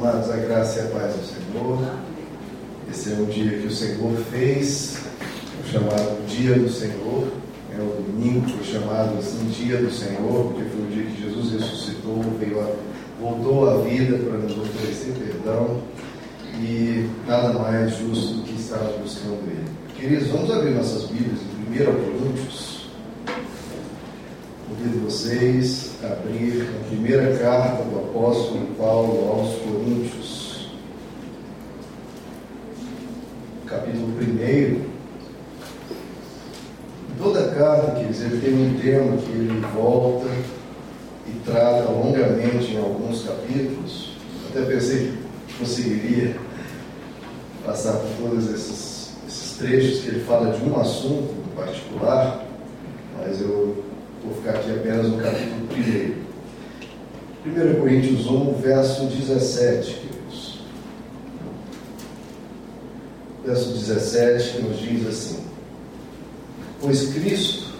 Amados, 0.00 0.30
a 0.30 0.36
graça 0.36 0.78
e 0.78 0.82
a 0.82 0.86
paz 0.90 1.12
do 1.12 1.26
Senhor. 1.26 1.92
Esse 2.88 3.10
é 3.10 3.14
o 3.14 3.26
dia 3.26 3.58
que 3.58 3.66
o 3.66 3.70
Senhor 3.72 4.16
fez, 4.30 4.96
o 5.60 5.68
chamado 5.68 6.24
Dia 6.28 6.54
do 6.54 6.70
Senhor. 6.70 7.26
É 7.76 7.82
o 7.82 8.00
domingo 8.00 8.46
chamado 8.62 9.18
assim 9.18 9.44
Dia 9.46 9.78
do 9.78 9.90
Senhor, 9.90 10.52
porque 10.52 10.70
foi 10.70 10.82
o 10.82 10.86
dia 10.86 11.02
que 11.02 11.20
Jesus 11.20 11.50
ressuscitou, 11.50 12.22
veio 12.38 12.60
a, 12.60 12.70
voltou 13.20 13.68
à 13.68 13.78
vida 13.78 14.18
para 14.18 14.38
nos 14.38 14.56
oferecer 14.56 15.14
perdão 15.14 15.82
e 16.60 17.10
nada 17.26 17.54
mais 17.54 17.96
justo 17.96 18.34
do 18.34 18.42
que 18.44 18.54
estarmos 18.54 18.94
buscando 19.02 19.50
Ele. 19.50 19.66
Queridos, 19.96 20.28
vamos 20.28 20.48
abrir 20.48 20.74
nossas 20.76 21.06
Bíblias 21.06 21.40
em 21.40 21.72
1 21.72 21.86
Coríntios. 21.86 22.67
Convido 24.78 25.10
vocês 25.10 25.90
a 26.04 26.06
abrir 26.06 26.62
a 26.62 26.88
primeira 26.88 27.36
carta 27.38 27.82
do 27.82 27.98
apóstolo 27.98 28.64
Paulo 28.78 29.28
aos 29.28 29.56
Coríntios, 29.56 30.70
capítulo 33.66 34.06
1. 34.06 34.80
Toda 37.18 37.40
a 37.40 37.54
carta, 37.56 38.04
dizer, 38.04 38.26
ele 38.26 38.40
tem 38.40 38.54
um 38.54 38.78
tema 38.80 39.16
que 39.16 39.32
ele 39.32 39.60
volta 39.74 40.28
e 41.26 41.32
trata 41.44 41.90
longamente 41.90 42.72
em 42.72 42.78
alguns 42.78 43.24
capítulos. 43.24 44.12
Até 44.48 44.62
pensei 44.62 45.12
que 45.48 45.54
conseguiria 45.58 46.36
passar 47.66 47.94
por 47.94 48.10
todos 48.28 48.48
esses, 48.48 49.16
esses 49.26 49.56
trechos 49.58 50.02
que 50.02 50.08
ele 50.08 50.20
fala 50.20 50.56
de 50.56 50.64
um 50.64 50.78
assunto 50.78 51.34
em 51.50 51.56
particular, 51.56 52.44
mas 53.18 53.40
eu 53.40 53.87
Vou 54.24 54.34
ficar 54.34 54.50
aqui 54.58 54.70
apenas 54.72 55.08
no 55.08 55.18
capítulo 55.18 55.68
1. 57.46 57.76
1 57.76 57.80
Coríntios 57.80 58.26
1, 58.26 58.52
verso 58.54 59.06
17, 59.06 59.94
queridos. 59.94 60.60
Verso 63.44 63.70
17 63.70 64.56
que 64.56 64.62
nos 64.62 64.78
diz 64.78 65.06
assim: 65.06 65.44
Pois 66.80 67.12
Cristo 67.12 67.74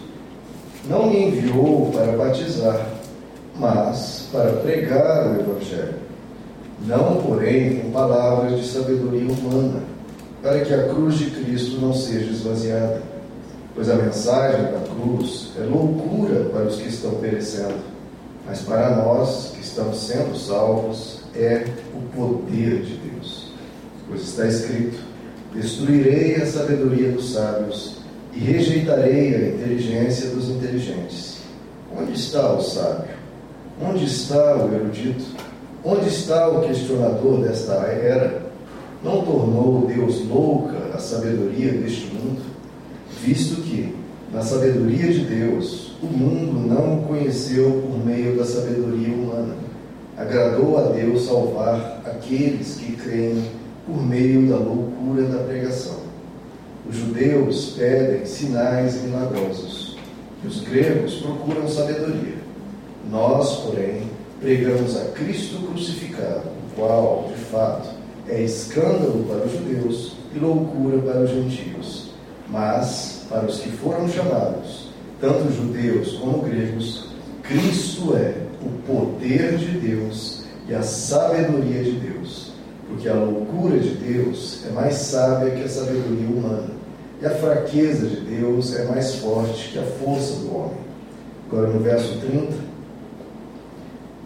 não 0.88 1.10
me 1.10 1.24
enviou 1.24 1.90
para 1.90 2.12
batizar, 2.12 2.88
mas 3.56 4.28
para 4.30 4.52
pregar 4.52 5.26
o 5.26 5.40
Evangelho, 5.40 5.94
não, 6.86 7.20
porém, 7.22 7.80
com 7.80 7.90
palavras 7.90 8.60
de 8.60 8.66
sabedoria 8.66 9.28
humana, 9.30 9.82
para 10.40 10.60
que 10.60 10.72
a 10.72 10.88
cruz 10.88 11.18
de 11.18 11.30
Cristo 11.30 11.80
não 11.80 11.92
seja 11.92 12.30
esvaziada 12.30 13.02
pois 13.78 13.88
a 13.90 13.94
mensagem 13.94 14.60
da 14.72 14.80
cruz 14.98 15.50
é 15.56 15.64
loucura 15.64 16.44
para 16.50 16.64
os 16.64 16.76
que 16.76 16.88
estão 16.88 17.12
perecendo, 17.14 17.78
mas 18.46 18.60
para 18.62 18.96
nós 18.96 19.52
que 19.54 19.60
estamos 19.60 19.98
sendo 19.98 20.36
salvos 20.36 21.20
é 21.34 21.66
o 21.94 22.00
poder 22.16 22.82
de 22.82 22.96
Deus. 22.96 23.52
Pois 24.08 24.22
está 24.22 24.46
escrito: 24.46 24.98
Destruirei 25.54 26.36
a 26.36 26.46
sabedoria 26.46 27.12
dos 27.12 27.32
sábios 27.32 27.98
e 28.34 28.40
rejeitarei 28.40 29.34
a 29.34 29.48
inteligência 29.48 30.30
dos 30.30 30.48
inteligentes. 30.48 31.38
Onde 31.96 32.12
está 32.12 32.52
o 32.52 32.60
sábio? 32.60 33.16
Onde 33.80 34.04
está 34.04 34.56
o 34.56 34.74
erudito? 34.74 35.24
Onde 35.84 36.08
está 36.08 36.48
o 36.48 36.66
questionador 36.66 37.40
desta 37.40 37.74
era? 37.74 38.48
Não 39.02 39.24
tornou 39.24 39.86
Deus 39.86 40.26
louca 40.28 40.76
a 40.92 40.98
sabedoria 40.98 41.72
deste 41.72 42.06
mundo? 42.06 42.58
visto 43.22 43.60
que, 43.62 43.94
na 44.32 44.42
sabedoria 44.42 45.12
de 45.12 45.24
Deus, 45.24 45.92
o 46.02 46.06
mundo 46.06 46.68
não 46.68 46.98
o 46.98 47.02
conheceu 47.04 47.82
por 47.82 48.04
meio 48.04 48.36
da 48.36 48.44
sabedoria 48.44 49.14
humana. 49.14 49.54
Agradou 50.16 50.76
a 50.78 50.82
Deus 50.92 51.26
salvar 51.26 52.02
aqueles 52.04 52.74
que 52.74 52.92
creem 52.92 53.42
por 53.86 54.04
meio 54.04 54.48
da 54.48 54.56
loucura 54.56 55.22
da 55.24 55.38
pregação. 55.44 55.98
Os 56.88 56.96
judeus 56.96 57.74
pedem 57.78 58.26
sinais 58.26 59.02
milagrosos, 59.02 59.96
e 60.44 60.46
os 60.46 60.60
gregos 60.60 61.16
procuram 61.16 61.66
sabedoria. 61.68 62.38
Nós, 63.10 63.60
porém, 63.60 64.02
pregamos 64.40 64.96
a 64.96 65.04
Cristo 65.12 65.66
crucificado, 65.68 66.48
o 66.48 66.76
qual, 66.76 67.30
de 67.34 67.44
fato, 67.44 67.88
é 68.28 68.42
escândalo 68.42 69.24
para 69.28 69.46
os 69.46 69.52
judeus 69.52 70.12
e 70.34 70.38
loucura 70.38 70.98
para 70.98 71.20
os 71.20 71.30
gentios 71.30 72.08
mas 72.50 73.17
para 73.28 73.46
os 73.46 73.60
que 73.60 73.70
foram 73.70 74.08
chamados, 74.08 74.88
tanto 75.20 75.52
judeus 75.52 76.12
como 76.14 76.42
gregos, 76.42 77.08
Cristo 77.42 78.16
é 78.16 78.34
o 78.62 78.70
poder 78.86 79.56
de 79.56 79.78
Deus 79.78 80.44
e 80.68 80.74
a 80.74 80.82
sabedoria 80.82 81.82
de 81.82 81.92
Deus, 81.92 82.52
porque 82.88 83.08
a 83.08 83.14
loucura 83.14 83.78
de 83.78 83.90
Deus 83.90 84.64
é 84.66 84.72
mais 84.72 84.94
sábia 84.94 85.50
que 85.50 85.64
a 85.64 85.68
sabedoria 85.68 86.28
humana, 86.28 86.70
e 87.20 87.26
a 87.26 87.30
fraqueza 87.30 88.06
de 88.06 88.20
Deus 88.20 88.74
é 88.76 88.84
mais 88.84 89.16
forte 89.16 89.70
que 89.72 89.78
a 89.78 89.82
força 89.82 90.36
do 90.40 90.54
homem. 90.54 90.88
Agora 91.50 91.68
no 91.68 91.80
verso 91.80 92.18
30, 92.20 92.54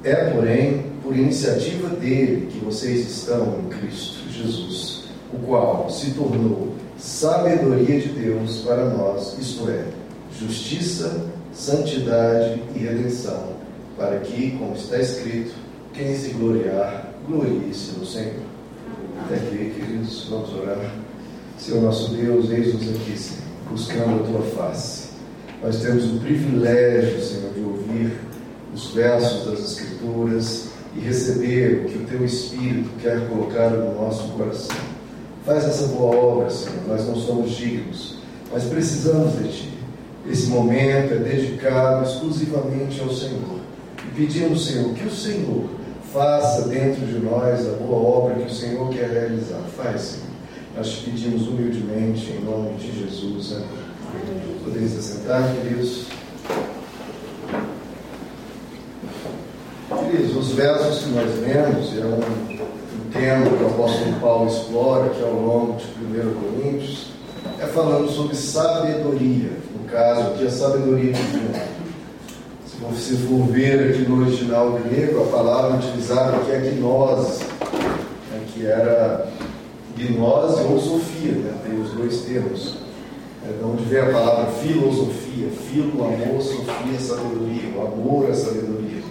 é, 0.04 0.30
porém, 0.30 0.86
por 1.02 1.16
iniciativa 1.16 1.88
dele 1.88 2.48
que 2.50 2.58
vocês 2.58 3.08
estão 3.08 3.60
em 3.60 3.68
Cristo 3.68 4.28
Jesus, 4.30 5.04
o 5.32 5.38
qual 5.46 5.88
se 5.88 6.10
tornou 6.10 6.74
sabedoria 7.02 8.00
de 8.00 8.08
Deus 8.10 8.58
para 8.58 8.88
nós, 8.90 9.36
isto 9.36 9.68
é, 9.68 9.86
justiça, 10.38 11.26
santidade 11.52 12.62
e 12.76 12.78
redenção, 12.78 13.56
para 13.96 14.20
que, 14.20 14.52
como 14.52 14.76
está 14.76 14.98
escrito, 14.98 15.52
quem 15.92 16.16
se 16.16 16.30
gloriar, 16.30 17.12
glorie-se 17.26 17.98
no 17.98 18.06
Senhor. 18.06 18.44
Até 19.24 19.34
aqui, 19.34 19.74
queridos, 19.76 20.28
vamos 20.30 20.54
orar. 20.54 20.94
Senhor 21.58 21.82
nosso 21.82 22.14
Deus, 22.14 22.50
eis-nos 22.50 22.88
aqui, 22.88 23.18
Senhor, 23.18 23.42
buscando 23.68 24.22
a 24.22 24.26
tua 24.26 24.42
face. 24.56 25.08
Nós 25.60 25.82
temos 25.82 26.04
o 26.04 26.20
privilégio, 26.20 27.20
Senhor, 27.20 27.52
de 27.52 27.60
ouvir 27.60 28.12
os 28.72 28.92
versos 28.92 29.50
das 29.50 29.60
Escrituras 29.72 30.68
e 30.96 31.00
receber 31.00 31.84
o 31.84 31.88
que 31.88 31.98
o 31.98 32.06
teu 32.06 32.24
Espírito 32.24 32.90
quer 33.00 33.28
colocar 33.28 33.70
no 33.70 34.00
nosso 34.00 34.28
coração. 34.34 34.91
Faz 35.44 35.64
essa 35.64 35.88
boa 35.88 36.14
obra, 36.14 36.50
Senhor. 36.50 36.86
Nós 36.86 37.06
não 37.06 37.16
somos 37.16 37.50
dignos, 37.52 38.16
mas 38.52 38.64
precisamos 38.64 39.32
de 39.38 39.48
Ti. 39.48 39.72
Esse 40.30 40.46
momento 40.46 41.14
é 41.14 41.16
dedicado 41.16 42.04
exclusivamente 42.04 43.00
ao 43.00 43.12
Senhor. 43.12 43.60
E 44.06 44.14
pedimos, 44.14 44.66
Senhor, 44.66 44.94
que 44.94 45.04
o 45.04 45.10
Senhor 45.10 45.64
faça 46.12 46.68
dentro 46.68 47.04
de 47.04 47.18
nós 47.18 47.66
a 47.66 47.72
boa 47.72 47.96
obra 47.96 48.36
que 48.36 48.52
o 48.52 48.54
Senhor 48.54 48.88
quer 48.90 49.10
realizar. 49.10 49.62
Faz, 49.76 50.00
Senhor. 50.00 50.26
Nós 50.76 50.88
te 50.88 51.10
pedimos 51.10 51.48
humildemente, 51.48 52.30
em 52.30 52.44
nome 52.44 52.76
de 52.76 53.00
Jesus. 53.00 53.52
Amém. 53.52 54.58
Podeis 54.64 54.96
assentar, 54.96 55.52
queridos. 55.54 56.06
Queridos, 60.10 60.36
os 60.36 60.52
versos 60.52 61.02
que 61.02 61.10
nós 61.10 61.40
lemos 61.40 61.98
é 61.98 62.04
um 62.04 62.51
tema 63.12 63.46
que 63.46 63.62
o 63.62 63.66
apóstolo 63.66 64.12
Paulo 64.20 64.48
explora 64.48 65.06
aqui 65.06 65.22
ao 65.22 65.34
longo 65.34 65.76
de 65.76 65.84
1 66.04 66.34
Coríntios, 66.34 67.12
é 67.60 67.66
falando 67.66 68.10
sobre 68.10 68.34
sabedoria, 68.34 69.50
no 69.78 69.88
caso 69.88 70.20
aqui 70.28 70.46
a 70.46 70.50
sabedoria 70.50 71.12
divina. 71.12 71.82
Se 72.96 73.16
for 73.16 73.46
ver 73.46 73.90
aqui 73.90 74.02
no 74.02 74.22
original 74.22 74.72
grego, 74.72 75.22
a 75.22 75.26
palavra 75.26 75.76
utilizada 75.76 76.36
aqui 76.36 76.50
é 76.50 76.58
gnose, 76.58 77.44
né, 78.30 78.40
que 78.52 78.66
era 78.66 79.28
gnose 79.96 80.62
ou 80.64 80.80
sofia, 80.80 81.32
né, 81.32 81.54
tem 81.64 81.80
os 81.80 81.90
dois 81.90 82.22
termos. 82.22 82.78
É 83.48 83.52
de 83.52 83.64
onde 83.64 83.84
vem 83.84 84.00
a 84.00 84.06
palavra 84.06 84.46
filosofia, 84.52 85.48
filo, 85.68 86.04
amor, 86.04 86.40
sofia, 86.40 86.98
sabedoria, 86.98 87.72
o 87.76 87.86
amor 87.86 88.30
é 88.30 88.34
sabedoria. 88.34 89.02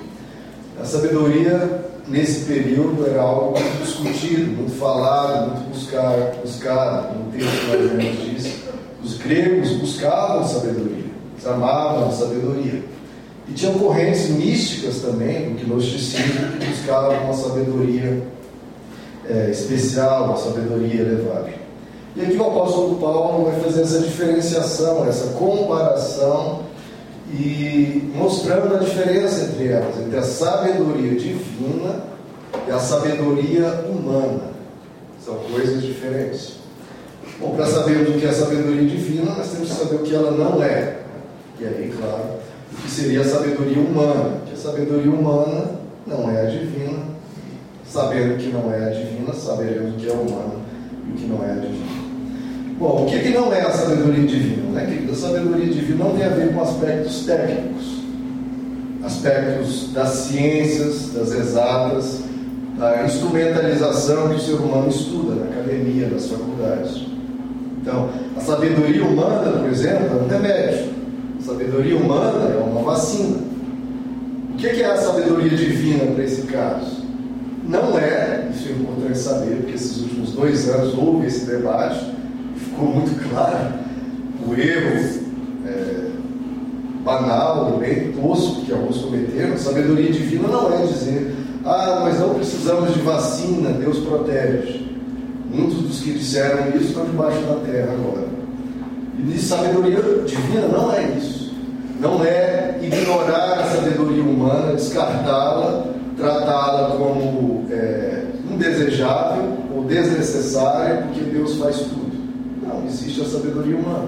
A 0.79 0.85
sabedoria 0.85 1.90
nesse 2.07 2.45
período 2.45 3.07
era 3.07 3.21
algo 3.21 3.59
muito 3.59 3.83
discutido, 3.83 4.51
muito 4.51 4.71
falado, 4.77 5.51
muito 5.51 5.69
buscado. 5.69 7.17
No 7.17 7.31
texto 7.31 7.67
mais 7.67 7.91
ou 7.91 7.97
menos 7.97 8.17
diz, 8.25 8.53
os 9.03 9.17
gregos 9.17 9.71
buscavam 9.73 10.47
sabedoria, 10.47 11.05
eles 11.33 11.47
amavam 11.47 12.11
sabedoria. 12.11 12.83
E 13.47 13.53
tinham 13.53 13.73
correntes 13.73 14.29
místicas 14.29 15.01
também, 15.01 15.49
no 15.49 15.59
gnosticismo, 15.59 16.57
que 16.57 16.65
buscavam 16.67 17.25
uma 17.25 17.33
sabedoria 17.33 18.23
é, 19.27 19.49
especial, 19.49 20.25
uma 20.25 20.37
sabedoria 20.37 21.01
elevada. 21.01 21.49
E 22.15 22.21
aqui 22.21 22.35
o 22.35 22.45
apóstolo 22.45 22.95
Paulo 22.95 23.45
vai 23.45 23.59
fazer 23.61 23.81
essa 23.81 23.99
diferenciação, 23.99 25.07
essa 25.07 25.27
comparação 25.33 26.70
e 27.33 28.11
mostrando 28.15 28.75
a 28.75 28.79
diferença 28.79 29.45
entre 29.45 29.67
elas, 29.67 29.97
entre 29.99 30.17
a 30.17 30.23
sabedoria 30.23 31.15
divina 31.15 32.03
e 32.67 32.71
a 32.71 32.79
sabedoria 32.79 33.67
humana. 33.89 34.51
São 35.23 35.35
coisas 35.35 35.81
diferentes. 35.81 36.55
Bom, 37.39 37.55
para 37.55 37.65
sabermos 37.65 38.15
o 38.15 38.19
que 38.19 38.25
é 38.25 38.31
sabedoria 38.31 38.87
divina, 38.87 39.33
nós 39.35 39.49
temos 39.49 39.69
que 39.69 39.75
saber 39.75 39.95
o 39.95 39.99
que 39.99 40.13
ela 40.13 40.31
não 40.31 40.61
é. 40.61 40.99
E 41.59 41.65
aí, 41.65 41.93
claro, 41.95 42.39
o 42.71 42.75
que 42.81 42.91
seria 42.91 43.21
a 43.21 43.25
sabedoria 43.25 43.79
humana. 43.79 44.41
Que 44.45 44.53
a 44.53 44.57
sabedoria 44.57 45.11
humana 45.11 45.71
não 46.05 46.29
é 46.29 46.41
a 46.41 46.45
divina. 46.45 46.99
A 46.99 47.89
sabendo 47.91 48.37
que 48.37 48.49
não 48.49 48.71
é 48.71 48.85
a 48.85 48.89
divina, 48.89 49.33
saberemos 49.33 49.95
o 49.95 49.97
que 49.97 50.09
é 50.09 50.13
humana 50.13 50.55
e 51.07 51.11
o 51.11 51.15
que 51.15 51.25
não 51.25 51.43
é 51.43 51.51
a 51.51 51.55
divina. 51.55 52.00
Bom, 52.81 53.03
o 53.03 53.05
que, 53.05 53.19
que 53.19 53.29
não 53.29 53.53
é 53.53 53.61
a 53.61 53.69
sabedoria 53.69 54.25
divina? 54.25 54.71
Né, 54.71 54.87
querido? 54.87 55.11
A 55.11 55.15
sabedoria 55.15 55.71
divina 55.71 56.03
não 56.03 56.15
tem 56.15 56.25
a 56.25 56.29
ver 56.29 56.51
com 56.51 56.63
aspectos 56.63 57.25
técnicos, 57.27 58.01
aspectos 59.03 59.93
das 59.93 60.09
ciências, 60.09 61.11
das 61.13 61.31
exatas, 61.31 62.21
da 62.79 63.05
instrumentalização 63.05 64.29
que 64.29 64.35
o 64.37 64.39
ser 64.39 64.53
humano 64.53 64.89
estuda 64.89 65.35
na 65.35 65.51
academia, 65.51 66.07
nas 66.07 66.25
faculdades. 66.25 67.05
Então, 67.79 68.09
a 68.35 68.39
sabedoria 68.39 69.05
humana, 69.05 69.59
por 69.59 69.69
exemplo, 69.69 70.17
é 70.17 70.23
um 70.23 70.27
remédio. 70.27 70.89
A 71.39 71.43
sabedoria 71.43 71.95
humana 71.95 72.49
é 72.49 72.57
uma 72.57 72.81
vacina. 72.81 73.37
O 74.55 74.57
que 74.57 74.65
é 74.65 74.85
a 74.87 74.97
sabedoria 74.97 75.55
divina 75.55 76.15
para 76.15 76.23
esse 76.23 76.47
caso? 76.47 77.05
Não 77.63 77.99
é, 77.99 78.49
isso 78.51 78.69
é 78.69 78.71
importante 78.71 79.19
saber, 79.19 79.57
porque 79.57 79.75
esses 79.75 80.01
últimos 80.01 80.31
dois 80.31 80.67
anos 80.67 80.95
houve 80.97 81.27
esse 81.27 81.45
debate, 81.45 82.10
ficou 82.63 82.87
muito 82.87 83.29
claro 83.29 83.81
o 84.47 84.53
erro 84.55 85.19
é, 85.65 86.11
banal 87.03 87.77
bem 87.77 88.11
tosco 88.13 88.61
que 88.61 88.71
alguns 88.71 88.97
cometeram. 88.97 89.57
Sabedoria 89.57 90.11
divina 90.11 90.47
não 90.47 90.73
é 90.73 90.85
dizer, 90.85 91.35
ah, 91.65 92.01
mas 92.03 92.19
não 92.19 92.35
precisamos 92.35 92.93
de 92.93 93.01
vacina, 93.01 93.69
Deus 93.69 93.99
protege. 93.99 94.87
Muitos 95.49 95.81
dos 95.81 95.99
que 95.99 96.13
disseram 96.13 96.69
isso 96.69 96.89
estão 96.89 97.05
debaixo 97.05 97.41
da 97.41 97.55
terra 97.55 97.93
agora. 97.93 98.27
E 99.19 99.37
sabedoria 99.37 100.01
divina 100.25 100.67
não 100.67 100.93
é 100.93 101.03
isso. 101.17 101.53
Não 101.99 102.23
é 102.23 102.79
ignorar 102.81 103.59
a 103.59 103.63
sabedoria 103.65 104.23
humana, 104.23 104.73
descartá-la, 104.73 105.85
tratá-la 106.17 106.95
como 106.95 107.65
é, 107.69 108.23
indesejável 108.49 109.57
ou 109.75 109.83
desnecessária, 109.83 111.03
porque 111.03 111.29
Deus 111.29 111.57
faz 111.57 111.77
tudo. 111.77 112.00
Existe 112.87 113.21
a 113.21 113.25
sabedoria 113.25 113.75
humana. 113.75 114.07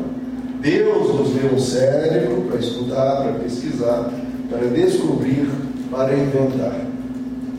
Deus 0.62 1.14
nos 1.14 1.30
deu 1.32 1.54
um 1.54 1.60
cérebro 1.60 2.44
para 2.50 2.60
estudar, 2.60 3.24
para 3.24 3.34
pesquisar, 3.34 4.10
para 4.50 4.68
descobrir, 4.68 5.50
para 5.92 6.14
inventar. 6.14 6.86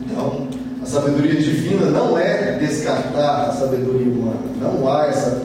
Então, 0.05 0.47
a 0.81 0.85
sabedoria 0.85 1.35
divina 1.35 1.87
não 1.87 2.17
é 2.17 2.57
descartar 2.59 3.49
a 3.49 3.51
sabedoria 3.51 4.11
humana. 4.11 4.39
Não 4.59 4.91
há 4.91 5.05
essa, 5.05 5.41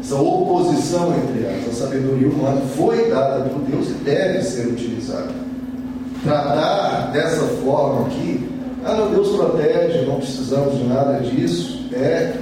essa 0.00 0.16
oposição 0.16 1.14
entre 1.16 1.44
elas. 1.44 1.68
A 1.68 1.84
sabedoria 1.86 2.28
humana 2.28 2.60
foi 2.76 3.10
dada 3.10 3.44
por 3.44 3.60
Deus 3.62 3.88
e 3.90 4.04
deve 4.04 4.42
ser 4.42 4.66
utilizada. 4.68 5.32
Tratar 6.22 7.10
dessa 7.12 7.42
forma 7.62 8.06
aqui, 8.06 8.48
ah, 8.84 8.94
não, 8.94 9.10
Deus 9.10 9.36
protege, 9.36 10.06
não 10.06 10.16
precisamos 10.16 10.78
de 10.78 10.84
nada 10.84 11.20
disso, 11.20 11.88
é 11.92 12.34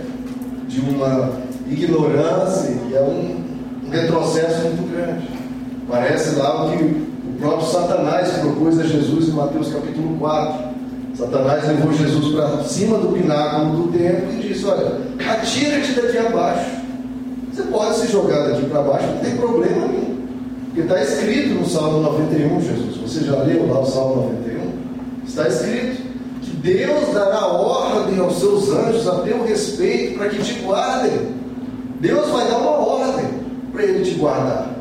de 0.68 0.80
uma 0.80 1.30
ignorância 1.66 2.70
e 2.88 2.94
é 2.94 3.00
um, 3.00 3.86
um 3.86 3.90
retrocesso 3.90 4.62
muito 4.62 4.90
grande. 4.92 5.28
Parece 5.88 6.36
lá 6.36 6.64
o 6.66 6.76
que 6.76 6.84
o 6.84 7.38
próprio 7.38 7.66
Satanás 7.66 8.30
propôs 8.38 8.78
a 8.78 8.84
Jesus 8.84 9.28
em 9.28 9.32
Mateus 9.32 9.72
capítulo 9.72 10.16
4 10.18 10.74
Satanás 11.16 11.66
levou 11.68 11.92
Jesus 11.92 12.34
para 12.34 12.64
cima 12.64 12.98
do 12.98 13.12
pináculo 13.12 13.86
do 13.86 13.92
templo 13.96 14.32
e 14.32 14.48
disse: 14.48 14.64
Olha, 14.66 15.00
atira-te 15.18 15.92
daqui 15.92 16.18
abaixo. 16.18 16.70
Você 17.52 17.62
pode 17.62 17.96
se 17.98 18.08
jogar 18.08 18.48
daqui 18.48 18.66
para 18.66 18.82
baixo, 18.82 19.06
não 19.06 19.18
tem 19.18 19.36
problema 19.36 19.86
nenhum. 19.86 20.14
Porque 20.66 20.80
está 20.80 21.00
escrito 21.00 21.54
no 21.54 21.68
Salmo 21.68 22.00
91, 22.00 22.60
Jesus. 22.60 22.96
Você 22.96 23.24
já 23.24 23.36
leu 23.44 23.68
lá 23.68 23.80
o 23.80 23.86
Salmo 23.86 24.32
91? 24.44 25.24
Está 25.24 25.46
escrito 25.46 26.02
que 26.42 26.56
Deus 26.56 27.14
dará 27.14 27.46
ordem 27.46 28.18
aos 28.18 28.40
seus 28.40 28.70
anjos 28.70 29.06
a 29.06 29.20
teu 29.20 29.44
respeito 29.44 30.18
para 30.18 30.30
que 30.30 30.42
te 30.42 30.60
guardem. 30.62 31.12
Deus 32.06 32.28
vai 32.28 32.46
dar 32.48 32.58
uma 32.58 32.70
ordem 32.70 33.26
para 33.72 33.82
ele 33.82 34.04
te 34.04 34.14
guardar. 34.16 34.74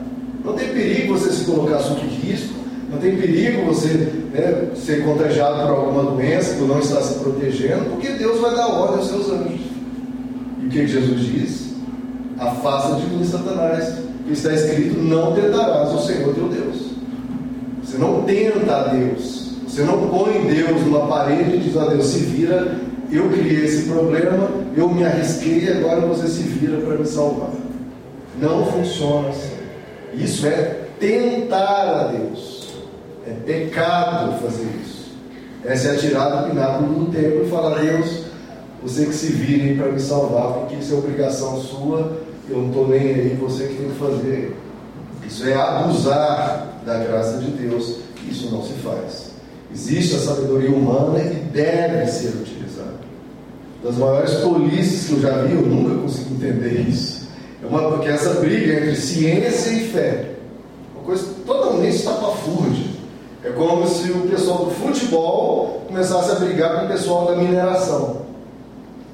Não 0.44 0.54
tem 0.54 0.68
perigo 0.70 1.18
você 1.18 1.32
se 1.32 1.46
colocar 1.46 1.80
sob 1.80 2.02
risco 2.02 2.64
não 2.94 3.00
tem 3.00 3.18
perigo 3.18 3.66
você 3.66 3.88
né, 4.32 4.70
ser 4.76 5.04
contagiado 5.04 5.68
por 5.68 5.76
alguma 5.76 6.12
doença, 6.12 6.56
por 6.58 6.68
não 6.68 6.78
estar 6.78 7.02
se 7.02 7.16
protegendo, 7.16 7.86
porque 7.90 8.10
Deus 8.10 8.40
vai 8.40 8.56
dar 8.56 8.68
ordem 8.68 9.00
aos 9.00 9.08
seus 9.08 9.32
anjos. 9.32 9.62
E 10.62 10.68
o 10.68 10.70
que 10.70 10.86
Jesus 10.86 11.20
diz? 11.22 11.74
Afasta 12.38 12.98
de 12.98 13.08
mim, 13.08 13.26
Satanás. 13.26 13.96
Porque 14.18 14.34
está 14.34 14.54
escrito: 14.54 15.00
Não 15.00 15.34
tentarás 15.34 15.92
o 15.92 16.06
Senhor 16.06 16.36
teu 16.36 16.48
Deus. 16.48 16.92
Você 17.84 17.98
não 17.98 18.22
tenta 18.22 18.76
a 18.76 18.88
Deus. 18.90 19.54
Você 19.68 19.82
não 19.82 20.08
põe 20.08 20.46
Deus 20.46 20.82
numa 20.84 21.08
parede 21.08 21.56
e 21.56 21.60
diz 21.62 21.76
a 21.76 21.86
Deus: 21.86 22.06
Se 22.06 22.20
vira, 22.20 22.78
eu 23.16 23.30
criei 23.30 23.66
esse 23.66 23.84
problema, 23.84 24.50
eu 24.76 24.90
me 24.90 25.04
arrisquei, 25.04 25.72
agora 25.72 26.02
você 26.02 26.28
se 26.28 26.44
vira 26.44 26.78
para 26.78 26.98
me 26.98 27.06
salvar. 27.06 27.52
Não 28.40 28.66
funciona 28.66 29.30
assim. 29.30 29.54
Isso 30.14 30.48
é 30.48 30.86
tentar 31.00 32.00
a 32.00 32.08
Deus. 32.08 32.74
É 33.28 33.32
pecado 33.32 34.40
fazer 34.42 34.68
isso. 34.84 35.12
É 35.66 35.76
se 35.76 35.88
atirar 35.88 36.44
do 36.44 36.50
pináculo 36.50 37.06
do 37.06 37.12
templo 37.12 37.46
e 37.46 37.50
falar, 37.50 37.80
Deus, 37.80 38.24
você 38.82 39.06
que 39.06 39.14
se 39.14 39.28
vire 39.28 39.76
para 39.76 39.92
me 39.92 40.00
salvar, 40.00 40.54
porque 40.54 40.76
isso 40.76 40.94
é 40.94 40.98
obrigação 40.98 41.58
sua, 41.62 42.18
eu 42.50 42.58
não 42.58 42.68
estou 42.68 42.88
nem 42.88 43.00
aí, 43.00 43.38
você 43.40 43.68
que 43.68 43.76
tem 43.76 43.90
que 43.90 43.98
fazer. 43.98 44.56
Isso 45.26 45.48
é 45.48 45.54
abusar 45.54 46.82
da 46.86 46.98
graça 46.98 47.38
de 47.38 47.52
Deus, 47.52 48.00
isso 48.30 48.52
não 48.52 48.62
se 48.62 48.74
faz. 48.74 49.32
Existe 49.74 50.16
a 50.16 50.20
sabedoria 50.20 50.70
humana 50.70 51.20
e 51.20 51.30
deve 51.52 52.06
ser 52.08 52.28
utilizada. 52.30 52.53
Das 53.84 53.96
maiores 53.98 54.36
tolices 54.36 55.08
que 55.08 55.14
eu 55.16 55.22
já 55.22 55.42
vi, 55.42 55.56
eu 55.56 55.62
nunca 55.62 56.02
consegui 56.02 56.36
entender 56.36 56.86
isso. 56.88 57.28
É 57.62 57.66
uma, 57.66 57.92
porque 57.92 58.08
essa 58.08 58.36
briga 58.36 58.76
entre 58.76 58.96
ciência 58.96 59.72
e 59.72 59.90
fé, 59.90 60.32
uma 60.96 61.04
coisa 61.04 61.26
totalmente 61.46 61.98
estapafúrdia. 61.98 62.94
É 63.44 63.50
como 63.50 63.86
se 63.86 64.10
o 64.10 64.22
pessoal 64.30 64.66
do 64.66 64.72
futebol 64.72 65.84
começasse 65.88 66.32
a 66.32 66.36
brigar 66.36 66.80
com 66.80 66.86
o 66.86 66.88
pessoal 66.88 67.26
da 67.26 67.36
mineração, 67.36 68.22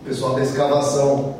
o 0.04 0.08
pessoal 0.08 0.36
da 0.36 0.44
escavação. 0.44 1.36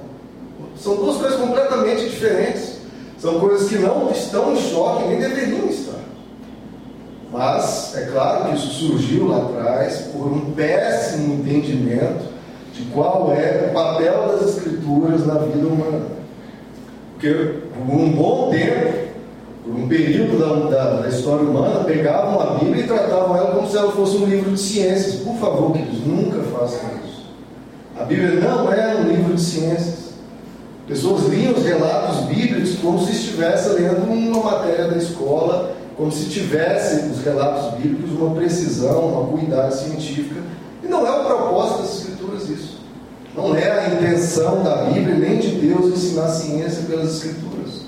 São 0.76 0.96
duas 0.96 1.18
coisas 1.18 1.40
completamente 1.40 2.10
diferentes. 2.10 2.80
São 3.20 3.40
coisas 3.40 3.70
que 3.70 3.78
não 3.78 4.10
estão 4.12 4.54
em 4.54 4.58
choque, 4.58 5.08
nem 5.08 5.20
deveriam 5.20 5.68
estar. 5.68 6.00
Mas 7.32 7.96
é 7.96 8.06
claro 8.06 8.46
que 8.46 8.56
isso 8.56 8.88
surgiu 8.88 9.28
lá 9.28 9.38
atrás 9.38 9.98
por 10.14 10.26
um 10.26 10.52
péssimo 10.52 11.36
entendimento 11.36 12.29
de 12.80 12.86
qual 12.92 13.32
é 13.34 13.68
o 13.70 13.74
papel 13.74 14.30
das 14.30 14.56
escrituras 14.56 15.28
na 15.28 15.36
vida 15.36 15.68
humana. 15.68 16.06
Porque 17.14 17.34
por 17.74 17.94
um 17.94 18.12
bom 18.14 18.50
tempo 18.50 19.10
por 19.70 19.76
um 19.76 19.88
período 19.88 20.40
da, 20.40 20.70
da, 20.70 21.02
da, 21.02 21.10
história 21.10 21.48
humana, 21.48 21.84
pegavam 21.84 22.40
a 22.40 22.54
Bíblia 22.56 22.86
e 22.86 22.88
tratavam 22.88 23.38
ela 23.38 23.52
como 23.52 23.70
se 23.70 23.78
ela 23.78 23.92
fosse 23.92 24.18
um 24.18 24.26
livro 24.26 24.52
de 24.52 24.60
ciências. 24.60 25.16
Por 25.16 25.36
favor, 25.36 25.74
queridos, 25.74 26.08
nunca 26.08 26.42
façam 26.44 26.80
isso. 27.06 27.28
A 28.00 28.04
Bíblia 28.04 28.40
não 28.40 28.74
é 28.74 28.96
um 28.96 29.04
livro 29.04 29.36
de 29.36 29.42
ciências. 29.42 30.10
Pessoas 30.88 31.28
liam 31.28 31.54
os 31.54 31.64
relatos 31.64 32.26
bíblicos 32.26 32.78
como 32.80 33.00
se 33.06 33.12
estivesse 33.12 33.70
lendo 33.74 34.12
uma 34.12 34.52
matéria 34.52 34.88
da 34.88 34.98
escola, 34.98 35.76
como 35.96 36.12
se 36.12 36.30
tivesse 36.30 37.08
os 37.08 37.24
relatos 37.24 37.78
bíblicos 37.78 38.10
uma 38.12 38.34
precisão, 38.34 39.08
uma 39.08 39.28
cuidade 39.28 39.76
científica. 39.76 40.42
E 40.90 40.92
não 40.92 41.06
é 41.06 41.12
o 41.12 41.24
propósito 41.24 41.82
das 41.84 42.00
Escrituras 42.00 42.50
isso. 42.50 42.80
Não 43.36 43.56
é 43.56 43.70
a 43.70 43.90
intenção 43.90 44.64
da 44.64 44.86
Bíblia 44.86 45.16
nem 45.18 45.38
de 45.38 45.50
Deus 45.50 45.86
ensinar 45.86 46.30
ciência 46.30 46.82
pelas 46.90 47.18
Escrituras. 47.18 47.82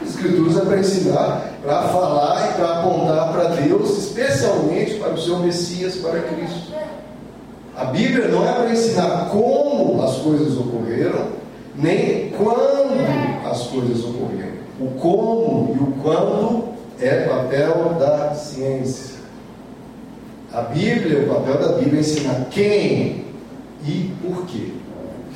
As 0.00 0.08
Escrituras 0.08 0.56
é 0.56 0.60
para 0.62 0.78
ensinar, 0.78 1.52
para 1.62 1.82
falar 1.88 2.48
e 2.48 2.54
para 2.54 2.80
apontar 2.80 3.30
para 3.30 3.44
Deus, 3.56 3.90
especialmente 3.98 4.94
para 4.94 5.12
o 5.12 5.20
seu 5.20 5.38
Messias, 5.40 5.96
para 5.96 6.18
Cristo. 6.18 6.72
A 7.76 7.84
Bíblia 7.84 8.28
não 8.28 8.48
é 8.48 8.52
para 8.54 8.72
ensinar 8.72 9.28
como 9.30 10.02
as 10.02 10.16
coisas 10.16 10.56
ocorreram, 10.56 11.26
nem 11.76 12.30
quando 12.30 13.50
as 13.50 13.64
coisas 13.64 14.02
ocorreram. 14.02 14.60
O 14.80 14.86
como 14.98 15.76
e 15.76 15.78
o 15.78 15.92
quando 16.02 16.64
é 17.02 17.28
papel 17.28 17.96
da 17.98 18.32
ciência. 18.32 19.19
A 20.52 20.62
Bíblia, 20.62 21.20
o 21.20 21.28
papel 21.28 21.58
da 21.58 21.78
Bíblia 21.78 21.98
é 21.98 22.00
ensinar 22.00 22.46
quem 22.50 23.24
e 23.86 24.10
por 24.22 24.46
quê 24.46 24.72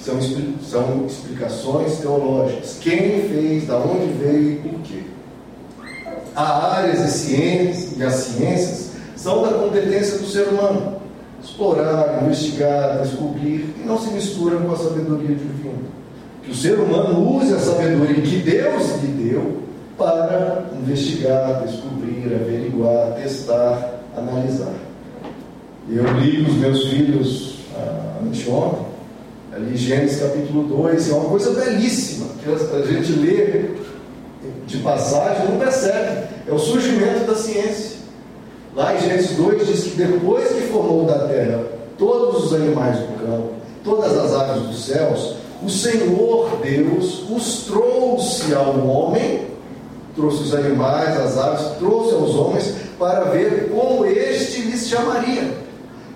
são, 0.05 0.21
são 0.61 1.07
explicações 1.07 1.99
teológicas. 1.99 2.79
Quem 2.81 3.29
fez, 3.29 3.67
da 3.67 3.79
onde 3.79 4.13
veio 4.13 4.53
e 4.53 4.57
por 4.57 4.81
quê. 4.81 5.03
Há 6.35 6.77
áreas 6.79 7.01
e 7.01 7.11
ciências, 7.11 7.97
e 7.97 8.03
as 8.03 8.15
ciências 8.15 8.91
são 9.17 9.43
da 9.43 9.57
competência 9.57 10.19
do 10.19 10.27
ser 10.27 10.49
humano. 10.49 10.97
Explorar, 11.43 12.23
investigar, 12.23 13.03
descobrir, 13.03 13.75
e 13.79 13.83
não 13.87 13.99
se 13.99 14.11
misturam 14.13 14.63
com 14.63 14.73
a 14.73 14.77
sabedoria 14.77 15.37
divina. 15.37 15.95
Que 16.43 16.51
o 16.51 16.55
ser 16.55 16.79
humano 16.79 17.37
use 17.37 17.55
a 17.55 17.59
sabedoria 17.59 18.21
que 18.21 18.37
Deus 18.39 19.03
lhe 19.03 19.31
deu 19.31 19.63
para 19.97 20.65
investigar, 20.83 21.63
descobrir, 21.65 22.35
averiguar, 22.35 23.15
testar, 23.15 24.01
analisar. 24.17 24.75
Eu 25.89 26.05
li 26.19 26.41
os 26.43 26.55
meus 26.55 26.89
filhos 26.89 27.57
ah, 27.77 28.19
anteontem, 28.23 28.87
ali 29.53 29.77
Gênesis 29.77 30.21
capítulo 30.21 30.65
2, 30.65 31.11
é 31.11 31.13
uma 31.13 31.29
coisa 31.29 31.51
belíssima, 31.51 32.29
que 32.43 32.51
a 32.51 32.83
gente 32.87 33.13
lê 33.13 33.75
de 34.67 34.79
passagem 34.79 35.47
não 35.49 35.59
percebe. 35.59 36.27
É 36.49 36.53
o 36.53 36.59
surgimento 36.59 37.27
da 37.27 37.35
ciência. 37.35 37.99
Lá 38.75 38.95
em 38.95 39.01
Gênesis 39.01 39.37
2 39.37 39.67
diz 39.67 39.85
que 39.85 39.97
depois 39.97 40.49
que 40.49 40.63
formou 40.63 41.05
da 41.05 41.29
terra 41.29 41.65
todos 41.99 42.47
os 42.47 42.55
animais 42.55 42.99
do 42.99 43.25
campo, 43.25 43.51
todas 43.85 44.17
as 44.17 44.33
aves 44.33 44.63
dos 44.65 44.87
céus, 44.87 45.37
o 45.63 45.69
Senhor 45.69 46.59
Deus 46.63 47.25
os 47.31 47.65
trouxe 47.67 48.55
ao 48.55 48.87
homem, 48.87 49.47
trouxe 50.17 50.45
os 50.45 50.55
animais, 50.55 51.17
as 51.21 51.39
aves, 51.39 51.77
trouxe 51.79 52.15
aos 52.15 52.35
homens 52.35 52.75
para 52.99 53.25
ver 53.25 53.71
como 53.71 54.05
este 54.07 54.63
lhes 54.63 54.89
chamaria. 54.89 55.64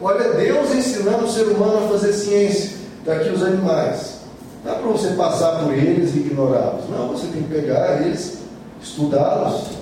Olha, 0.01 0.33
Deus 0.35 0.75
ensinando 0.75 1.25
o 1.25 1.31
ser 1.31 1.45
humano 1.45 1.85
a 1.85 1.89
fazer 1.89 2.13
ciência. 2.13 2.79
Daqui 3.05 3.31
os 3.31 3.43
animais. 3.43 4.19
Não 4.65 4.73
dá 4.73 4.79
para 4.79 4.91
você 4.91 5.09
passar 5.15 5.61
por 5.61 5.73
eles 5.73 6.15
e 6.15 6.19
ignorá-los. 6.19 6.89
Não, 6.91 7.09
você 7.09 7.27
tem 7.29 7.43
que 7.43 7.55
pegar 7.55 8.03
eles, 8.03 8.39
estudá-los, 8.83 9.79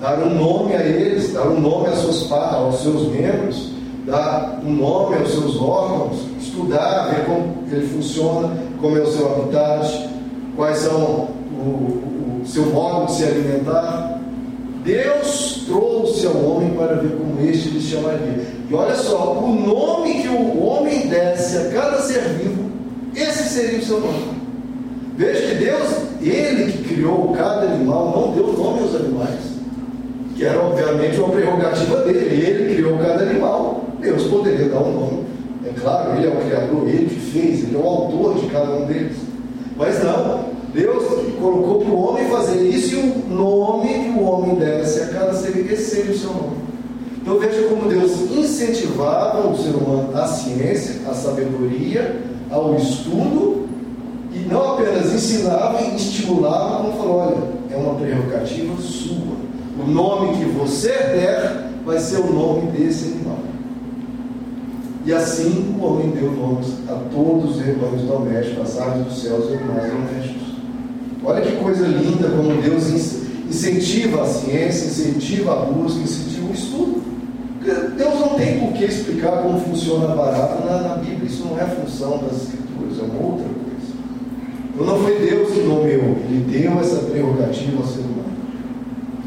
dar 0.00 0.18
um 0.20 0.34
nome 0.34 0.74
a 0.74 0.82
eles, 0.82 1.32
dar 1.32 1.46
um 1.46 1.60
nome 1.60 1.88
às 1.88 1.98
suas, 1.98 2.30
aos 2.32 2.80
seus 2.80 3.08
membros, 3.08 3.70
dar 4.06 4.60
um 4.64 4.72
nome 4.72 5.16
aos 5.16 5.30
seus 5.30 5.60
órgãos, 5.60 6.20
estudar, 6.40 7.10
ver 7.10 7.24
como 7.26 7.64
ele 7.70 7.86
funciona, 7.88 8.50
como 8.80 8.96
é 8.96 9.02
o 9.02 9.12
seu 9.12 9.32
habitat, 9.32 10.10
quais 10.56 10.78
são 10.78 11.28
o, 11.52 12.40
o 12.42 12.46
seu 12.46 12.66
modo 12.66 13.06
de 13.06 13.12
se 13.12 13.24
alimentar. 13.24 14.13
Deus 14.84 15.64
trouxe 15.66 16.26
ao 16.26 16.36
homem 16.36 16.74
para 16.74 16.96
ver 16.96 17.16
como 17.16 17.40
este 17.40 17.70
lhe 17.70 17.80
chamaria. 17.80 18.44
E 18.70 18.74
olha 18.74 18.94
só, 18.94 19.32
o 19.38 19.54
nome 19.54 20.22
que 20.22 20.28
o 20.28 20.62
homem 20.62 21.08
desse 21.08 21.56
a 21.56 21.70
cada 21.70 22.00
ser 22.02 22.20
vivo, 22.20 22.70
esse 23.16 23.48
seria 23.48 23.78
o 23.78 23.82
seu 23.82 24.00
nome. 24.00 24.34
Veja 25.16 25.40
que 25.40 25.64
Deus, 25.64 25.88
Ele 26.20 26.72
que 26.72 26.94
criou 26.94 27.32
cada 27.32 27.62
animal, 27.62 28.12
não 28.14 28.32
deu 28.32 28.52
nome 28.52 28.80
aos 28.80 28.94
animais, 28.94 29.40
que 30.36 30.44
era 30.44 30.60
obviamente 30.60 31.18
uma 31.18 31.30
prerrogativa 31.30 32.02
dele. 32.02 32.44
Ele 32.44 32.74
criou 32.74 32.98
cada 32.98 33.22
animal, 33.22 33.84
Deus 34.00 34.24
poderia 34.24 34.68
dar 34.68 34.80
um 34.80 34.92
nome. 34.92 35.24
É 35.64 35.80
claro, 35.80 36.16
Ele 36.16 36.26
é 36.26 36.30
o 36.30 36.44
Criador, 36.44 36.88
Ele 36.88 37.06
que 37.06 37.20
fez, 37.20 37.64
Ele 37.64 37.76
é 37.76 37.78
o 37.78 37.88
autor 37.88 38.34
de 38.34 38.46
cada 38.48 38.70
um 38.70 38.84
deles. 38.84 39.16
Mas 39.78 40.02
não, 40.04 40.43
Deus 40.74 41.04
colocou 41.40 41.78
para 41.78 41.90
o 41.90 42.02
homem 42.02 42.28
fazer 42.28 42.60
isso 42.68 42.96
e 42.96 42.98
o 42.98 43.34
nome 43.34 43.88
que 43.88 44.18
o 44.18 44.24
homem 44.24 44.56
desse 44.56 45.02
a 45.02 45.06
cada 45.06 45.32
ser, 45.32 45.56
esse 45.72 46.00
o 46.10 46.18
seu 46.18 46.30
nome. 46.30 46.56
Então 47.22 47.38
veja 47.38 47.68
como 47.68 47.88
Deus 47.88 48.30
incentivava 48.32 49.48
o 49.48 49.56
ser 49.56 49.70
humano 49.70 50.10
à 50.14 50.26
ciência, 50.26 51.08
à 51.08 51.14
sabedoria, 51.14 52.20
ao 52.50 52.74
estudo, 52.74 53.68
e 54.32 54.40
não 54.40 54.74
apenas 54.74 55.14
ensinava 55.14 55.80
e 55.80 55.94
estimulava, 55.94 56.82
como 56.82 56.98
falou, 56.98 57.16
olha, 57.18 57.36
é 57.70 57.76
uma 57.76 57.94
prerrogativa 57.94 58.76
sua. 58.82 59.36
O 59.80 59.88
nome 59.88 60.38
que 60.38 60.44
você 60.44 60.88
der 60.88 61.70
vai 61.84 62.00
ser 62.00 62.18
o 62.18 62.32
nome 62.32 62.72
desse 62.72 63.12
animal. 63.12 63.38
E 65.06 65.12
assim 65.12 65.76
o 65.78 65.84
homem 65.84 66.10
deu 66.10 66.32
nomes 66.32 66.72
a 66.88 66.94
todos 67.14 67.56
os 67.56 67.62
rebanhos 67.62 68.02
domésticos, 68.02 68.76
as 68.76 68.80
aves 68.80 69.04
dos 69.04 69.22
céus 69.22 69.50
e 69.50 69.54
animais 69.54 69.92
domésticos. 69.92 70.43
Olha 71.24 71.40
que 71.40 71.56
coisa 71.56 71.86
linda 71.86 72.28
como 72.28 72.60
Deus 72.60 72.92
incentiva 73.48 74.22
a 74.22 74.26
ciência, 74.26 74.86
incentiva 74.86 75.52
a 75.52 75.64
busca, 75.64 76.00
incentiva 76.00 76.48
o 76.50 76.54
estudo. 76.54 77.02
Deus 77.96 78.20
não 78.20 78.34
tem 78.34 78.60
por 78.60 78.74
que 78.74 78.84
explicar 78.84 79.42
como 79.42 79.58
funciona 79.58 80.12
a 80.12 80.14
barata 80.14 80.64
na, 80.66 80.88
na 80.88 80.94
Bíblia, 80.96 81.24
isso 81.24 81.46
não 81.46 81.58
é 81.58 81.64
função 81.64 82.18
das 82.18 82.42
Escrituras, 82.42 82.98
é 82.98 83.02
uma 83.04 83.26
outra 83.26 83.46
coisa. 83.46 83.94
Então 84.74 84.86
não 84.86 84.98
foi 84.98 85.18
Deus 85.18 85.50
que 85.50 85.60
nomeou, 85.60 86.16
Ele 86.28 86.44
deu 86.50 86.78
essa 86.78 86.96
prerrogativa 86.96 87.78
ao 87.78 87.86
ser 87.86 88.00
humano. 88.00 88.34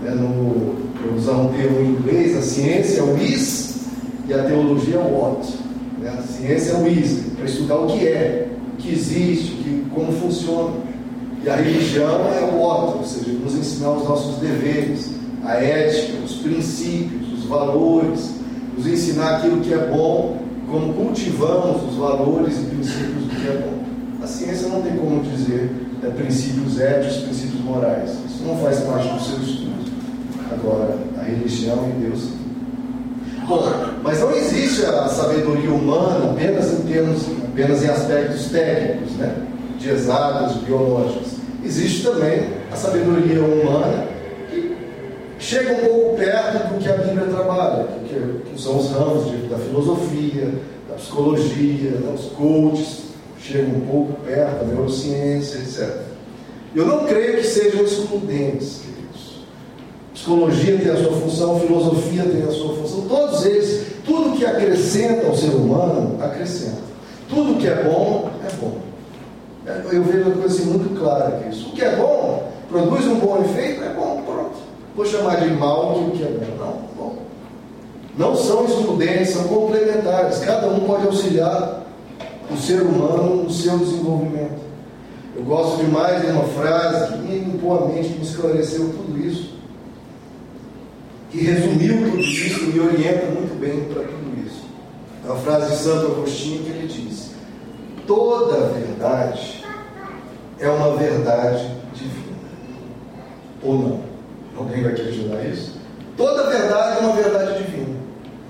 É 0.06 0.12
no, 0.12 0.76
para 0.94 1.16
usar 1.16 1.32
um 1.32 1.54
termo 1.54 1.80
em 1.80 1.90
inglês, 1.94 2.38
a 2.38 2.42
ciência 2.42 3.00
é 3.00 3.04
o 3.04 3.18
is 3.18 3.78
e 4.28 4.34
a 4.36 4.44
teologia 4.44 4.98
é 4.98 5.00
o 5.00 5.20
what. 5.20 5.48
Né? 6.00 6.16
A 6.16 6.22
ciência 6.22 6.74
é 6.74 6.76
o 6.76 6.88
is, 6.88 7.24
para 7.36 7.46
estudar 7.46 7.78
o 7.78 7.88
que 7.88 8.08
é, 8.08 8.50
o 8.74 8.78
que 8.78 8.92
existe, 8.94 9.54
o 9.54 9.58
que, 9.64 9.86
como 9.96 10.12
funciona. 10.12 10.87
E 11.44 11.50
a 11.50 11.56
religião 11.56 12.28
é 12.34 12.42
o 12.42 12.58
outro, 12.58 13.00
ou 13.00 13.06
seja, 13.06 13.32
nos 13.32 13.54
ensinar 13.56 13.92
os 13.92 14.08
nossos 14.08 14.38
deveres, 14.38 15.12
a 15.44 15.54
ética, 15.54 16.18
os 16.26 16.36
princípios, 16.36 17.40
os 17.40 17.46
valores, 17.46 18.32
nos 18.76 18.88
ensinar 18.88 19.38
aquilo 19.38 19.62
que 19.62 19.74
é 19.74 19.88
bom, 19.88 20.38
como 20.70 20.94
cultivamos 20.94 21.84
os 21.90 21.96
valores 21.96 22.58
e 22.58 22.66
princípios 22.66 23.24
do 23.24 23.36
que 23.36 23.48
é 23.48 23.62
bom. 23.62 24.24
A 24.24 24.28
ciência 24.28 24.68
não 24.68 24.82
tem 24.82 24.98
como 24.98 25.24
dizer 25.24 25.72
é, 26.04 26.10
princípios 26.10 26.80
éticos, 26.80 27.18
princípios 27.24 27.62
morais. 27.62 28.12
Isso 28.28 28.44
não 28.46 28.58
faz 28.58 28.80
parte 28.82 29.08
do 29.08 29.20
seu 29.22 29.38
estudo. 29.40 29.68
Agora, 30.52 30.98
a 31.20 31.24
religião 31.24 31.90
e 31.90 32.04
Deus. 32.04 32.30
Bom, 33.48 33.64
mas 34.04 34.20
não 34.20 34.32
existe 34.36 34.86
a 34.86 35.08
sabedoria 35.08 35.72
humana 35.72 36.32
apenas 36.32 36.74
em 36.74 36.82
termos, 36.82 37.22
apenas 37.46 37.84
em 37.84 37.88
aspectos 37.88 38.46
técnicos, 38.48 39.14
né? 39.14 39.47
De 39.78 39.90
exatas, 39.90 40.58
biológicas 40.58 41.38
existe 41.68 42.04
também 42.04 42.50
a 42.72 42.76
sabedoria 42.76 43.42
humana 43.42 44.08
que 44.50 44.76
chega 45.40 45.74
um 45.74 45.88
pouco 45.88 46.18
perto 46.18 46.74
do 46.74 46.80
que 46.80 46.90
a 46.90 46.98
Bíblia 46.98 47.28
trabalha, 47.28 47.88
que, 48.08 48.50
que 48.50 48.62
são 48.62 48.78
os 48.78 48.90
ramos 48.92 49.30
de, 49.30 49.48
da 49.48 49.58
filosofia, 49.58 50.54
da 50.88 50.96
psicologia, 50.96 51.92
dos 51.92 52.26
coaches, 52.32 53.04
chegam 53.40 53.76
um 53.76 53.82
pouco 53.82 54.14
perto 54.22 54.60
da 54.60 54.66
neurociência, 54.66 55.58
etc. 55.58 56.02
Eu 56.76 56.86
não 56.86 57.06
creio 57.06 57.38
que 57.38 57.48
sejam 57.48 57.84
excludentes, 57.84 58.82
queridos. 58.82 59.46
Psicologia 60.14 60.78
tem 60.78 60.92
a 60.92 60.98
sua 60.98 61.14
função, 61.14 61.60
filosofia 61.60 62.24
tem 62.24 62.44
a 62.44 62.52
sua 62.52 62.76
função, 62.76 63.02
todos 63.08 63.46
eles, 63.46 63.88
tudo 64.06 64.38
que 64.38 64.46
acrescenta 64.46 65.28
ao 65.28 65.36
ser 65.36 65.50
humano, 65.50 66.18
acrescenta. 66.22 66.88
Tudo 67.30 67.60
que 67.60 67.68
é 67.68 67.84
bom, 67.84 68.30
é 68.46 68.56
bom. 68.56 68.87
Eu 69.68 70.04
vejo 70.04 70.24
uma 70.24 70.36
coisa 70.36 70.56
assim 70.56 70.66
muito 70.66 70.98
clara 70.98 71.28
aqui. 71.28 71.50
Isso. 71.50 71.70
O 71.70 71.72
que 71.74 71.84
é 71.84 71.96
bom, 71.96 72.52
produz 72.70 73.06
um 73.06 73.20
bom 73.20 73.42
efeito, 73.44 73.84
é 73.84 73.90
bom, 73.90 74.24
pronto. 74.26 74.58
Vou 74.96 75.06
chamar 75.06 75.42
de 75.42 75.50
mal 75.52 76.00
o 76.00 76.12
que 76.12 76.24
é 76.24 76.28
bom. 76.28 76.56
Não, 76.58 76.82
bom. 76.96 77.16
Não 78.18 78.36
são 78.36 78.66
excludentes, 78.66 79.32
são 79.32 79.44
complementares. 79.44 80.40
Cada 80.40 80.68
um 80.68 80.80
pode 80.82 81.06
auxiliar 81.06 81.84
o 82.50 82.58
ser 82.58 82.82
humano 82.82 83.44
no 83.44 83.52
seu 83.52 83.78
desenvolvimento. 83.78 84.68
Eu 85.36 85.44
gosto 85.44 85.84
demais 85.84 86.22
de 86.22 86.32
uma 86.32 86.46
frase 86.46 87.14
que 87.14 87.20
me 87.20 87.40
limpou 87.40 87.78
a 87.78 87.88
mente, 87.88 88.10
me 88.10 88.24
esclareceu 88.24 88.90
tudo 88.90 89.20
isso, 89.20 89.54
que 91.30 91.42
resumiu 91.42 92.10
tudo 92.10 92.20
isso 92.20 92.66
me 92.68 92.80
orienta 92.80 93.26
muito 93.28 93.60
bem 93.60 93.84
para 93.94 94.02
tudo 94.02 94.48
isso. 94.48 94.64
É 95.24 95.30
uma 95.30 95.40
frase 95.40 95.72
de 95.72 95.78
Santo 95.78 96.08
Agostinho 96.08 96.64
que 96.64 96.70
ele 96.70 96.88
diz: 96.88 97.32
Toda 98.08 98.70
verdade 98.70 99.57
é 100.60 100.70
uma 100.70 100.96
verdade 100.96 101.70
divina. 101.94 102.38
Ou 103.64 103.74
não? 103.74 104.00
Alguém 104.58 104.84
vai 104.84 104.94
questionar 104.94 105.44
isso? 105.44 105.76
Toda 106.16 106.50
verdade 106.50 106.98
é 106.98 107.02
uma 107.02 107.16
verdade 107.16 107.64
divina. 107.64 107.96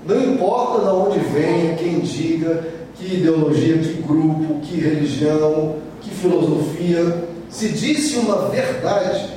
Não 0.06 0.20
importa 0.20 0.84
de 0.84 0.90
onde 0.90 1.18
venha, 1.18 1.76
quem 1.76 2.00
diga, 2.00 2.64
que 2.94 3.16
ideologia, 3.16 3.78
que 3.78 4.02
grupo, 4.02 4.60
que 4.62 4.80
religião, 4.80 5.76
que 6.00 6.10
filosofia, 6.10 7.28
se 7.50 7.68
disse 7.68 8.16
uma 8.18 8.48
verdade, 8.48 9.34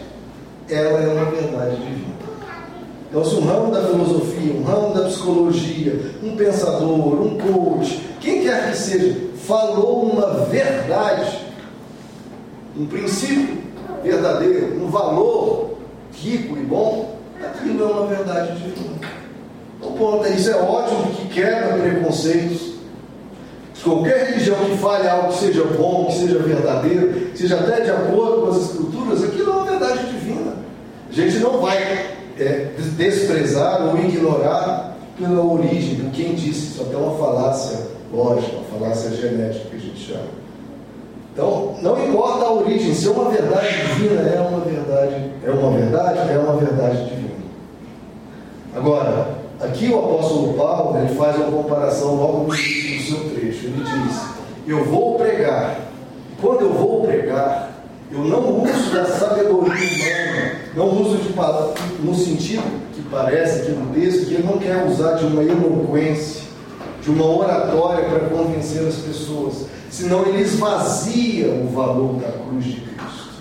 ela 0.70 1.02
é 1.02 1.08
uma 1.08 1.26
verdade 1.26 1.76
divina. 1.76 2.12
Então, 3.10 3.26
se 3.26 3.36
um 3.36 3.46
ramo 3.46 3.74
da 3.74 3.84
filosofia, 3.84 4.54
um 4.54 4.64
ramo 4.64 4.94
da 4.94 5.02
psicologia, 5.10 6.00
um 6.24 6.38
pensador, 6.38 7.22
um 7.22 7.38
coach, 7.38 8.02
quem 8.22 8.44
quer 8.44 8.72
que 8.72 8.78
seja, 8.78 9.18
falou 9.46 10.04
uma 10.04 10.46
verdade, 10.46 11.41
um 12.78 12.86
princípio 12.86 13.58
verdadeiro, 14.04 14.84
um 14.84 14.90
valor 14.90 15.78
rico 16.14 16.58
e 16.58 16.62
bom, 16.62 17.18
aquilo 17.44 17.84
é 17.84 17.88
uma 17.88 18.08
verdade 18.08 18.54
divina. 18.54 19.00
Então, 19.78 19.94
ponto, 19.94 20.28
isso 20.28 20.50
é 20.50 20.56
ótimo 20.56 21.12
que 21.14 21.28
quebra 21.30 21.78
preconceitos. 21.78 22.72
Qualquer 23.84 24.28
religião 24.28 24.58
que 24.58 24.78
fale 24.78 25.08
algo 25.08 25.30
que 25.30 25.40
seja 25.40 25.64
bom, 25.64 26.06
que 26.06 26.14
seja 26.14 26.38
verdadeiro, 26.38 27.32
seja 27.36 27.56
até 27.56 27.82
de 27.82 27.90
acordo 27.90 28.42
com 28.42 28.48
as 28.50 28.58
escrituras, 28.58 29.24
aquilo 29.24 29.52
é 29.52 29.56
uma 29.56 29.66
verdade 29.66 30.06
divina. 30.06 30.54
A 31.10 31.14
gente 31.14 31.40
não 31.40 31.60
vai 31.60 31.82
é, 32.38 32.72
desprezar 32.96 33.88
ou 33.88 33.98
ignorar 33.98 34.98
pela 35.18 35.44
origem, 35.44 35.96
por 35.96 36.12
quem 36.12 36.36
disse 36.36 36.68
isso, 36.68 36.82
até 36.84 36.96
uma 36.96 37.18
falácia 37.18 37.80
lógica, 38.14 38.58
uma 38.58 38.80
falácia 38.80 39.10
genética 39.12 39.66
que 39.70 39.76
a 39.76 39.80
gente 39.80 40.00
chama. 40.00 40.42
Então, 41.34 41.76
não 41.82 42.08
importa 42.08 42.46
a 42.46 42.54
origem, 42.54 42.94
se 42.94 43.08
é 43.08 43.12
uma 43.12 43.30
verdade 43.30 43.68
divina, 43.88 44.22
é 44.22 44.42
uma 44.42 44.60
verdade, 44.60 45.32
é 45.44 45.50
uma 45.50 45.72
verdade, 45.72 46.32
é 46.32 46.38
uma 46.38 46.58
verdade 46.58 47.04
divina. 47.06 47.32
Agora, 48.76 49.28
aqui 49.62 49.90
o 49.90 50.00
apóstolo 50.00 50.54
Paulo 50.54 50.98
ele 50.98 51.16
faz 51.16 51.38
uma 51.38 51.52
comparação 51.52 52.16
logo 52.16 52.48
no 52.48 52.56
início 52.56 53.16
do 53.16 53.22
seu 53.22 53.30
trecho. 53.30 53.66
Ele 53.68 53.84
diz: 53.84 54.22
eu 54.68 54.84
vou 54.86 55.16
pregar. 55.16 55.80
Quando 56.42 56.62
eu 56.62 56.74
vou 56.74 57.02
pregar, 57.02 57.72
eu 58.12 58.20
não 58.20 58.64
uso 58.64 58.92
da 58.94 59.06
sabedoria 59.06 59.74
humana, 59.74 60.52
não 60.76 61.02
uso 61.02 61.18
de 61.18 61.34
palavra, 61.34 61.74
no 62.00 62.16
sentido 62.16 62.64
que 62.94 63.02
parece 63.04 63.62
aqui 63.62 63.72
no 63.72 63.94
texto, 63.94 64.26
que 64.26 64.34
ele 64.34 64.44
não 64.44 64.58
quer 64.58 64.86
usar 64.86 65.14
de 65.14 65.26
uma 65.26 65.44
eloquência, 65.44 66.42
de 67.02 67.10
uma 67.10 67.26
oratória 67.26 68.06
para 68.06 68.30
convencer 68.30 68.88
as 68.88 68.96
pessoas, 68.96 69.66
senão 69.90 70.26
ele 70.26 70.42
esvazia 70.42 71.48
o 71.48 71.68
valor 71.68 72.14
da 72.16 72.32
cruz 72.32 72.64
de 72.64 72.82
Cristo. 72.82 73.32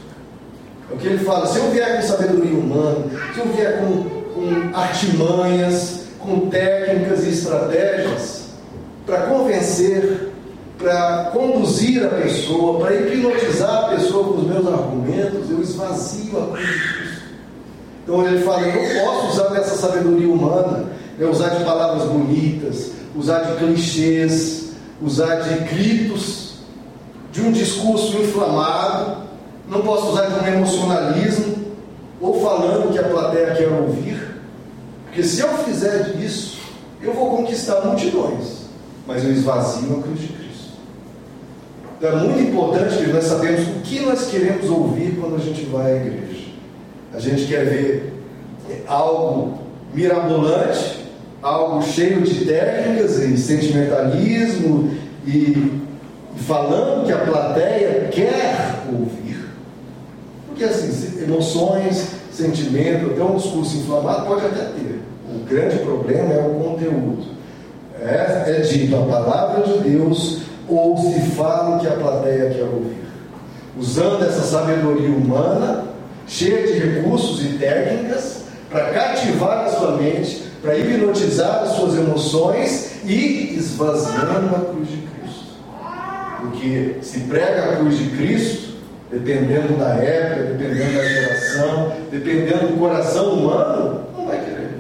É 0.91 0.95
o 0.95 0.97
que 0.97 1.07
ele 1.07 1.25
fala: 1.25 1.47
se 1.47 1.59
eu 1.59 1.71
vier 1.71 1.97
com 1.97 2.07
sabedoria 2.07 2.59
humana, 2.59 3.05
se 3.35 3.41
eu 3.41 3.47
vier 3.47 3.81
com, 3.81 4.11
com 4.35 4.77
artimanhas, 4.77 6.05
com 6.19 6.49
técnicas 6.49 7.25
e 7.25 7.31
estratégias 7.31 8.41
para 9.07 9.23
convencer, 9.23 10.31
para 10.79 11.31
conduzir 11.33 12.05
a 12.05 12.09
pessoa, 12.09 12.81
para 12.81 12.95
hipnotizar 12.95 13.85
a 13.85 13.89
pessoa 13.89 14.25
com 14.25 14.41
os 14.41 14.47
meus 14.47 14.67
argumentos, 14.67 15.51
eu 15.51 15.61
esvazio 15.61 16.43
a 16.43 16.47
cruz 16.47 16.67
de 16.67 16.95
Cristo. 16.95 17.23
Então 18.03 18.27
ele 18.27 18.43
fala: 18.43 18.63
eu 18.63 18.83
não 18.83 19.05
posso 19.05 19.33
usar 19.33 19.49
dessa 19.51 19.77
sabedoria 19.77 20.29
humana, 20.29 20.87
né, 21.19 21.27
usar 21.27 21.51
de 21.51 21.65
palavras 21.65 22.09
bonitas, 22.09 22.93
usar 23.15 23.41
de 23.41 23.57
clichês, 23.57 24.71
usar 25.03 25.37
de 25.37 25.55
gritos, 25.75 26.55
de 27.33 27.41
um 27.43 27.53
discurso 27.53 28.17
inflamado, 28.19 29.23
não 29.69 29.83
posso 29.83 30.13
usar 30.13 30.27
de 30.27 30.41
um 30.41 30.47
emocionalismo, 30.47 31.57
ou 32.21 32.41
falando 32.43 32.93
que 32.93 32.99
a 32.99 33.05
plateia 33.05 33.55
quer 33.55 33.69
ouvir, 33.69 34.37
porque 35.07 35.23
se 35.23 35.41
eu 35.41 35.49
fizer 35.59 36.17
isso, 36.21 36.59
eu 37.01 37.15
vou 37.15 37.37
conquistar 37.37 37.81
multidões, 37.81 38.67
mas 39.07 39.25
eu 39.25 39.33
esvazio 39.33 39.99
a 39.99 40.03
cruz 40.03 40.21
de 40.21 40.29
Cristo. 40.29 40.71
Então 41.97 42.11
é 42.11 42.17
muito 42.17 42.41
importante 42.41 42.97
que 42.97 43.07
nós 43.11 43.25
sabemos 43.25 43.67
o 43.69 43.81
que 43.81 44.01
nós 44.01 44.31
queremos 44.31 44.69
ouvir 44.69 45.19
quando 45.21 45.37
a 45.37 45.39
gente 45.39 45.65
vai 45.67 45.93
à 45.93 45.97
igreja. 45.97 46.49
A 47.13 47.19
gente 47.19 47.47
quer 47.47 47.65
ver 47.65 48.23
algo 48.87 49.59
mirabolante, 49.93 51.00
algo 51.43 51.83
cheio 51.83 52.23
de 52.23 52.45
técnicas 52.45 53.19
e 53.19 53.37
sentimentalismo 53.37 54.91
e 55.27 55.81
falando 56.37 57.07
que 57.07 57.13
a 57.13 57.19
plateia 57.19 58.09
quer 58.11 58.83
ouvir. 58.89 59.49
Porque 60.47 60.65
assim, 60.65 61.23
emoções, 61.23 62.09
sentimento, 62.31 63.13
até 63.13 63.23
um 63.23 63.37
discurso 63.37 63.79
inflamado 63.79 64.27
pode 64.27 64.47
até 64.47 64.65
ter. 64.65 65.01
O 65.29 65.45
grande 65.45 65.79
problema 65.79 66.35
é 66.35 66.41
o 66.41 66.55
conteúdo. 66.63 67.25
É, 68.03 68.57
é 68.57 68.61
dito 68.61 68.97
a 68.97 69.03
palavra 69.03 69.63
de 69.63 69.91
Deus 69.91 70.43
ou 70.69 70.97
se 70.97 71.21
fala 71.33 71.79
que 71.79 71.87
a 71.87 71.93
plateia 71.93 72.51
quer 72.51 72.63
ouvir. 72.63 73.01
Usando 73.79 74.25
essa 74.25 74.43
sabedoria 74.43 75.11
humana, 75.11 75.85
cheia 76.27 76.67
de 76.67 76.79
recursos 76.79 77.43
e 77.45 77.59
técnicas, 77.59 78.40
para 78.71 78.91
cativar 78.93 79.67
a 79.67 79.71
sua 79.71 79.97
mente, 79.97 80.45
para 80.63 80.79
hipnotizar 80.79 81.63
as 81.63 81.71
suas 81.71 81.97
emoções 81.97 82.93
e 83.05 83.57
esvaziando 83.57 84.55
a 84.55 84.61
cruz 84.61 84.89
de 84.89 84.97
Cristo. 84.99 85.51
Porque 86.41 86.97
se 87.03 87.21
prega 87.21 87.65
a 87.65 87.77
cruz 87.77 87.99
de 87.99 88.11
Cristo, 88.11 88.75
dependendo 89.11 89.77
da 89.77 89.95
época, 89.95 90.55
dependendo 90.55 90.95
da 90.95 91.05
geração, 91.05 91.93
dependendo 92.11 92.69
do 92.69 92.79
coração 92.79 93.35
humano, 93.35 94.07
não 94.17 94.27
vai 94.27 94.39
querer. 94.39 94.71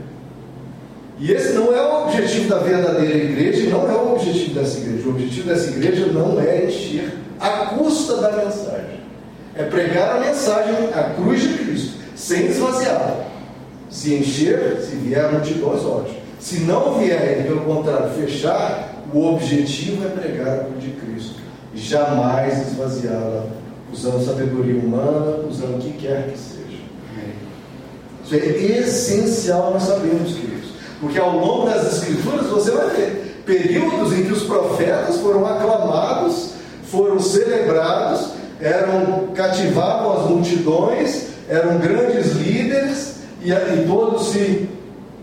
E 1.18 1.32
esse 1.32 1.52
não 1.52 1.75
é 1.75 1.82
o 1.82 2.04
objetivo 2.04 2.49
da 2.49 2.59
verdadeira 2.59 3.16
igreja, 3.16 3.68
não 3.70 3.90
é 3.90 3.92
o 3.92 4.12
objetivo 4.14 4.54
dessa 4.54 4.78
igreja. 4.78 5.09
O 5.09 5.11
objetivo 5.11 5.49
dessa 5.49 5.70
igreja 5.70 6.06
não 6.06 6.40
é 6.40 6.66
encher 6.66 7.12
a 7.40 7.49
custa 7.76 8.16
da 8.18 8.32
mensagem. 8.32 9.00
É 9.56 9.64
pregar 9.64 10.16
a 10.16 10.20
mensagem, 10.20 10.75
a 10.94 11.14
cruz 11.14 11.43
de 11.43 11.54
Cristo, 11.54 11.99
sem 12.14 12.47
esvaziá-la. 12.47 13.29
Se 13.90 14.14
encher, 14.14 14.80
se 14.80 14.96
vier 14.96 15.32
multidões, 15.32 15.84
ótimo. 15.84 16.20
Se 16.38 16.60
não 16.60 16.98
vier, 16.98 17.44
pelo 17.46 17.60
contrário, 17.62 18.10
fechar, 18.10 19.02
o 19.12 19.34
objetivo 19.34 20.06
é 20.06 20.08
pregar 20.08 20.60
a 20.60 20.64
cruz 20.64 20.82
de 20.82 20.90
Cristo. 20.90 21.40
Jamais 21.74 22.68
esvaziá-la, 22.68 23.46
usando 23.92 24.24
sabedoria 24.24 24.80
humana, 24.80 25.38
usando 25.48 25.76
o 25.76 25.80
que 25.80 25.92
quer 25.98 26.30
que 26.30 26.38
seja. 26.38 26.60
Isso 28.24 28.34
é 28.34 28.78
essencial 28.78 29.72
nós 29.72 29.82
sabemos, 29.82 30.32
queridos. 30.34 30.70
Porque 31.00 31.18
ao 31.18 31.36
longo 31.36 31.68
das 31.68 31.94
Escrituras 31.94 32.46
você 32.46 32.70
vai 32.70 32.90
ver 32.90 33.42
períodos 33.44 34.12
em 34.12 34.24
que 34.24 34.32
os 34.32 34.44
profetas 34.44 35.16
foram 35.16 35.44
aclamados, 35.44 36.50
foram 36.84 37.18
celebrados, 37.18 38.30
eram 38.60 39.28
cativavam 39.34 40.20
as 40.20 40.30
multidões, 40.30 41.26
eram 41.48 41.78
grandes 41.78 42.32
líderes 42.32 43.09
e, 43.42 43.50
e 43.52 43.86
todos 43.86 44.28
se 44.28 44.68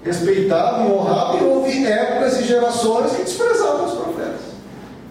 respeitavam 0.03 0.87
e 0.87 0.91
honravam, 0.91 1.39
e 1.39 1.43
houve 1.43 1.85
épocas 1.85 2.39
e 2.39 2.43
gerações 2.43 3.11
que 3.11 3.23
desprezavam 3.23 3.85
os 3.85 3.93
profetas. 3.93 4.41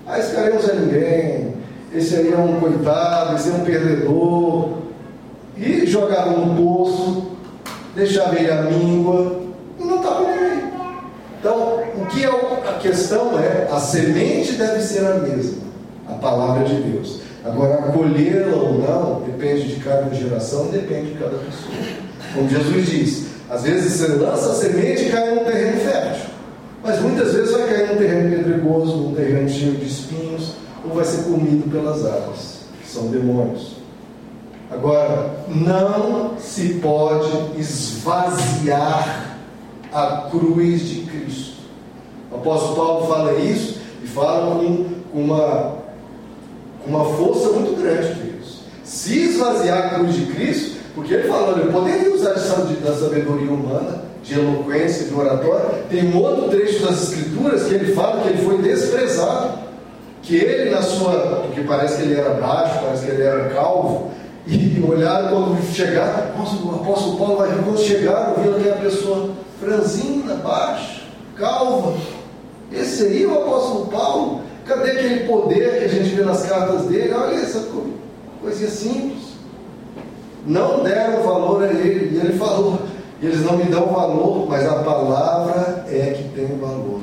Ah, 0.07 0.19
esse 0.19 0.35
cara 0.35 0.51
não 0.51 0.61
é 0.61 0.75
ninguém, 0.75 1.55
esse 1.95 2.17
aí 2.17 2.33
é 2.33 2.37
um 2.37 2.61
coitado, 2.61 3.37
esse 3.37 3.51
é 3.51 3.53
um 3.53 3.61
perdedor. 3.61 4.77
E 5.57 5.87
jogavam 5.87 6.47
no 6.47 6.63
poço, 6.63 7.33
deixavam 7.95 8.35
ele 8.35 8.51
à 8.51 8.63
míngua, 8.63 9.41
e 9.79 9.85
não 9.85 9.97
estavam 9.97 10.27
nem 10.27 10.39
aí. 10.39 10.65
Então, 11.41 11.83
o 11.97 12.07
que 12.07 12.25
é 12.25 12.29
a 12.29 12.79
questão 12.79 13.39
é, 13.39 13.69
a 13.71 13.81
semente 13.81 14.53
deve 14.53 14.83
ser 14.83 15.07
a 15.07 15.15
mesma, 15.15 15.63
a 16.09 16.13
palavra 16.15 16.65
de 16.65 16.75
Deus. 16.75 17.21
Agora, 17.45 17.75
acolhê-la 17.75 18.57
ou 18.57 18.75
não, 18.75 19.21
depende 19.21 19.75
de 19.75 19.81
cada 19.81 20.13
geração, 20.15 20.67
depende 20.67 21.13
de 21.13 21.19
cada 21.19 21.37
pessoa. 21.39 22.06
Como 22.35 22.49
Jesus 22.49 22.87
diz, 22.87 23.27
às 23.49 23.63
vezes 23.63 23.93
você 23.93 24.09
lança 24.09 24.51
a 24.51 24.55
semente 24.55 25.05
e 25.05 25.11
cai 25.11 25.35
num 25.35 25.45
terreno 25.45 25.81
fértil. 25.81 26.31
Mas 26.83 27.01
muitas 27.01 27.33
vezes 27.33 27.53
vai 27.53 27.67
cair 27.69 27.89
num 27.89 27.97
terreno 27.97 28.37
pedregoso, 28.37 28.97
num 28.97 29.15
terreno 29.15 29.49
cheio 29.49 29.77
de 29.77 29.87
espinhos, 29.87 30.53
ou 30.85 30.95
vai 30.95 31.05
ser 31.05 31.25
comido 31.25 31.71
pelas 31.71 32.05
aves, 32.05 32.61
que 32.81 32.89
são 32.89 33.09
demônios. 33.09 33.77
Agora, 34.71 35.31
não 35.49 36.37
se 36.39 36.75
pode 36.75 37.61
esvaziar 37.61 39.39
a 39.93 40.29
cruz 40.31 40.81
de 40.81 41.03
Cristo. 41.03 41.57
O 42.31 42.37
apóstolo 42.37 42.75
Paulo 42.75 43.07
fala 43.07 43.33
isso 43.35 43.79
e 44.03 44.07
fala 44.07 44.57
com 44.57 44.87
uma, 45.15 45.77
uma 46.87 47.05
força 47.17 47.51
muito 47.51 47.81
grande, 47.81 48.15
queridos. 48.15 48.61
Se 48.83 49.17
esvaziar 49.19 49.79
a 49.79 49.91
cruz 49.91 50.15
de 50.15 50.27
Cristo, 50.27 50.76
porque 50.97 51.13
ele 51.13 51.29
fala, 51.29 51.53
olha, 51.53 51.65
eu 51.65 51.73
poderia 51.73 52.11
usar 52.11 52.33
da 52.33 52.41
sabedoria 52.41 53.53
humana, 53.53 54.03
de 54.25 54.33
eloquência, 54.33 55.05
de 55.05 55.15
oratória. 55.15 55.85
Tem 55.91 56.11
um 56.11 56.23
outro 56.23 56.49
trecho 56.49 56.87
das 56.87 57.03
Escrituras 57.03 57.65
que 57.65 57.75
ele 57.75 57.95
fala 57.95 58.23
que 58.23 58.29
ele 58.31 58.43
foi 58.43 58.63
desprezado. 58.63 59.59
Que 60.23 60.37
ele, 60.37 60.71
na 60.71 60.81
sua. 60.81 61.43
Porque 61.45 61.61
parece 61.61 61.99
que 61.99 62.03
ele 62.05 62.19
era 62.19 62.31
baixo, 62.31 62.81
parece 62.83 63.05
que 63.05 63.13
ele 63.13 63.23
era 63.23 63.51
calvo. 63.51 64.11
E 64.47 64.83
olharam 64.89 65.29
quando 65.29 65.63
chegaram, 65.71 66.31
o 66.35 66.75
apóstolo 66.75 67.19
Paulo 67.19 67.37
vai 67.37 67.51
quando 67.63 67.79
chegaram, 67.79 68.43
viram 68.43 68.59
que 68.59 68.69
a 68.71 68.77
pessoa 68.77 69.31
franzina, 69.61 70.37
baixa, 70.37 71.03
calva. 71.37 71.95
Esse 72.73 73.05
aí, 73.05 73.27
o 73.27 73.35
apóstolo 73.35 73.87
Paulo, 73.89 74.41
cadê 74.65 74.93
aquele 74.93 75.27
poder 75.27 75.79
que 75.79 75.85
a 75.85 75.89
gente 75.89 76.15
vê 76.15 76.25
nas 76.25 76.47
cartas 76.47 76.87
dele? 76.87 77.13
Olha 77.13 77.35
essa 77.35 77.69
coisinha 78.41 78.71
simples 78.71 79.36
não 80.47 80.83
deram 80.83 81.23
valor 81.23 81.65
a 81.65 81.73
ele. 81.73 82.17
E 82.17 82.21
ele 82.21 82.39
falou: 82.39 82.79
eles 83.23 83.41
não 83.43 83.57
me 83.57 83.65
dão 83.65 83.87
valor, 83.87 84.47
mas 84.49 84.67
a 84.67 84.77
palavra 84.77 85.85
é 85.89 86.15
que 86.17 86.29
tem 86.35 86.47
valor. 86.59 87.01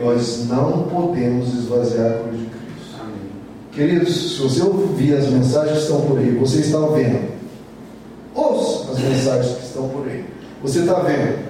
Nós 0.00 0.46
não 0.48 0.84
podemos 0.84 1.52
esvaziar 1.54 2.06
a 2.06 2.18
cruz 2.20 2.38
de 2.38 2.46
Cristo. 2.46 3.00
Queridos, 3.72 4.36
se 4.36 4.42
você 4.42 4.62
ouvir 4.62 5.14
as 5.16 5.28
mensagens 5.28 5.78
que 5.78 5.82
estão 5.82 6.00
por 6.02 6.18
aí, 6.18 6.30
você 6.30 6.60
está 6.60 6.78
vendo. 6.78 7.28
Ouça 8.34 8.92
as 8.92 8.98
mensagens 9.00 9.56
que 9.56 9.64
estão 9.64 9.88
por 9.88 10.06
aí. 10.06 10.24
Você 10.62 10.80
está 10.80 10.94
vendo 11.00 11.48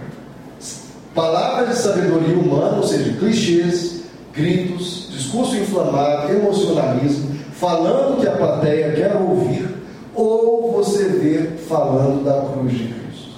palavras 1.14 1.71
de 1.71 1.83
sabedoria 1.83 2.38
humana, 2.38 2.77
ou 2.77 2.85
seja, 2.85 3.12
clichês, 3.19 4.03
gritos, 4.33 5.09
discurso 5.11 5.57
inflamado, 5.57 6.33
emocionalismo, 6.33 7.37
falando 7.55 8.21
que 8.21 8.29
a 8.29 8.37
plateia 8.37 8.93
quer 8.93 9.17
ouvir, 9.17 9.69
ou 10.19 10.73
você 10.73 11.05
vê 11.05 11.59
falando 11.69 12.25
da 12.25 12.51
cruz 12.51 12.73
de 12.73 12.89
Cristo? 12.89 13.29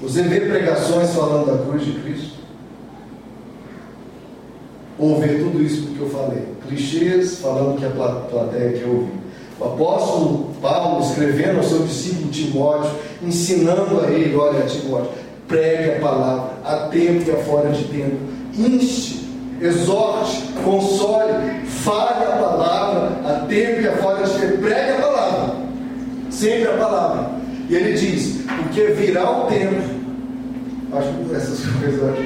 Você 0.00 0.22
vê 0.22 0.40
pregações 0.40 1.10
falando 1.10 1.46
da 1.46 1.62
cruz 1.64 1.84
de 1.84 1.92
Cristo? 2.00 2.36
Ou 4.98 5.20
vê 5.20 5.34
tudo 5.34 5.62
isso 5.62 5.88
que 5.88 6.00
eu 6.00 6.08
falei? 6.08 6.42
Clichês 6.66 7.38
falando 7.38 7.78
que 7.78 7.84
a 7.84 7.90
plateia 7.90 8.78
quer 8.78 8.86
ouvir. 8.86 9.12
O 9.60 9.64
apóstolo 9.64 10.50
Paulo 10.62 11.04
escrevendo 11.04 11.58
ao 11.58 11.64
seu 11.64 11.80
discípulo 11.80 12.30
Timóteo, 12.30 12.90
ensinando 13.22 14.00
a 14.00 14.10
ele: 14.10 14.34
olha, 14.34 14.64
Timóteo, 14.64 15.10
pregue 15.46 15.96
a 15.96 16.00
palavra, 16.00 16.50
a 16.64 16.88
tempo 16.88 17.28
e 17.28 17.30
a 17.30 17.36
fora 17.36 17.70
de 17.70 17.84
tempo, 17.84 18.16
inste, 18.56 19.28
exorte, 19.60 20.42
console, 20.64 21.65
fale 21.86 22.24
a 22.24 22.36
palavra, 22.36 23.12
a 23.24 23.46
tempo 23.46 23.80
e 23.80 23.88
a 23.88 23.92
fora 23.98 24.24
de 24.24 24.38
tempo, 24.38 24.58
pregue 24.58 24.90
a 24.90 25.00
palavra, 25.00 25.54
sempre 26.30 26.68
a 26.68 26.76
palavra. 26.76 27.30
E 27.70 27.74
ele 27.76 27.92
diz: 27.92 28.40
porque 28.46 28.82
virá 28.88 29.30
o 29.30 29.46
tempo. 29.46 29.96
Acho 30.92 31.08
que 31.12 31.34
essas 31.34 31.60
coisas. 31.78 32.16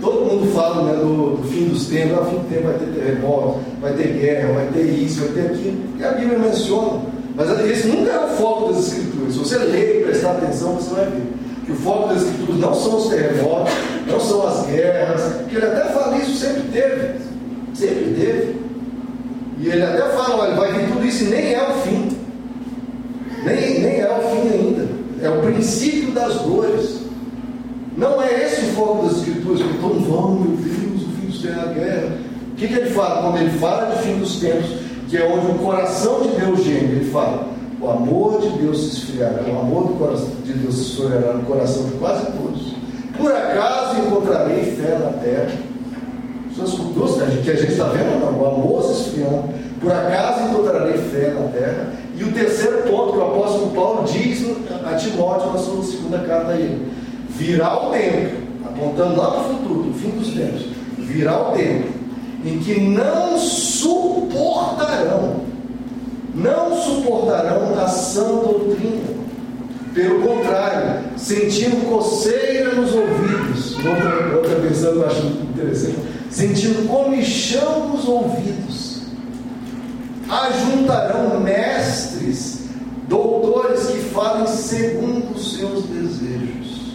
Todo 0.00 0.24
mundo 0.24 0.52
fala 0.54 0.84
né, 0.84 0.98
do, 1.00 1.36
do 1.36 1.48
fim 1.48 1.68
dos 1.68 1.86
tempos, 1.86 2.18
ah, 2.18 2.24
fim 2.26 2.36
do 2.36 2.48
tempo 2.48 2.64
vai 2.64 2.74
ter 2.74 2.86
terremoto, 2.86 3.60
vai 3.80 3.92
ter 3.94 4.08
guerra, 4.08 4.52
vai 4.52 4.66
ter 4.68 4.82
isso, 4.82 5.20
vai 5.20 5.28
ter 5.30 5.52
aquilo. 5.52 5.78
E 5.98 6.04
a 6.04 6.12
Bíblia 6.12 6.38
menciona. 6.38 7.00
Mas 7.34 7.50
esse 7.70 7.88
nunca 7.88 8.12
é 8.12 8.24
o 8.24 8.28
foco 8.28 8.72
das 8.72 8.86
Escrituras. 8.86 9.34
Se 9.34 9.38
você 9.38 9.58
ler 9.58 10.00
e 10.00 10.04
prestar 10.04 10.32
atenção, 10.32 10.74
você 10.74 10.94
vai 10.94 11.04
ver 11.06 11.32
que 11.64 11.72
o 11.72 11.74
foco 11.74 12.08
das 12.08 12.22
Escrituras 12.22 12.60
não 12.60 12.74
são 12.74 12.96
os 12.96 13.08
terremotos, 13.08 13.72
não 14.06 14.20
são 14.20 14.46
as 14.46 14.66
guerras, 14.66 15.34
que 15.48 15.56
ele 15.56 15.66
até 15.66 15.92
fala 15.92 16.16
isso, 16.18 16.36
sempre 16.36 16.62
teve. 16.72 17.14
Sempre 17.74 18.14
teve. 18.18 18.65
E 19.58 19.68
ele 19.68 19.82
até 19.82 20.02
fala, 20.10 20.42
olha, 20.42 20.54
vai 20.54 20.72
vir 20.72 20.92
tudo 20.92 21.06
isso 21.06 21.24
e 21.24 21.28
nem 21.28 21.54
é 21.54 21.62
o 21.62 21.72
fim. 21.80 22.08
Nem, 23.44 23.80
nem 23.80 24.00
é 24.00 24.10
o 24.10 24.30
fim 24.30 24.48
ainda. 24.48 24.88
É 25.22 25.30
o 25.30 25.40
princípio 25.40 26.12
das 26.12 26.34
dores. 26.42 27.00
Não 27.96 28.22
é 28.22 28.44
esse 28.44 28.66
o 28.66 28.68
foco 28.74 29.06
das 29.06 29.18
Escrituras, 29.18 29.60
então 29.60 29.88
vão, 30.00 30.34
meu 30.34 30.56
Deus, 30.56 31.02
o 31.02 31.08
fim 31.12 31.26
dos 31.26 31.40
tempos, 31.40 31.58
a 31.58 31.72
guerra. 31.72 32.18
O 32.52 32.56
que, 32.56 32.68
que 32.68 32.74
ele 32.74 32.90
fala? 32.90 33.22
Quando 33.22 33.38
ele 33.38 33.58
fala 33.58 33.94
de 33.94 34.02
fim 34.02 34.18
dos 34.18 34.36
tempos, 34.36 34.66
que 35.08 35.16
é 35.16 35.26
onde 35.26 35.46
o 35.46 35.54
coração 35.54 36.22
de 36.22 36.28
Deus 36.40 36.62
geme, 36.62 36.96
ele 36.96 37.10
fala: 37.10 37.48
o 37.80 37.90
amor 37.90 38.40
de 38.40 38.48
Deus 38.58 38.78
se 38.78 38.96
esfriará, 38.98 39.42
o 39.42 39.58
amor 39.60 39.94
de 40.44 40.52
Deus 40.52 40.74
se 40.74 40.80
esfriará 40.82 41.32
no 41.34 41.44
coração 41.44 41.84
de 41.84 41.92
quase 41.92 42.26
todos. 42.32 42.74
Por 43.16 43.32
acaso 43.32 44.00
encontrarei 44.00 44.64
fé 44.72 44.98
na 44.98 45.12
terra? 45.22 45.65
As 46.62 46.70
culturas 46.70 47.16
que 47.42 47.50
a 47.50 47.54
gente 47.54 47.72
está 47.72 47.84
vendo, 47.84 48.18
não, 48.18 48.40
o 48.40 48.46
amor 48.46 48.82
se 48.82 49.02
esfriando. 49.02 49.44
Por 49.80 49.92
acaso 49.92 50.48
encontrarei 50.48 50.94
fé 50.94 51.34
na 51.34 51.48
terra? 51.48 51.92
E 52.16 52.24
o 52.24 52.32
terceiro 52.32 52.84
ponto 52.84 53.12
que 53.12 53.18
o 53.18 53.22
apóstolo 53.22 53.70
Paulo 53.72 54.04
diz 54.04 54.42
a 54.84 54.94
Timóteo 54.94 55.52
na 55.52 55.58
sua 55.58 55.84
segunda 55.84 56.18
carta 56.20 56.52
a 56.52 56.56
ele: 56.56 56.90
virá 57.28 57.86
o 57.86 57.90
tempo, 57.90 58.36
apontando 58.64 59.20
lá 59.20 59.32
para 59.32 59.40
o 59.40 59.44
futuro, 59.44 59.84
no 59.84 59.94
fim 59.94 60.10
dos 60.10 60.28
tempos, 60.28 60.66
virá 60.98 61.50
o 61.50 61.52
tempo 61.52 61.88
em 62.44 62.58
que 62.60 62.80
não 62.80 63.38
suportarão, 63.38 65.40
não 66.34 66.80
suportarão 66.80 67.78
a 67.78 67.88
sã 67.88 68.22
doutrina. 68.22 69.25
Pelo 69.96 70.20
contrário, 70.20 71.04
sentindo 71.16 71.88
coceira 71.88 72.74
nos 72.74 72.92
ouvidos, 72.92 73.76
outra, 73.76 74.36
outra 74.36 74.56
versão 74.56 74.92
que 74.92 74.98
eu 74.98 75.06
acho 75.06 75.26
interessante, 75.26 75.96
sentindo 76.28 76.86
comichão 76.86 77.88
nos 77.88 78.06
ouvidos, 78.06 79.04
ajuntarão 80.28 81.40
mestres, 81.40 82.64
doutores 83.08 83.86
que 83.86 84.00
falem 84.10 84.46
segundo 84.46 85.34
os 85.34 85.56
seus 85.56 85.84
desejos. 85.84 86.92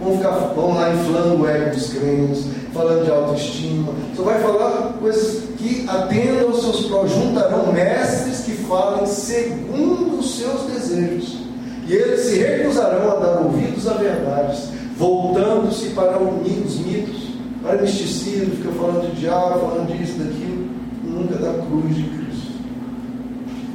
Vão, 0.00 0.16
ficar, 0.16 0.30
vão 0.30 0.74
lá 0.74 0.94
inflando 0.94 1.42
o 1.42 1.48
ego 1.48 1.74
dos 1.74 1.92
crentes, 1.92 2.44
falando 2.72 3.06
de 3.06 3.10
autoestima. 3.10 3.92
Só 4.16 4.22
vai 4.22 4.40
falar 4.40 4.92
coisas 5.00 5.48
que 5.58 5.84
atendam 5.88 6.50
aos 6.50 6.60
seus 6.60 6.86
prós. 6.86 7.10
Juntarão 7.10 7.72
mestres 7.72 8.44
que 8.44 8.52
falem 8.52 9.04
segundo 9.04 10.20
os 10.20 10.38
seus 10.38 10.62
desejos. 10.70 11.49
E 11.90 11.92
eles 11.92 12.20
se 12.20 12.38
recusarão 12.38 13.10
a 13.10 13.14
dar 13.16 13.40
ouvidos 13.40 13.88
a 13.88 13.94
verdades, 13.94 14.68
voltando-se 14.96 15.88
para 15.88 16.22
os 16.22 16.78
mitos, 16.78 17.30
para 17.64 17.82
misticismo, 17.82 18.54
fica 18.54 18.70
falando 18.74 19.10
de 19.12 19.20
diabo, 19.20 19.58
falando 19.58 19.98
disso, 19.98 20.16
daquilo, 20.18 20.68
nunca 21.02 21.34
da 21.34 21.52
cruz 21.64 21.96
de 21.96 22.04
Cristo. 22.04 22.52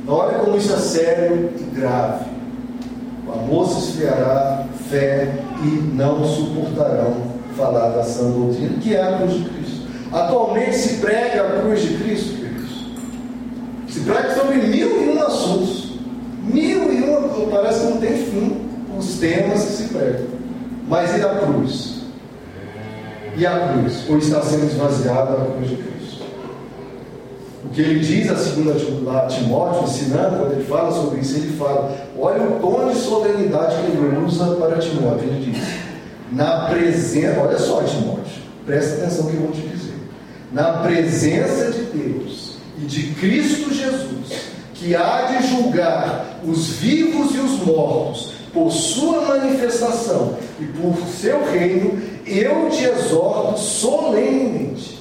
Olha 0.07 0.39
como 0.39 0.55
isso 0.55 0.73
é 0.73 0.77
sério 0.77 1.49
e 1.59 1.75
grave. 1.75 2.23
O 3.27 3.33
amor 3.33 3.67
se 3.67 3.79
esfriará, 3.79 4.65
fé 4.89 5.33
e 5.61 5.67
não 5.93 6.23
suportarão 6.23 7.17
falar 7.57 7.89
da 7.89 8.03
sã 8.05 8.31
doutrina, 8.31 8.79
que 8.81 8.95
é 8.95 9.03
a 9.03 9.17
cruz 9.17 9.33
de 9.33 9.49
Cristo. 9.49 9.87
Atualmente 10.13 10.77
se 10.77 11.01
prega 11.01 11.41
a 11.41 11.59
cruz 11.59 11.81
de 11.81 11.97
Cristo, 11.97 12.37
queridos. 12.37 12.85
Se 13.89 13.99
prega 13.99 14.35
sobre 14.35 14.59
mil 14.59 15.03
e 15.03 15.09
um 15.09 15.21
assuntos. 15.21 15.84
Mil 16.55 16.93
e 16.93 17.03
um, 17.03 17.49
parece 17.51 17.81
que 17.81 17.85
não 17.85 17.97
tem 17.97 18.13
fim 18.13 18.61
os 18.97 19.17
temas 19.17 19.61
que 19.65 19.71
se 19.73 19.83
pregam. 19.89 20.27
Mas 20.87 21.13
e 21.13 21.19
da 21.19 21.35
cruz? 21.35 21.95
E 23.35 23.45
a 23.45 23.73
cruz? 23.73 24.09
Ou 24.09 24.17
está 24.17 24.41
sendo 24.41 24.65
esvaziada 24.65 25.33
a 25.33 25.45
cruz 25.51 25.69
de 25.69 25.75
Cristo? 25.75 26.23
O 27.65 27.69
que 27.69 27.81
ele 27.81 27.99
diz 27.99 28.31
a 28.31 28.37
segunda 28.37 28.73
Timóteo, 29.27 29.83
ensinando, 29.83 30.37
quando 30.37 30.53
ele 30.53 30.63
fala 30.63 30.93
sobre 30.93 31.19
isso, 31.19 31.35
ele 31.35 31.57
fala: 31.57 31.93
olha 32.17 32.41
o 32.41 32.59
tom 32.61 32.89
de 32.89 32.99
solenidade 32.99 33.75
que 33.75 33.91
ele 33.91 34.25
usa 34.25 34.55
para 34.55 34.77
Timóteo. 34.77 35.27
Ele 35.27 35.51
diz: 35.51 35.61
na 36.31 36.67
presença, 36.69 37.37
olha 37.41 37.57
só, 37.57 37.83
Timóteo, 37.83 38.43
presta 38.65 39.01
atenção 39.01 39.29
que 39.29 39.35
eu 39.35 39.41
vou 39.41 39.51
te 39.51 39.61
dizer. 39.61 39.95
Na 40.53 40.83
presença 40.83 41.71
de 41.71 41.81
Deus 41.81 42.55
e 42.81 42.85
de 42.85 43.13
Cristo 43.15 43.73
Jesus, 43.73 44.44
que 44.75 44.95
há 44.95 45.23
de 45.23 45.47
julgar 45.47 46.39
os 46.43 46.69
vivos 46.69 47.33
e 47.35 47.39
os 47.39 47.59
mortos 47.65 48.33
por 48.53 48.71
sua 48.71 49.21
manifestação 49.21 50.37
e 50.59 50.65
por 50.65 50.95
seu 51.07 51.43
reino, 51.51 52.01
eu 52.25 52.69
te 52.69 52.85
exorto 52.85 53.59
solenemente 53.59 54.95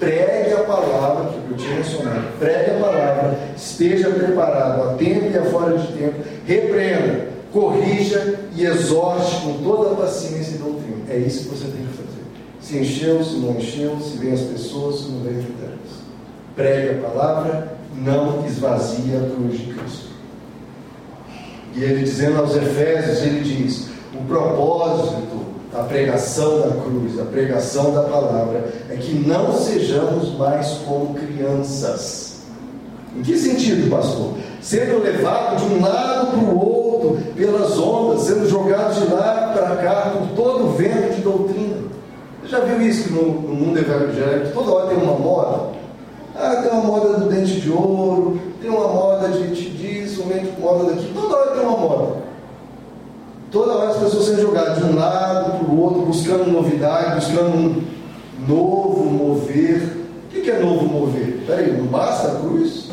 pregue 0.00 0.54
a 0.54 0.64
palavra, 0.64 1.30
que 1.30 1.50
eu 1.50 1.56
tinha 1.58 1.76
mencionado, 1.76 2.38
pregue 2.38 2.70
a 2.70 2.80
palavra, 2.80 3.38
esteja 3.54 4.08
preparado 4.08 4.82
a 4.82 4.94
tempo 4.94 5.26
e 5.30 5.36
a 5.36 5.44
fora 5.44 5.76
de 5.76 5.86
tempo, 5.92 6.24
repreenda, 6.46 7.28
corrija 7.52 8.40
e 8.56 8.64
exorte 8.64 9.42
com 9.42 9.62
toda 9.62 9.92
a 9.92 9.96
paciência 9.96 10.54
e 10.54 10.58
doutrina. 10.58 11.04
É 11.10 11.18
isso 11.18 11.44
que 11.44 11.56
você 11.56 11.64
tem 11.64 11.86
que 11.86 11.92
fazer. 11.92 12.20
Se 12.60 12.78
encheu, 12.78 13.22
se 13.22 13.36
não 13.36 13.56
encheu, 13.56 14.00
se 14.00 14.16
vem 14.16 14.32
as 14.32 14.40
pessoas, 14.40 15.00
se 15.00 15.10
não 15.10 15.20
vem 15.20 15.38
as 15.38 15.44
ideias. 15.44 16.00
Pregue 16.54 16.98
a 16.98 17.08
palavra, 17.08 17.72
não 17.94 18.44
esvazie 18.46 19.16
a 19.16 19.34
cruz 19.34 19.58
de 19.58 19.72
Cristo. 19.72 20.10
E 21.74 21.84
ele 21.84 22.02
dizendo 22.02 22.38
aos 22.38 22.56
Efésios, 22.56 23.22
ele 23.22 23.40
diz: 23.40 23.88
o 24.12 24.24
propósito 24.24 25.30
a 25.72 25.84
pregação 25.84 26.60
da 26.60 26.68
cruz, 26.82 27.18
a 27.20 27.24
pregação 27.24 27.94
da 27.94 28.02
palavra, 28.02 28.72
é 28.88 28.96
que 28.96 29.14
não 29.14 29.52
sejamos 29.52 30.36
mais 30.36 30.68
como 30.84 31.14
crianças. 31.14 32.40
Em 33.16 33.22
que 33.22 33.36
sentido, 33.36 33.88
pastor? 33.90 34.34
Sendo 34.60 35.02
levado 35.02 35.56
de 35.56 35.74
um 35.74 35.80
lado 35.80 36.26
para 36.28 36.38
o 36.38 36.58
outro 36.58 37.18
pelas 37.36 37.78
ondas, 37.78 38.22
sendo 38.22 38.48
jogado 38.48 39.00
de 39.00 39.12
lá 39.12 39.52
para 39.54 39.76
cá 39.76 40.12
por 40.12 40.28
todo 40.34 40.66
o 40.66 40.72
vento 40.72 41.14
de 41.14 41.22
doutrina. 41.22 41.76
Você 42.42 42.48
já 42.48 42.60
viu 42.60 42.82
isso 42.82 43.12
no, 43.12 43.22
no 43.22 43.54
mundo 43.54 43.78
evangélico? 43.78 44.52
Toda 44.52 44.70
hora 44.72 44.86
tem 44.88 44.98
uma 44.98 45.14
moda. 45.14 45.79
Ah, 46.42 46.62
tem 46.62 46.72
uma 46.72 46.82
moda 46.82 47.18
do 47.18 47.28
dente 47.28 47.60
de 47.60 47.70
ouro, 47.70 48.40
tem 48.62 48.70
uma 48.70 48.88
moda 48.88 49.28
de, 49.28 49.48
de 49.48 49.70
disso, 49.70 50.22
uma 50.22 50.34
moda 50.58 50.92
daqui. 50.92 51.12
Toda 51.14 51.36
hora 51.36 51.50
tem 51.50 51.60
uma 51.60 51.76
moda. 51.76 52.16
Toda 53.50 53.72
hora 53.72 53.90
as 53.90 53.96
pessoas 53.98 54.24
sendo 54.24 54.40
jogadas 54.40 54.78
de 54.78 54.84
um 54.84 54.96
lado 54.96 55.58
para 55.58 55.68
o 55.68 55.80
outro, 55.80 56.02
buscando 56.02 56.50
novidade, 56.50 57.16
buscando 57.16 57.56
um 57.56 57.84
novo 58.48 59.04
mover. 59.04 59.98
O 60.26 60.40
que 60.40 60.50
é 60.50 60.60
novo 60.60 60.86
mover? 60.86 61.42
Peraí, 61.46 61.72
não 61.72 61.86
basta 61.86 62.28
a 62.28 62.34
cruz? 62.36 62.90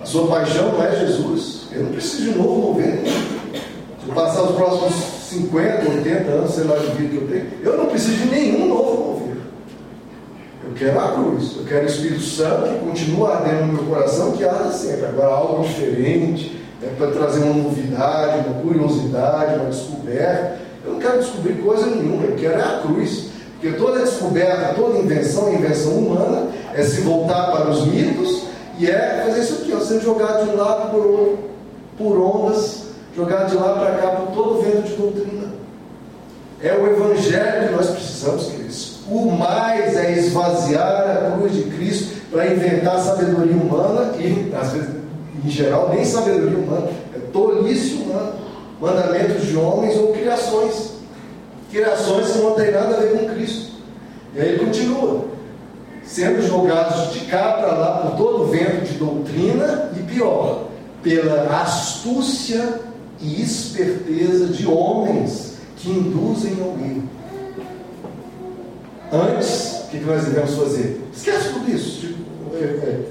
A 0.00 0.06
sua 0.06 0.26
paixão 0.28 0.72
não 0.72 0.82
é 0.82 0.96
Jesus? 1.00 1.66
Eu 1.72 1.84
não 1.84 1.90
preciso 1.90 2.32
de 2.32 2.38
novo 2.38 2.68
mover. 2.68 3.02
Se 3.04 4.08
eu 4.08 4.14
passar 4.14 4.44
os 4.44 4.56
próximos 4.56 4.94
50, 4.94 5.90
80 5.90 6.30
anos, 6.30 6.54
sei 6.54 6.64
lá 6.64 6.76
de 6.76 6.86
vida 6.92 7.08
que 7.08 7.16
eu 7.16 7.28
tenho, 7.28 7.46
eu 7.62 7.76
não 7.76 7.86
preciso 7.86 8.16
de 8.16 8.30
nenhum 8.30 8.68
novo 8.68 8.96
mover. 8.96 9.17
Eu 10.68 10.74
quero 10.74 11.00
a 11.00 11.12
cruz, 11.12 11.56
eu 11.56 11.64
quero 11.64 11.84
o 11.84 11.86
Espírito 11.86 12.20
Santo 12.20 12.68
que 12.68 12.78
continua 12.84 13.36
ardendo 13.36 13.66
no 13.66 13.72
meu 13.72 13.84
coração, 13.84 14.32
que 14.32 14.44
arda 14.44 14.70
sempre. 14.70 15.06
Agora 15.06 15.28
algo 15.28 15.64
diferente 15.64 16.60
é 16.82 16.86
para 16.88 17.10
trazer 17.10 17.42
uma 17.42 17.54
novidade, 17.54 18.46
uma 18.46 18.60
curiosidade, 18.60 19.54
uma 19.54 19.70
descoberta. 19.70 20.58
Eu 20.84 20.92
não 20.92 21.00
quero 21.00 21.18
descobrir 21.20 21.54
coisa 21.54 21.86
nenhuma, 21.86 22.24
eu 22.24 22.36
quero 22.36 22.60
é 22.60 22.62
a 22.62 22.80
cruz. 22.80 23.30
Porque 23.58 23.76
toda 23.76 24.00
descoberta, 24.00 24.74
toda 24.74 24.98
invenção, 24.98 25.52
invenção 25.52 25.92
humana, 25.92 26.48
é 26.74 26.82
se 26.82 27.00
voltar 27.00 27.50
para 27.50 27.70
os 27.70 27.86
mitos 27.86 28.44
e 28.78 28.88
é 28.88 29.24
fazer 29.26 29.40
isso 29.40 29.54
aqui, 29.54 29.74
ó, 29.74 29.80
sendo 29.80 30.02
jogado 30.02 30.44
de 30.44 30.50
um 30.50 30.56
lado 30.56 30.90
por 30.90 31.06
outro, 31.06 31.38
por 31.96 32.18
ondas, 32.18 32.88
jogado 33.16 33.50
de 33.50 33.56
lá 33.56 33.72
para 33.72 33.92
cá 33.96 34.08
por 34.08 34.34
todo 34.34 34.62
vento 34.62 34.82
de 34.82 34.94
doutrina. 34.94 35.48
É 36.62 36.74
o 36.74 36.86
evangelho 36.86 37.68
que 37.68 37.74
nós 37.74 37.90
precisamos. 37.90 38.57
O 39.10 39.30
mais 39.30 39.96
é 39.96 40.18
esvaziar 40.18 41.26
a 41.26 41.30
cruz 41.30 41.54
de 41.54 41.62
Cristo 41.62 42.16
para 42.30 42.46
inventar 42.52 43.00
sabedoria 43.00 43.56
humana 43.56 44.12
e, 44.18 44.52
às 44.54 44.72
vezes, 44.72 44.90
em 45.44 45.48
geral, 45.48 45.88
nem 45.94 46.04
sabedoria 46.04 46.58
humana, 46.58 46.88
é 47.14 47.18
tolice 47.32 47.94
humana, 47.94 48.32
mandamentos 48.78 49.46
de 49.46 49.56
homens 49.56 49.96
ou 49.96 50.12
criações, 50.12 50.92
criações 51.70 52.32
que 52.32 52.38
não 52.38 52.52
têm 52.52 52.70
nada 52.70 52.96
a 52.96 53.00
ver 53.00 53.18
com 53.18 53.34
Cristo. 53.34 53.72
E 54.34 54.40
aí 54.40 54.48
ele 54.50 54.64
continua, 54.66 55.24
sendo 56.04 56.46
jogados 56.46 57.12
de 57.14 57.20
cá 57.20 57.54
para 57.54 57.72
lá 57.72 57.98
por 58.02 58.16
todo 58.16 58.42
o 58.42 58.46
vento 58.48 58.84
de 58.84 58.98
doutrina 58.98 59.90
e 59.98 60.02
pior, 60.02 60.64
pela 61.02 61.62
astúcia 61.62 62.80
e 63.20 63.40
esperteza 63.40 64.46
de 64.48 64.66
homens 64.66 65.54
que 65.76 65.90
induzem 65.90 66.58
ao 66.60 66.72
erro. 66.72 67.17
Antes, 69.12 69.84
o 69.84 69.88
que 69.88 69.98
nós 70.00 70.24
devemos 70.24 70.54
fazer? 70.54 71.00
Esquece 71.14 71.48
tudo 71.50 71.70
isso. 71.70 72.00
Tipo, 72.00 72.18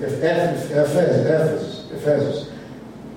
Efésios, 0.04 1.86
Efésios. 1.92 2.48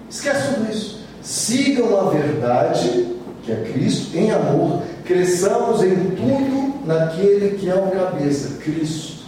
Esquece 0.08 0.54
tudo 0.54 0.70
isso. 0.70 1.00
Sigam 1.22 1.98
a 1.98 2.10
verdade, 2.10 3.06
que 3.42 3.52
é 3.52 3.56
Cristo, 3.72 4.16
em 4.16 4.30
amor. 4.30 4.82
Cresçamos 5.04 5.82
em 5.82 5.94
tudo 6.10 6.86
naquele 6.86 7.58
que 7.58 7.68
é 7.68 7.74
o 7.74 7.90
cabeça, 7.90 8.56
Cristo. 8.58 9.20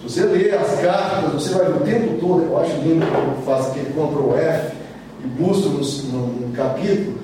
Se 0.00 0.20
você 0.20 0.22
ler 0.26 0.54
as 0.54 0.80
cartas, 0.80 1.32
você 1.32 1.54
vai 1.54 1.66
ver 1.66 1.76
o 1.76 1.80
tempo 1.80 2.20
todo, 2.20 2.44
eu 2.44 2.58
acho 2.58 2.76
lindo 2.78 3.06
quando 3.06 3.44
faz 3.44 3.66
aquele 3.66 3.90
Ctrl 3.90 4.34
F 4.36 4.76
e 5.24 5.26
busca 5.26 5.68
no, 5.68 6.26
no 6.26 6.52
capítulo, 6.52 7.18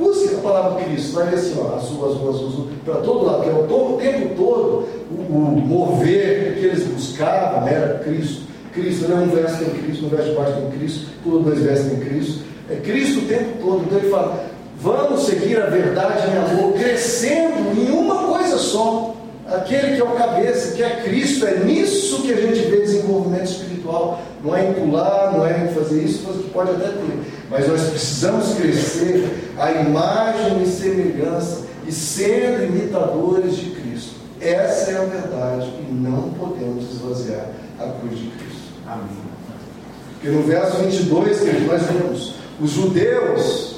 busque 0.00 0.34
a 0.34 0.38
palavra 0.38 0.82
Cristo, 0.82 1.12
vai 1.12 1.26
ver 1.26 1.36
assim, 1.36 1.54
ó, 1.60 1.76
azul, 1.76 2.06
azul, 2.06 2.28
azul, 2.30 2.48
azul, 2.48 2.68
para 2.84 2.94
todo 2.96 3.26
lado, 3.26 3.42
que 3.42 3.48
é 3.50 3.52
o, 3.52 3.66
todo, 3.68 3.94
o 3.94 3.98
tempo 3.98 4.34
todo, 4.34 4.88
o, 5.10 5.32
o, 5.32 5.60
mover 5.60 6.54
que 6.58 6.66
eles 6.66 6.84
buscavam 6.84 7.68
era 7.68 7.98
Cristo. 7.98 8.42
Cristo, 8.72 9.08
não 9.08 9.18
é 9.18 9.20
um 9.22 9.28
verso 9.28 9.58
tem 9.58 9.70
Cristo, 9.82 10.02
no 10.04 10.08
verso 10.08 10.34
baixo 10.34 10.52
tem 10.52 10.70
Cristo, 10.78 11.06
todos 11.22 11.44
dois 11.44 11.58
versos 11.60 11.90
tem 11.90 12.00
Cristo. 12.00 12.40
É 12.70 12.76
Cristo 12.76 13.20
o 13.20 13.26
tempo 13.26 13.58
todo. 13.60 13.82
Então 13.84 13.98
ele 13.98 14.10
fala, 14.10 14.44
vamos 14.80 15.26
seguir 15.26 15.60
a 15.60 15.66
verdade 15.66 16.28
em 16.28 16.38
amor, 16.38 16.72
crescendo 16.74 17.78
em 17.78 17.90
uma 17.90 18.28
coisa 18.28 18.56
só 18.58 19.09
aquele 19.50 19.96
que 19.96 20.00
é 20.00 20.04
o 20.04 20.12
cabeça, 20.12 20.74
que 20.74 20.82
é 20.82 21.02
Cristo, 21.02 21.46
é 21.46 21.58
nisso 21.58 22.22
que 22.22 22.32
a 22.32 22.36
gente 22.36 22.70
vê 22.70 22.80
desenvolvimento 22.80 23.50
espiritual. 23.50 24.22
Não 24.42 24.56
é 24.56 24.70
em 24.70 24.74
pular, 24.74 25.32
não 25.32 25.46
é 25.46 25.64
em 25.64 25.74
fazer 25.74 26.02
isso, 26.02 26.26
que 26.26 26.50
pode 26.50 26.70
até 26.70 26.88
ter. 26.88 27.20
Mas 27.50 27.68
nós 27.68 27.82
precisamos 27.90 28.54
crescer 28.54 29.52
a 29.58 29.72
imagem 29.72 30.62
e 30.62 30.66
semelhança 30.66 31.66
e 31.86 31.92
sendo 31.92 32.64
imitadores 32.64 33.56
de 33.56 33.70
Cristo. 33.70 34.14
Essa 34.40 34.92
é 34.92 34.96
a 34.96 35.04
verdade 35.04 35.66
e 35.66 35.92
não 35.92 36.30
podemos 36.30 36.90
esvaziar 36.90 37.48
a 37.78 37.88
cruz 38.00 38.18
de 38.18 38.30
Cristo. 38.30 38.70
Amém. 38.86 39.30
Porque 40.14 40.28
no 40.28 40.42
verso 40.42 40.78
22 40.78 41.40
que 41.40 41.60
nós 41.66 41.82
vemos, 41.82 42.34
os 42.60 42.70
judeus, 42.70 43.76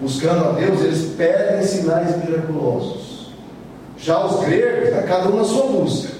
buscando 0.00 0.44
a 0.44 0.52
Deus, 0.52 0.80
eles 0.80 1.14
pedem 1.16 1.64
sinais 1.64 2.16
miraculosos. 2.24 3.11
Já 4.02 4.26
os 4.26 4.44
gregos, 4.44 4.90
né, 4.90 5.04
cada 5.06 5.28
um 5.28 5.36
na 5.36 5.44
sua 5.44 5.68
busca. 5.68 6.12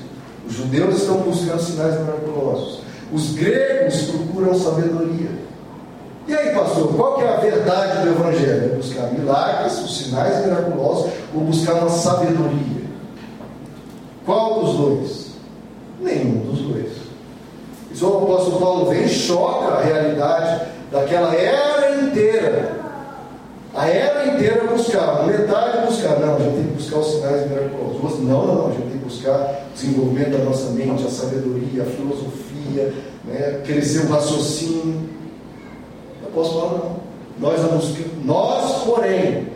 Os 0.47 0.55
judeus 0.55 1.03
estão 1.03 1.17
buscando 1.19 1.61
sinais 1.61 2.01
miraculosos. 2.01 2.81
Os 3.13 3.35
gregos 3.35 4.03
procuram 4.03 4.55
sabedoria. 4.55 5.31
E 6.29 6.35
aí, 6.35 6.55
pastor, 6.55 6.95
qual 6.95 7.17
que 7.17 7.25
é 7.25 7.29
a 7.29 7.37
verdade 7.39 8.03
do 8.03 8.11
Evangelho? 8.11 8.77
Buscar 8.77 9.13
milagres, 9.13 9.81
os 9.81 9.99
sinais 9.99 10.45
miraculosos, 10.45 11.11
ou 11.35 11.41
buscar 11.41 11.75
uma 11.75 11.91
sabedoria? 11.91 12.83
Qual 14.25 14.61
dos 14.61 14.77
dois? 14.77 15.27
Nenhum 16.01 16.53
dos 16.53 16.61
dois. 16.61 16.93
Isso 17.91 18.09
o 18.09 18.23
apóstolo 18.23 18.61
Paulo 18.61 18.91
vem 18.91 19.05
e 19.05 19.09
choca 19.09 19.75
a 19.75 19.83
realidade 19.83 20.67
daquela 20.93 21.35
era 21.35 22.01
inteira 22.01 22.83
a 23.75 23.89
era 23.89 24.35
inteira 24.35 24.67
buscava, 24.67 25.27
metade 25.27 25.87
buscar, 25.87 26.21
não, 26.21 26.37
a 26.37 26.39
gente 26.39 26.55
tem 26.55 26.65
que 26.65 26.75
buscar 26.75 26.99
os 26.99 27.07
sinais 27.07 27.49
miraculosos. 27.49 28.21
Não, 28.21 28.47
não, 28.47 28.55
não, 28.55 28.67
a 28.67 28.71
gente 28.73 28.83
tem 28.83 28.99
que 28.99 29.05
buscar 29.05 29.67
o 29.71 29.75
desenvolvimento 29.75 30.31
da 30.37 30.45
nossa 30.45 30.71
mente, 30.73 31.05
a 31.07 31.11
sabedoria, 31.11 31.83
a 31.83 31.87
filosofia, 31.87 32.95
né, 33.25 33.63
crescer 33.65 34.07
o 34.07 34.09
raciocínio. 34.11 35.09
Eu 36.23 36.31
posso 36.35 36.53
falar, 36.53 36.73
não. 36.73 37.03
Nós, 37.39 37.61
nós 38.25 38.85
porém, 38.85 39.49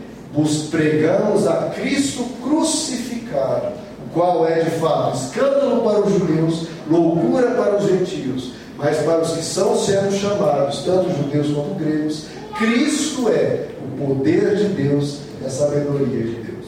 pregamos 0.71 1.47
a 1.47 1.69
Cristo 1.75 2.23
crucificado, 2.43 3.67
o 4.05 4.13
qual 4.13 4.47
é 4.47 4.61
de 4.61 4.71
fato 4.71 5.15
escândalo 5.15 5.81
para 5.83 6.01
os 6.01 6.13
judeus, 6.13 6.67
loucura 6.89 7.51
para 7.51 7.77
os 7.77 7.85
gentios, 7.85 8.51
mas 8.77 8.97
para 8.97 9.21
os 9.21 9.31
que 9.31 9.43
são 9.43 9.75
sendo 9.75 10.11
chamados, 10.11 10.83
tanto 10.83 11.09
judeus 11.15 11.47
quanto 11.47 11.75
gregos, 11.75 12.25
Cristo 12.57 13.29
é 13.29 13.67
o 13.83 14.05
poder 14.05 14.55
de 14.55 14.63
Deus 14.69 15.19
e 15.41 15.45
a 15.45 15.49
sabedoria 15.49 16.23
de 16.23 16.35
Deus. 16.41 16.65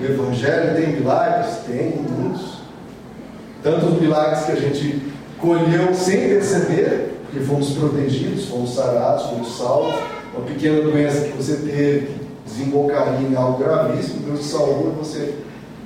O 0.00 0.04
Evangelho 0.04 0.74
tem 0.74 0.96
milagres? 0.96 1.58
Tem 1.66 1.94
muitos. 1.96 2.58
Tantos 3.62 4.00
milagres 4.00 4.44
que 4.44 4.52
a 4.52 4.56
gente 4.56 5.02
colheu 5.38 5.94
sem 5.94 6.28
perceber, 6.28 7.14
porque 7.24 7.44
fomos 7.44 7.70
protegidos, 7.70 8.46
fomos 8.46 8.74
sarados, 8.74 9.26
fomos 9.26 9.56
salvos. 9.56 9.94
Uma 10.34 10.44
pequena 10.46 10.82
doença 10.82 11.26
que 11.26 11.36
você 11.36 11.56
teve 11.56 12.10
desembocaria 12.44 13.28
em 13.28 13.34
algo 13.36 13.62
gravíssimo, 13.62 14.26
Deus 14.26 14.44
salvou 14.44 14.92
e 14.92 14.98
você 14.98 15.34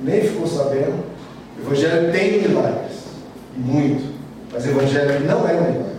nem 0.02 0.22
ficou 0.22 0.46
sabendo. 0.46 1.04
O 1.58 1.66
Evangelho 1.66 2.12
tem 2.12 2.42
milagres, 2.42 2.92
e 3.56 3.60
muito, 3.60 4.14
mas 4.52 4.64
o 4.64 4.68
Evangelho 4.68 5.20
não 5.26 5.46
é 5.46 5.52
milagres. 5.52 5.92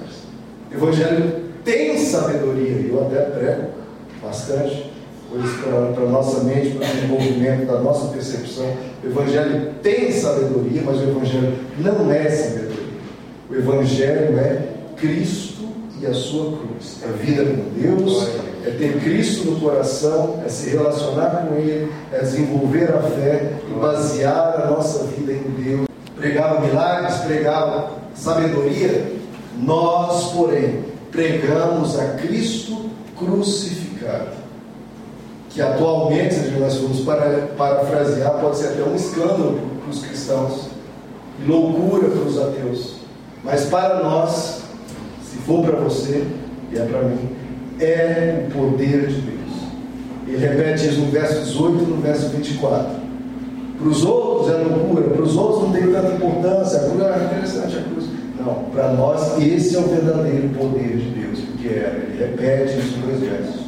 O 0.71 0.75
Evangelho 0.75 1.42
tem 1.63 1.97
sabedoria, 1.97 2.87
eu 2.87 3.05
até 3.05 3.21
prego 3.21 3.63
bastante 4.21 4.91
coisas 5.29 5.51
para 5.61 6.03
a 6.03 6.09
nossa 6.09 6.43
mente, 6.43 6.71
para 6.71 6.87
o 6.87 6.91
desenvolvimento 6.93 7.65
da 7.65 7.79
nossa 7.79 8.07
percepção. 8.09 8.65
O 9.03 9.07
Evangelho 9.07 9.73
tem 9.81 10.11
sabedoria, 10.11 10.81
mas 10.85 10.99
o 10.99 11.03
Evangelho 11.03 11.53
não 11.79 12.11
é 12.11 12.29
sabedoria. 12.29 12.73
O 13.49 13.55
Evangelho 13.55 14.37
é 14.37 14.67
Cristo 14.95 15.63
e 15.99 16.05
a 16.05 16.13
sua 16.13 16.57
cruz. 16.57 16.99
É 17.03 17.09
a 17.09 17.11
vida 17.11 17.43
com 17.45 17.79
Deus, 17.79 18.29
é 18.65 18.69
ter 18.71 18.99
Cristo 18.99 19.51
no 19.51 19.59
coração, 19.59 20.41
é 20.45 20.49
se 20.49 20.69
relacionar 20.69 21.47
com 21.47 21.55
Ele, 21.55 21.91
é 22.11 22.19
desenvolver 22.19 22.93
a 22.93 23.01
fé 23.01 23.53
e 23.67 23.79
basear 23.79 24.61
a 24.61 24.67
nossa 24.69 25.05
vida 25.05 25.33
em 25.33 25.63
Deus. 25.63 25.87
Pregava 26.15 26.61
milagres, 26.61 27.15
pregava 27.17 27.91
sabedoria. 28.13 29.11
Nós, 29.57 30.31
porém, 30.31 30.92
pregamos 31.13 31.97
a 31.97 32.15
Cristo 32.15 32.89
crucificado. 33.17 34.43
Que 35.49 35.61
atualmente, 35.61 36.33
se 36.33 36.49
nós 36.59 36.75
formos 36.77 37.01
para, 37.01 37.47
parafrasear, 37.55 38.39
pode 38.41 38.57
ser 38.57 38.69
até 38.69 38.83
um 38.83 38.95
escândalo 38.95 39.61
para 39.81 39.91
os 39.91 40.03
cristãos 40.03 40.73
loucura 41.47 42.09
para 42.09 42.21
os 42.21 42.39
ateus. 42.39 42.95
Mas 43.43 43.65
para 43.65 44.03
nós, 44.03 44.63
se 45.23 45.37
for 45.39 45.63
para 45.63 45.79
você 45.79 46.25
e 46.71 46.77
é 46.77 46.85
para 46.85 47.03
mim, 47.03 47.29
é 47.79 48.47
o 48.47 48.51
poder 48.51 49.07
de 49.07 49.21
Deus. 49.21 49.43
Ele 50.27 50.37
repete 50.37 50.87
isso 50.87 51.01
no 51.01 51.11
verso 51.11 51.41
18 51.41 51.83
e 51.83 51.87
no 51.87 52.01
verso 52.01 52.29
24. 52.29 53.03
Para 53.77 53.87
os 53.87 54.05
outros 54.05 54.49
é 54.49 54.57
loucura, 54.57 55.09
para 55.09 55.21
os 55.21 55.35
outros 55.35 55.63
não 55.63 55.71
tem 55.71 55.91
tanta 55.91 56.13
importância, 56.13 56.79
a 56.79 56.83
é 56.83 57.25
interessante 57.25 57.77
a 57.77 57.81
cruz. 57.81 58.05
Não, 58.45 58.65
para 58.73 58.91
nós 58.93 59.37
esse 59.41 59.75
é 59.75 59.79
o 59.79 59.83
verdadeiro 59.83 60.49
poder 60.49 60.97
de 60.97 61.09
Deus, 61.11 61.39
porque 61.39 61.67
é, 61.69 62.07
ele 62.07 62.19
repete 62.19 62.77
isso 62.77 62.97
nos 62.97 63.19
versos. 63.19 63.61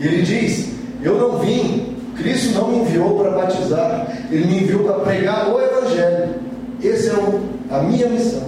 E 0.00 0.06
ele 0.06 0.22
diz: 0.22 0.68
Eu 1.02 1.18
não 1.18 1.38
vim, 1.38 1.96
Cristo 2.16 2.54
não 2.54 2.70
me 2.70 2.78
enviou 2.78 3.18
para 3.18 3.30
batizar, 3.32 4.26
ele 4.30 4.46
me 4.46 4.62
enviou 4.62 4.84
para 4.84 5.00
pregar 5.00 5.52
o 5.52 5.60
Evangelho. 5.60 6.34
Essa 6.82 7.10
é 7.10 7.14
o, 7.14 7.40
a 7.70 7.82
minha 7.82 8.08
missão. 8.08 8.44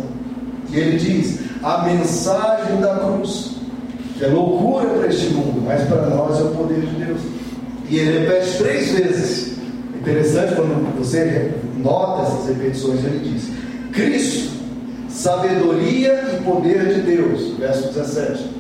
E 0.71 0.79
ele 0.79 0.99
diz: 0.99 1.41
A 1.65 1.85
mensagem 1.85 2.81
da 2.81 2.97
cruz, 2.97 3.57
que 4.17 4.25
é 4.25 4.29
loucura 4.29 4.87
para 4.87 5.09
este 5.09 5.31
mundo, 5.31 5.63
mas 5.65 5.83
para 5.89 6.07
nós 6.07 6.39
é 6.39 6.43
o 6.43 6.51
poder 6.51 6.81
de 6.81 7.05
Deus. 7.05 7.21
E 7.89 7.99
ele 7.99 8.19
repete 8.21 8.59
três 8.59 8.93
vezes. 8.93 9.59
Interessante 10.01 10.55
quando 10.55 10.97
você 10.97 11.55
nota 11.77 12.23
essas 12.23 12.49
repetições, 12.49 13.05
ele 13.05 13.31
diz: 13.31 13.49
Cristo 13.93 14.58
sabedoria 15.19 16.33
e 16.33 16.45
poder 16.45 16.95
de 16.95 17.01
Deus, 17.01 17.59
verso 17.59 17.89
17. 17.89 18.51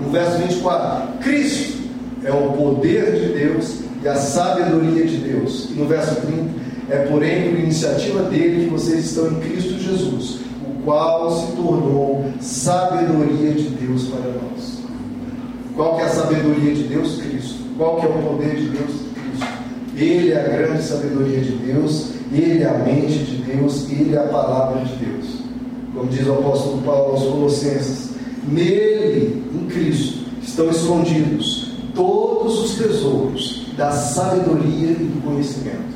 No 0.00 0.10
verso 0.10 0.38
24, 0.38 1.18
Cristo 1.18 1.88
é 2.22 2.30
o 2.30 2.52
poder 2.52 3.12
de 3.16 3.32
Deus 3.36 3.80
e 4.00 4.06
a 4.06 4.14
sabedoria 4.14 5.04
de 5.04 5.16
Deus. 5.16 5.70
E 5.70 5.72
no 5.74 5.86
verso 5.86 6.14
30, 6.20 6.42
é 6.88 6.98
porém 7.06 7.50
por 7.50 7.58
iniciativa 7.58 8.22
dele 8.30 8.64
que 8.64 8.70
vocês 8.70 9.06
estão 9.06 9.26
em 9.26 9.40
Cristo 9.40 9.76
Jesus, 9.80 10.38
o 10.64 10.84
qual 10.84 11.30
se 11.36 11.52
tornou 11.56 12.24
sabedoria 12.40 13.50
de 13.50 13.70
Deus 13.70 14.04
para 14.04 14.30
nós. 14.30 14.78
Qual 15.74 15.96
que 15.96 16.02
é 16.02 16.04
a 16.04 16.10
sabedoria 16.10 16.74
de 16.74 16.84
Deus? 16.84 17.20
Cristo. 17.22 17.64
Qual 17.76 17.96
que 17.96 18.06
é 18.06 18.08
o 18.08 18.22
poder 18.22 18.54
de 18.54 18.68
Deus? 18.68 18.90
Cristo. 19.14 19.48
Ele 19.96 20.32
é 20.32 20.40
a 20.40 20.48
grande 20.48 20.82
sabedoria 20.84 21.40
de 21.40 21.52
Deus, 21.56 22.10
ele 22.32 22.62
é 22.62 22.68
a 22.68 22.78
mente 22.78 23.18
de 23.18 23.42
Deus, 23.42 23.90
ele 23.90 24.14
é 24.14 24.18
a 24.18 24.28
palavra 24.28 24.84
de 24.84 24.94
Deus 24.94 25.33
como 25.94 26.08
diz 26.08 26.26
o 26.26 26.32
apóstolo 26.32 26.82
Paulo 26.82 27.12
aos 27.12 27.22
Colossenses, 27.22 28.10
nele, 28.48 29.42
em 29.54 29.66
Cristo, 29.66 30.24
estão 30.42 30.68
escondidos 30.70 31.72
todos 31.94 32.64
os 32.64 32.74
tesouros 32.76 33.66
da 33.76 33.90
sabedoria 33.92 34.90
e 34.90 34.94
do 34.94 35.22
conhecimento. 35.24 35.94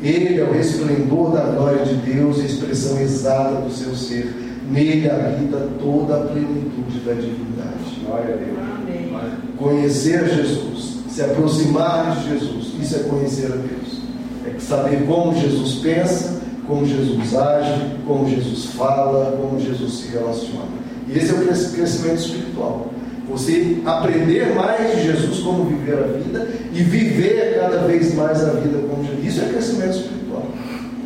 Ele 0.00 0.40
é 0.40 0.44
o 0.44 0.52
resplendor 0.52 1.32
da 1.32 1.42
glória 1.42 1.84
de 1.84 1.94
Deus 1.94 2.38
e 2.38 2.42
a 2.42 2.44
expressão 2.46 3.00
exata 3.00 3.60
do 3.60 3.72
seu 3.72 3.94
ser. 3.94 4.34
Nele 4.68 5.08
habita 5.08 5.68
toda 5.80 6.16
a 6.16 6.26
plenitude 6.26 7.00
da 7.04 7.12
divindade. 7.12 8.00
Glória 8.04 8.34
a 8.34 8.36
Deus. 8.36 8.58
Amém. 8.58 9.12
Conhecer 9.56 10.28
Jesus, 10.28 10.98
se 11.08 11.22
aproximar 11.22 12.16
de 12.16 12.30
Jesus, 12.30 12.72
isso 12.80 12.96
é 12.96 12.98
conhecer 13.00 13.46
a 13.46 13.56
Deus. 13.56 14.02
É 14.46 14.58
saber 14.58 15.06
como 15.06 15.38
Jesus 15.38 15.74
pensa, 15.74 16.41
como 16.72 16.86
Jesus 16.86 17.36
age, 17.36 17.96
como 18.06 18.28
Jesus 18.28 18.64
fala, 18.74 19.36
como 19.36 19.60
Jesus 19.60 19.92
se 19.92 20.08
relaciona. 20.08 20.80
E 21.06 21.18
esse 21.18 21.30
é 21.30 21.34
o 21.34 21.44
crescimento 21.44 22.18
espiritual. 22.18 22.86
Você 23.28 23.76
aprender 23.84 24.54
mais 24.54 24.96
de 24.96 25.04
Jesus, 25.04 25.40
como 25.40 25.64
viver 25.64 25.98
a 25.98 26.18
vida, 26.18 26.48
e 26.72 26.82
viver 26.82 27.58
cada 27.60 27.78
vez 27.86 28.14
mais 28.14 28.42
a 28.42 28.52
vida 28.52 28.78
como 28.88 29.04
Jesus. 29.04 29.26
Isso 29.26 29.44
é 29.44 29.48
crescimento 29.48 29.96
espiritual. 29.96 30.46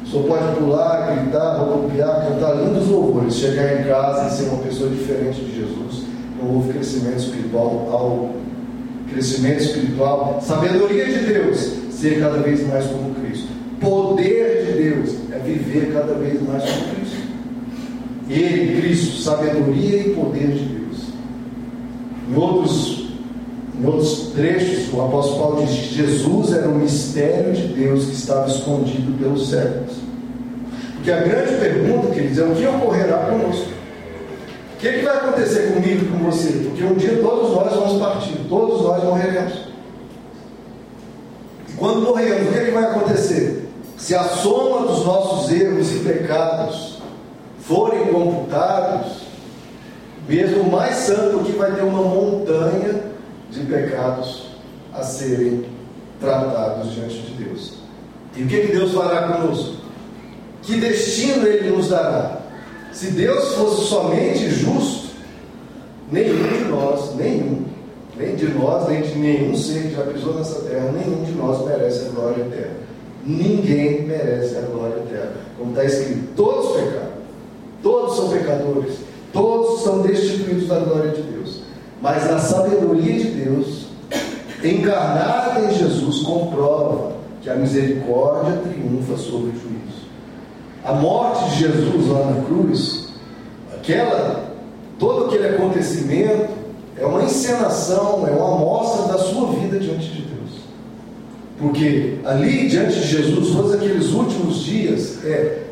Só 0.04 0.20
pode 0.20 0.56
pular, 0.56 1.16
gritar, 1.16 1.56
rodopiar, 1.58 2.28
cantar 2.28 2.54
lindos 2.62 2.86
louvores, 2.86 3.34
chegar 3.34 3.80
em 3.80 3.84
casa 3.84 4.28
e 4.28 4.36
ser 4.38 4.48
uma 4.50 4.62
pessoa 4.62 4.88
diferente 4.88 5.40
de 5.40 5.56
Jesus. 5.56 6.04
Não 6.40 6.54
houve 6.54 6.72
crescimento 6.74 7.18
espiritual 7.18 7.88
ao 7.90 8.30
crescimento 9.12 9.62
espiritual, 9.62 10.40
sabedoria 10.40 11.06
de 11.06 11.26
Deus, 11.26 11.72
ser 11.90 12.20
cada 12.20 12.38
vez 12.38 12.66
mais 12.68 12.86
como 12.86 13.14
Cristo. 13.16 13.48
Poder 13.80 14.64
de 14.64 14.65
é 15.36 15.38
viver 15.38 15.92
cada 15.92 16.14
vez 16.14 16.40
mais 16.42 16.62
como 16.64 16.94
Cristo. 16.94 17.26
Ele, 18.28 18.80
Cristo, 18.80 19.22
sabedoria 19.22 19.98
e 19.98 20.14
poder 20.14 20.48
de 20.48 20.64
Deus. 20.64 20.96
Em 22.28 22.36
outros, 22.36 23.08
em 23.78 23.86
outros 23.86 24.32
trechos, 24.34 24.92
o 24.92 25.02
apóstolo 25.02 25.38
Paulo 25.38 25.66
diz 25.66 25.76
que 25.76 25.94
Jesus 25.94 26.52
era 26.52 26.68
o 26.68 26.74
mistério 26.74 27.52
de 27.52 27.68
Deus 27.68 28.06
que 28.06 28.14
estava 28.14 28.48
escondido 28.48 29.16
pelos 29.18 29.50
séculos. 29.50 29.96
Porque 30.94 31.12
a 31.12 31.20
grande 31.20 31.52
pergunta, 31.60 32.08
queridos, 32.08 32.38
é 32.38 32.44
o 32.44 32.54
que 32.54 32.66
ocorrerá 32.66 33.18
conosco? 33.18 33.76
O 34.74 34.78
que, 34.78 34.88
é 34.88 34.92
que 34.94 35.04
vai 35.04 35.16
acontecer 35.16 35.72
comigo 35.72 36.04
e 36.04 36.08
com 36.08 36.30
você? 36.30 36.48
Porque 36.64 36.84
um 36.84 36.94
dia 36.94 37.18
todos 37.22 37.54
nós 37.54 37.72
vamos 37.72 38.00
partir, 38.00 38.36
todos 38.48 38.82
nós 38.82 39.04
morreremos. 39.04 39.52
E 41.68 41.72
quando 41.76 42.02
morrermos, 42.02 42.48
o 42.48 42.52
que, 42.52 42.58
é 42.58 42.64
que 42.64 42.70
vai 42.72 42.84
acontecer? 42.84 43.65
Se 43.96 44.14
a 44.14 44.24
soma 44.24 44.86
dos 44.86 45.04
nossos 45.04 45.50
erros 45.50 45.90
e 45.92 45.98
pecados 46.00 46.98
forem 47.60 48.06
computados, 48.06 49.22
mesmo 50.28 50.62
o 50.62 50.70
mais 50.70 50.94
santo 50.96 51.44
que 51.44 51.52
vai 51.52 51.74
ter 51.74 51.82
uma 51.82 52.02
montanha 52.02 53.02
de 53.50 53.60
pecados 53.60 54.50
a 54.92 55.02
serem 55.02 55.64
tratados 56.20 56.92
diante 56.92 57.20
de 57.20 57.44
Deus. 57.44 57.74
E 58.36 58.42
o 58.42 58.46
que, 58.46 58.66
que 58.66 58.72
Deus 58.72 58.92
fará 58.92 59.32
conosco? 59.32 59.76
Que 60.62 60.78
destino 60.78 61.46
Ele 61.46 61.70
nos 61.70 61.88
dará? 61.88 62.40
Se 62.92 63.10
Deus 63.12 63.54
fosse 63.54 63.88
somente 63.88 64.50
justo, 64.50 65.08
nenhum 66.10 66.42
de 66.48 66.64
nós, 66.64 67.14
nenhum, 67.14 67.64
nem 68.16 68.34
de 68.34 68.48
nós, 68.48 68.88
nem 68.88 69.02
de 69.02 69.18
nenhum 69.18 69.56
ser 69.56 69.82
que 69.82 69.94
já 69.94 70.02
pisou 70.02 70.34
nessa 70.34 70.60
terra, 70.62 70.92
nenhum 70.92 71.24
de 71.24 71.32
nós 71.32 71.64
merece 71.66 72.06
a 72.06 72.10
glória 72.10 72.42
eterna. 72.42 72.85
Ninguém 73.26 74.02
merece 74.02 74.56
a 74.56 74.62
glória 74.62 75.02
eterna. 75.02 75.32
Como 75.58 75.70
está 75.70 75.84
escrito, 75.84 76.28
todos 76.36 76.80
pecaram, 76.80 77.12
todos 77.82 78.16
são 78.16 78.30
pecadores 78.30 79.06
Todos 79.36 79.82
são 79.82 80.00
destituídos 80.00 80.66
da 80.66 80.78
glória 80.78 81.10
de 81.10 81.20
Deus. 81.20 81.60
Mas 82.00 82.28
a 82.30 82.38
sabedoria 82.38 83.18
de 83.18 83.30
Deus, 83.32 83.86
encarnada 84.64 85.60
em 85.60 85.74
Jesus, 85.76 86.22
comprova 86.22 87.12
que 87.42 87.50
a 87.50 87.54
misericórdia 87.54 88.62
triunfa 88.62 89.18
sobre 89.18 89.50
o 89.50 89.52
juízo. 89.52 90.06
A 90.82 90.94
morte 90.94 91.50
de 91.50 91.58
Jesus 91.58 92.08
lá 92.08 92.30
na 92.30 92.42
cruz, 92.44 93.08
aquela, 93.74 94.52
todo 94.98 95.26
aquele 95.26 95.48
acontecimento, 95.48 96.48
é 96.96 97.04
uma 97.04 97.22
encenação, 97.22 98.26
é 98.26 98.30
uma 98.30 98.54
amostra 98.54 99.12
da 99.12 99.18
sua 99.18 99.48
vida 99.48 99.78
diante 99.78 100.08
de 100.08 100.22
Deus. 100.22 100.62
Porque 101.58 102.18
ali 102.24 102.68
diante 102.68 103.00
de 103.00 103.06
Jesus, 103.06 103.54
todos 103.54 103.74
aqueles 103.74 104.12
últimos 104.12 104.62
dias, 104.62 105.24
é 105.24 105.62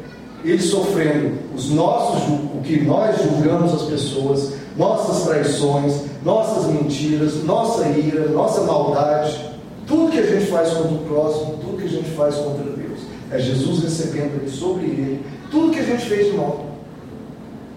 ele 0.44 0.60
sofrendo 0.60 1.32
os 1.54 1.70
nossos, 1.70 2.22
o 2.28 2.60
que 2.62 2.82
nós 2.82 3.16
julgamos 3.22 3.72
as 3.72 3.82
pessoas, 3.82 4.54
nossas 4.76 5.24
traições, 5.24 6.02
nossas 6.22 6.66
mentiras, 6.66 7.42
nossa 7.44 7.86
ira, 7.88 8.28
nossa 8.28 8.62
maldade, 8.62 9.38
tudo 9.86 10.10
que 10.10 10.18
a 10.18 10.26
gente 10.26 10.46
faz 10.46 10.70
contra 10.70 10.94
o 10.94 10.98
próximo, 10.98 11.58
tudo 11.62 11.78
que 11.78 11.86
a 11.86 11.90
gente 11.90 12.10
faz 12.10 12.34
contra 12.36 12.64
Deus. 12.64 13.00
É 13.30 13.38
Jesus 13.38 13.82
recebendo 13.82 14.48
sobre 14.50 14.84
ele 14.84 15.20
tudo 15.50 15.72
que 15.72 15.80
a 15.80 15.84
gente 15.84 16.04
fez 16.06 16.30
de 16.30 16.36
mal. 16.36 16.66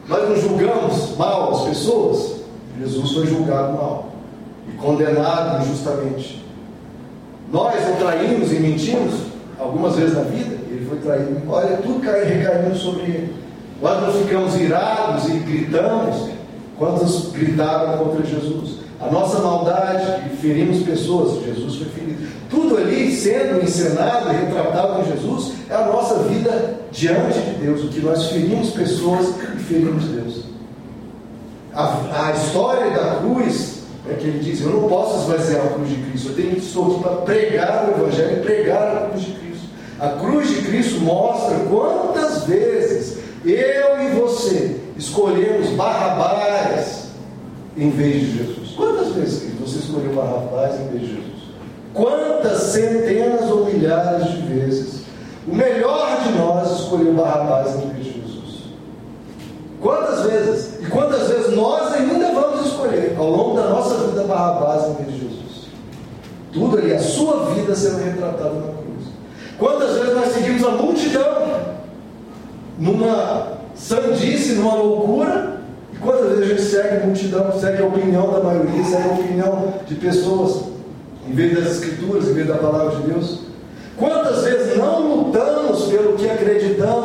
Nós 0.08 0.30
não 0.30 0.38
julgamos 0.38 1.18
mal 1.18 1.52
as 1.52 1.62
pessoas, 1.64 2.36
Jesus 2.80 3.12
foi 3.12 3.28
julgado 3.28 3.74
mal 3.74 4.10
e 4.68 4.78
condenado 4.78 5.66
injustamente. 5.66 6.47
Nós 7.52 7.88
não 7.88 7.96
traímos 7.96 8.52
e 8.52 8.56
mentimos 8.56 9.14
algumas 9.60 9.96
vezes 9.96 10.16
na 10.16 10.24
vida, 10.24 10.58
foi 10.88 10.98
traído. 11.00 11.42
Olha, 11.48 11.78
tudo 11.78 12.00
cai, 12.00 12.24
recaindo 12.24 12.76
sobre 12.76 13.04
ele. 13.04 13.36
Nós 13.82 14.16
ficamos 14.16 14.56
irados 14.60 15.26
e 15.28 15.34
gritamos. 15.40 16.30
Quantos 16.78 17.32
gritaram 17.32 17.98
contra 17.98 18.26
Jesus? 18.26 18.78
A 19.00 19.12
nossa 19.12 19.40
maldade, 19.40 20.30
ferimos 20.42 20.84
pessoas, 20.84 21.44
Jesus 21.44 21.76
foi 21.76 21.88
ferido. 21.88 22.28
Tudo 22.50 22.78
ali 22.78 23.16
sendo 23.16 23.64
encenado 23.64 24.32
e 24.32 24.38
retratado 24.38 25.02
em 25.02 25.06
Jesus 25.06 25.54
é 25.70 25.76
a 25.76 25.88
nossa 25.88 26.24
vida 26.24 26.80
diante 26.92 27.40
de 27.40 27.66
Deus, 27.66 27.84
o 27.84 27.90
que 27.90 28.00
nós 28.00 28.28
ferimos 28.28 28.72
pessoas 28.72 29.36
e 29.56 29.60
ferimos 29.60 30.06
Deus. 30.06 30.44
A, 31.74 32.28
a 32.28 32.32
história 32.32 32.92
da 32.92 33.16
cruz 33.16 33.77
é 34.10 34.16
que 34.16 34.28
ele 34.28 34.40
diz: 34.40 34.62
Eu 34.62 34.70
não 34.70 34.88
posso 34.88 35.24
esvaziar 35.24 35.66
a 35.66 35.70
cruz 35.70 35.90
de 35.90 35.96
Cristo, 35.96 36.30
eu 36.30 36.36
tenho 36.36 36.52
que 36.52 36.60
estar 36.60 36.82
aqui 36.82 37.00
para 37.02 37.16
pregar 37.18 37.90
o 37.90 38.02
Evangelho 38.02 38.44
pregar 38.44 38.98
a 38.98 39.10
cruz 39.10 39.26
de 39.26 39.32
Cristo. 39.34 39.68
A 40.00 40.10
cruz 40.10 40.50
de 40.50 40.62
Cristo 40.62 41.02
mostra 41.02 41.58
quantas 41.70 42.44
vezes 42.44 43.18
eu 43.44 44.02
e 44.04 44.10
você 44.20 44.78
escolhemos 44.98 45.70
Barrabás 45.70 47.08
em 47.76 47.90
vez 47.90 48.22
de 48.22 48.38
Jesus. 48.38 48.70
Quantas 48.76 49.14
vezes 49.14 49.54
você 49.60 49.80
escolheu 49.80 50.14
Barrabás 50.14 50.80
em 50.80 50.88
vez 50.88 51.02
de 51.02 51.08
Jesus? 51.08 51.38
Quantas 51.94 52.62
centenas 52.64 53.50
ou 53.50 53.66
milhares 53.66 54.32
de 54.32 54.42
vezes 54.42 55.02
o 55.48 55.56
melhor 55.56 56.24
de 56.24 56.38
nós 56.38 56.80
escolheu 56.82 57.14
Barrabás 57.14 57.76
em 57.76 57.80
vez 57.80 57.98
de 57.98 58.04
Jesus? 58.04 58.07
Quantas 59.88 60.26
vezes? 60.30 60.82
E 60.82 60.86
quantas 60.88 61.30
vezes 61.30 61.56
nós 61.56 61.94
ainda 61.94 62.30
vamos 62.34 62.68
escolher 62.68 63.16
ao 63.18 63.30
longo 63.30 63.56
da 63.56 63.70
nossa 63.70 63.96
vida 64.06 64.24
Barrabás 64.24 64.84
em 64.84 64.94
vez 64.96 65.14
de 65.14 65.20
Jesus? 65.22 65.68
Tudo 66.52 66.78
ali, 66.78 66.94
a 66.94 67.00
sua 67.00 67.46
vida 67.54 67.74
sendo 67.74 68.04
retratada 68.04 68.50
na 68.50 68.74
cruz. 68.74 69.08
Quantas 69.58 69.96
vezes 69.96 70.14
nós 70.14 70.34
seguimos 70.34 70.66
a 70.66 70.72
multidão 70.72 71.38
numa 72.78 73.54
sandice, 73.76 74.56
numa 74.56 74.76
loucura, 74.76 75.62
e 75.94 75.96
quantas 76.00 76.32
vezes 76.32 76.44
a 76.44 76.48
gente 76.48 76.62
segue 76.64 76.96
a 76.98 77.06
multidão, 77.06 77.58
segue 77.58 77.82
a 77.82 77.86
opinião 77.86 78.30
da 78.30 78.42
maioria, 78.42 78.84
segue 78.84 79.08
a 79.08 79.14
opinião 79.14 79.74
de 79.88 79.96
pessoas, 79.96 80.64
em 81.26 81.32
vez 81.32 81.58
das 81.58 81.72
escrituras, 81.76 82.28
em 82.28 82.34
vez 82.34 82.46
da 82.46 82.56
palavra 82.56 82.94
de 82.98 83.04
Deus? 83.04 83.40
Quantas 83.96 84.44
vezes 84.44 84.78
não 84.78 85.16
lutamos 85.16 85.86
pelo 85.86 86.18
que 86.18 86.30
acreditamos? 86.30 86.97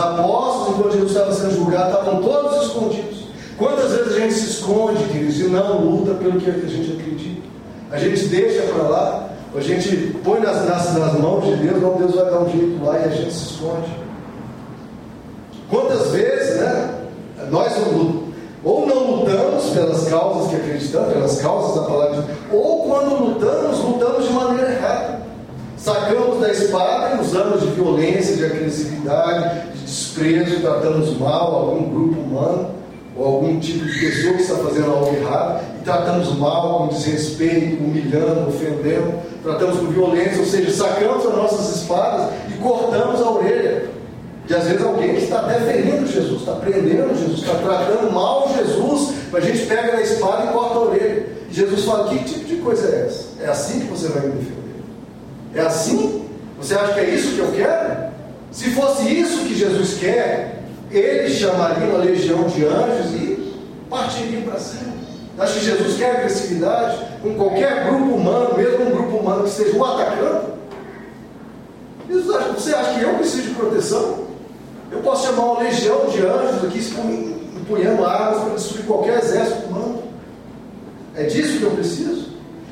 Os 0.00 0.06
apóstolos, 0.06 0.78
enquanto 0.78 0.92
Jesus 0.92 1.10
estava 1.12 1.34
sendo 1.34 1.56
julgado, 1.56 1.90
estavam 1.90 2.22
todos 2.22 2.66
escondidos. 2.66 3.20
Quantas 3.58 3.92
vezes 3.92 4.16
a 4.16 4.20
gente 4.20 4.34
se 4.34 4.50
esconde, 4.50 5.04
queridos, 5.04 5.38
e 5.40 5.44
não 5.44 5.84
luta 5.84 6.14
pelo 6.14 6.40
que 6.40 6.48
a 6.48 6.54
gente 6.54 6.92
acredita? 6.92 7.42
A 7.90 7.98
gente 7.98 8.26
deixa 8.26 8.62
para 8.62 8.82
lá 8.84 9.30
a 9.52 9.60
gente 9.60 10.16
põe 10.22 10.38
nas, 10.38 10.64
nas, 10.64 10.94
nas 10.94 11.12
mãos 11.14 11.44
de 11.44 11.56
Deus, 11.56 11.82
não, 11.82 11.96
Deus 11.96 12.14
vai 12.14 12.24
dar 12.26 12.38
um 12.38 12.48
jeito 12.48 12.84
lá 12.84 13.00
e 13.00 13.04
a 13.04 13.08
gente 13.08 13.32
se 13.32 13.54
esconde. 13.54 13.90
Quantas 15.68 16.12
vezes, 16.12 16.60
né? 16.60 16.94
Nós 17.50 17.72
ou 18.62 18.86
não 18.86 19.16
lutamos 19.16 19.70
pelas 19.70 20.08
causas 20.08 20.50
que 20.50 20.56
acreditamos, 20.56 21.12
pelas 21.12 21.40
causas 21.40 21.74
da 21.74 21.88
palavra 21.88 22.20
de 22.20 22.26
Deus, 22.28 22.38
ou 22.52 22.84
quando 22.84 23.24
lutamos, 23.24 23.78
lutamos 23.80 24.28
de 24.28 24.32
maneira 24.32 24.72
errada. 24.72 25.20
Sacamos 25.82 26.40
da 26.40 26.52
espada 26.52 27.16
e 27.16 27.20
usamos 27.22 27.62
de 27.62 27.68
violência, 27.68 28.36
de 28.36 28.44
agressividade, 28.44 29.70
de 29.70 29.82
desprezo, 29.82 30.60
tratamos 30.60 31.18
mal 31.18 31.54
algum 31.54 31.88
grupo 31.88 32.20
humano 32.20 32.74
ou 33.16 33.24
algum 33.24 33.58
tipo 33.58 33.86
de 33.86 33.98
pessoa 33.98 34.34
que 34.34 34.42
está 34.42 34.56
fazendo 34.56 34.90
algo 34.90 35.16
errado 35.16 35.64
e 35.80 35.82
tratamos 35.82 36.36
mal, 36.36 36.80
com 36.80 36.88
desrespeito, 36.88 37.82
humilhando, 37.82 38.48
ofendendo, 38.48 39.14
tratamos 39.42 39.78
com 39.78 39.86
violência, 39.86 40.40
ou 40.40 40.44
seja, 40.44 40.70
sacamos 40.70 41.24
as 41.24 41.34
nossas 41.34 41.76
espadas 41.76 42.28
e 42.50 42.58
cortamos 42.58 43.18
a 43.22 43.30
orelha 43.30 43.88
de 44.46 44.54
às 44.54 44.64
vezes 44.64 44.84
alguém 44.84 45.14
que 45.14 45.22
está 45.22 45.40
até 45.40 45.60
ferindo 45.60 46.06
Jesus, 46.06 46.40
está 46.40 46.52
prendendo 46.56 47.18
Jesus, 47.18 47.40
está 47.40 47.54
tratando 47.54 48.12
mal 48.12 48.52
Jesus, 48.54 49.14
a 49.32 49.40
gente 49.40 49.64
pega 49.64 49.94
na 49.94 50.02
espada 50.02 50.44
e 50.44 50.52
corta 50.52 50.74
a 50.74 50.80
orelha. 50.80 51.26
Jesus 51.50 51.84
fala: 51.84 52.10
que 52.10 52.24
tipo 52.24 52.44
de 52.44 52.56
coisa 52.56 52.86
é 52.86 53.06
essa? 53.06 53.24
É 53.40 53.46
assim 53.48 53.80
que 53.80 53.86
você 53.86 54.08
vai 54.08 54.26
me 54.26 54.32
defender? 54.32 54.59
É 55.54 55.60
assim? 55.60 56.28
Você 56.58 56.74
acha 56.74 56.94
que 56.94 57.00
é 57.00 57.10
isso 57.10 57.34
que 57.34 57.38
eu 57.38 57.52
quero? 57.52 58.10
Se 58.52 58.70
fosse 58.70 59.08
isso 59.08 59.44
que 59.44 59.54
Jesus 59.54 59.98
quer, 59.98 60.62
ele 60.90 61.32
chamaria 61.32 61.88
uma 61.88 61.98
legião 61.98 62.44
de 62.44 62.64
anjos 62.64 63.14
e 63.14 63.54
partiriam 63.88 64.42
para 64.42 64.58
cima. 64.58 64.92
Acho 65.38 65.54
que 65.54 65.64
Jesus 65.64 65.96
quer 65.96 66.16
agressividade 66.16 66.98
com 67.22 67.34
qualquer 67.34 67.86
grupo 67.86 68.14
humano, 68.14 68.56
mesmo 68.56 68.86
um 68.86 68.90
grupo 68.90 69.16
humano 69.16 69.44
que 69.44 69.50
esteja 69.50 69.76
o 69.76 69.84
atacando. 69.84 70.50
Você 72.54 72.74
acha 72.74 72.98
que 72.98 73.02
eu 73.02 73.14
preciso 73.14 73.42
de 73.48 73.54
proteção? 73.54 74.26
Eu 74.90 74.98
posso 75.00 75.26
chamar 75.26 75.44
uma 75.44 75.62
legião 75.62 76.06
de 76.06 76.20
anjos 76.20 76.64
aqui 76.64 76.78
empunhando 77.56 78.04
armas 78.04 78.42
para 78.42 78.54
destruir 78.54 78.84
qualquer 78.84 79.18
exército 79.20 79.66
humano. 79.66 80.02
É 81.14 81.22
disso 81.24 81.58
que 81.58 81.62
eu 81.62 81.70
preciso? 81.70 82.30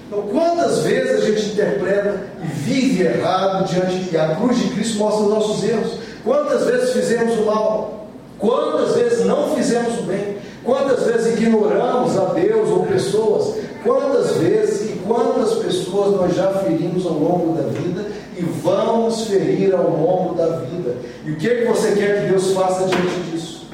Então, 0.08 0.22
quantas 0.22 0.78
vezes 0.78 1.22
a 1.22 1.26
gente 1.26 1.52
interpreta 1.52 2.18
e 2.42 2.46
vive 2.46 3.04
errado 3.04 3.68
diante 3.68 4.08
e 4.10 4.16
a 4.16 4.36
cruz 4.36 4.58
de 4.58 4.70
Cristo 4.70 4.98
mostra 4.98 5.24
os 5.24 5.30
nossos 5.30 5.62
erros? 5.62 5.98
Quantas 6.24 6.64
vezes 6.64 6.92
fizemos 6.94 7.38
o 7.38 7.44
mal? 7.44 8.08
Quantas 8.38 8.96
vezes 8.96 9.26
não 9.26 9.54
fizemos 9.54 9.98
o 9.98 10.02
bem? 10.04 10.38
Quantas 10.64 11.02
vezes 11.04 11.38
ignoramos 11.38 12.16
a 12.16 12.24
Deus 12.32 12.70
ou 12.70 12.86
pessoas? 12.86 13.56
Quantas 13.84 14.36
vezes 14.38 14.90
e 14.90 14.92
quantas 15.06 15.54
pessoas 15.54 16.16
nós 16.16 16.34
já 16.34 16.52
ferimos 16.54 17.04
ao 17.04 17.12
longo 17.12 17.54
da 17.54 17.68
vida 17.68 18.06
e 18.36 18.42
vamos 18.42 19.26
ferir 19.26 19.74
ao 19.74 19.90
longo 19.90 20.34
da 20.34 20.46
vida? 20.58 20.96
E 21.24 21.32
o 21.32 21.36
que, 21.36 21.50
é 21.50 21.54
que 21.56 21.64
você 21.66 21.92
quer 21.92 22.22
que 22.22 22.30
Deus 22.30 22.52
faça 22.52 22.86
diante 22.86 23.30
disso? 23.30 23.68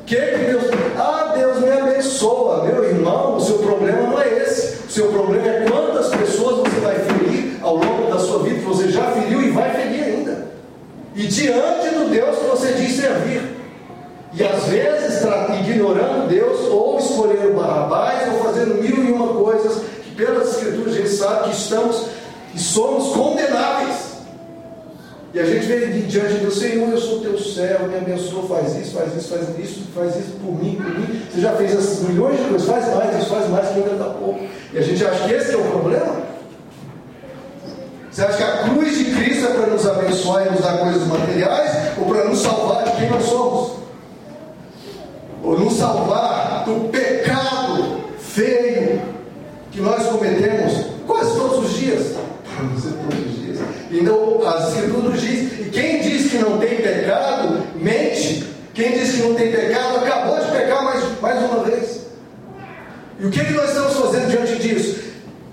O 0.00 0.04
que, 0.06 0.16
é 0.16 0.38
que 0.38 0.44
Deus. 0.44 0.64
Ah, 0.96 1.32
Deus 1.36 1.58
me 1.60 1.70
abençoa, 1.70 2.64
meu 2.64 2.84
irmão. 2.84 3.36
O 3.36 3.40
seu 3.40 3.58
problema 3.58 3.95
seu 4.96 5.08
problema 5.08 5.46
é 5.46 5.66
quantas 5.70 6.08
pessoas 6.08 6.56
você 6.56 6.80
vai 6.80 6.94
ferir 6.94 7.58
ao 7.60 7.76
longo 7.76 8.10
da 8.10 8.18
sua 8.18 8.38
vida, 8.38 8.60
que 8.60 8.64
você 8.64 8.88
já 8.88 9.02
feriu 9.10 9.42
e 9.42 9.50
vai 9.50 9.70
ferir 9.70 10.02
ainda. 10.02 10.48
E 11.14 11.26
diante 11.26 11.90
do 11.90 12.08
Deus 12.08 12.38
que 12.38 12.44
você 12.46 12.72
diz 12.72 12.96
servir. 12.96 13.42
E 14.32 14.42
às 14.42 14.64
vezes, 14.64 15.22
ignorando 15.68 16.28
Deus, 16.28 16.60
ou 16.70 16.98
escolhendo 16.98 17.52
Barrabás, 17.52 18.32
ou 18.32 18.44
fazendo 18.44 18.82
mil 18.82 19.04
e 19.04 19.12
uma 19.12 19.34
coisas 19.34 19.82
que 20.02 20.14
pelas 20.14 20.48
Escrituras 20.48 20.94
a 20.94 20.96
gente 20.96 21.10
sabe 21.10 21.50
que 21.50 21.56
estamos 21.56 22.06
e 22.54 22.58
somos 22.58 23.14
condenáveis. 23.14 24.05
E 25.36 25.38
a 25.38 25.44
gente 25.44 25.66
vem 25.66 25.90
diante 26.06 26.32
de 26.32 26.38
Deus, 26.38 26.58
Senhor, 26.58 26.88
eu 26.88 26.98
sou 26.98 27.20
teu 27.20 27.38
servo, 27.38 27.88
me 27.88 27.96
abençoa, 27.98 28.48
faz 28.48 28.74
isso, 28.74 28.96
faz 28.96 29.14
isso, 29.14 29.28
faz 29.28 29.58
isso, 29.58 29.84
faz 29.94 30.16
isso 30.16 30.32
por 30.42 30.50
mim, 30.50 30.76
por 30.76 30.98
mim. 30.98 31.22
Você 31.30 31.42
já 31.42 31.52
fez 31.52 31.72
essas 31.72 32.08
milhões 32.08 32.38
de 32.38 32.44
coisas, 32.44 32.66
faz 32.66 32.86
mais, 32.86 33.28
faz 33.28 33.50
mais, 33.50 33.68
que 33.68 33.74
ainda 33.74 33.90
está 33.90 34.04
pouco. 34.06 34.40
E 34.72 34.78
a 34.78 34.80
gente 34.80 35.04
acha 35.04 35.28
que 35.28 35.34
esse 35.34 35.52
é 35.52 35.56
o 35.58 35.64
problema? 35.64 36.22
Você 38.10 38.22
acha 38.22 38.36
que 38.38 38.42
a 38.42 38.56
cruz 38.62 38.96
de 38.96 39.04
Cristo 39.14 39.44
é 39.44 39.50
para 39.50 39.66
nos 39.66 39.86
abençoar 39.86 40.46
e 40.46 40.50
nos 40.52 40.60
dar 40.62 40.78
coisas 40.78 41.06
materiais, 41.06 41.70
ou 41.98 42.06
para 42.06 42.24
nos 42.24 42.38
salvar 42.38 42.84
de 42.84 42.92
quem 42.92 43.10
nós 43.10 43.24
somos? 43.24 43.76
ou 45.42 45.60
nos 45.60 45.74
salvar 45.74 46.64
do 46.64 46.88
pecado 46.88 48.00
feio 48.18 49.00
que 49.70 49.80
nós 49.80 50.04
cometemos 50.06 50.86
quase 51.06 51.38
todos 51.38 51.66
os 51.66 51.78
dias. 51.78 52.16
Para 52.56 52.66
dizer 52.74 52.94
todos 52.94 53.18
os 53.18 53.24
dias. 53.24 53.25
Então, 54.00 54.46
as 54.46 54.68
escrituras 54.68 55.20
diz, 55.20 55.60
e 55.60 55.70
quem 55.70 56.00
diz 56.00 56.30
que 56.30 56.38
não 56.38 56.58
tem 56.58 56.76
pecado, 56.76 57.62
mente. 57.76 58.44
Quem 58.74 58.92
diz 58.92 59.12
que 59.12 59.22
não 59.22 59.34
tem 59.34 59.50
pecado, 59.50 59.96
acabou 59.96 60.38
de 60.38 60.50
pecar 60.50 60.84
mais, 60.84 61.02
mais 61.20 61.38
uma 61.50 61.64
vez. 61.64 62.00
E 63.18 63.24
o 63.24 63.30
que, 63.30 63.42
que 63.42 63.52
nós 63.54 63.70
estamos 63.70 63.94
fazendo 63.94 64.30
diante 64.30 64.56
disso? 64.56 65.02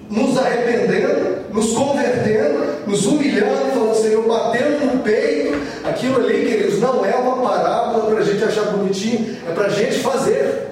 Nos 0.09 0.37
arrependendo, 0.37 1.45
nos 1.53 1.71
convertendo, 1.71 2.85
nos 2.85 3.05
humilhando, 3.05 3.71
falando, 3.71 3.95
Senhor, 3.95 4.27
batendo 4.27 4.93
no 4.93 5.01
peito. 5.01 5.57
Aquilo 5.85 6.17
ali, 6.17 6.45
queridos, 6.45 6.79
não 6.79 7.05
é 7.05 7.15
uma 7.15 7.37
parábola 7.47 8.07
para 8.07 8.19
a 8.19 8.25
gente 8.25 8.43
achar 8.43 8.65
bonitinho, 8.65 9.37
é 9.49 9.53
para 9.53 9.67
a 9.67 9.69
gente 9.69 9.99
fazer. 9.99 10.67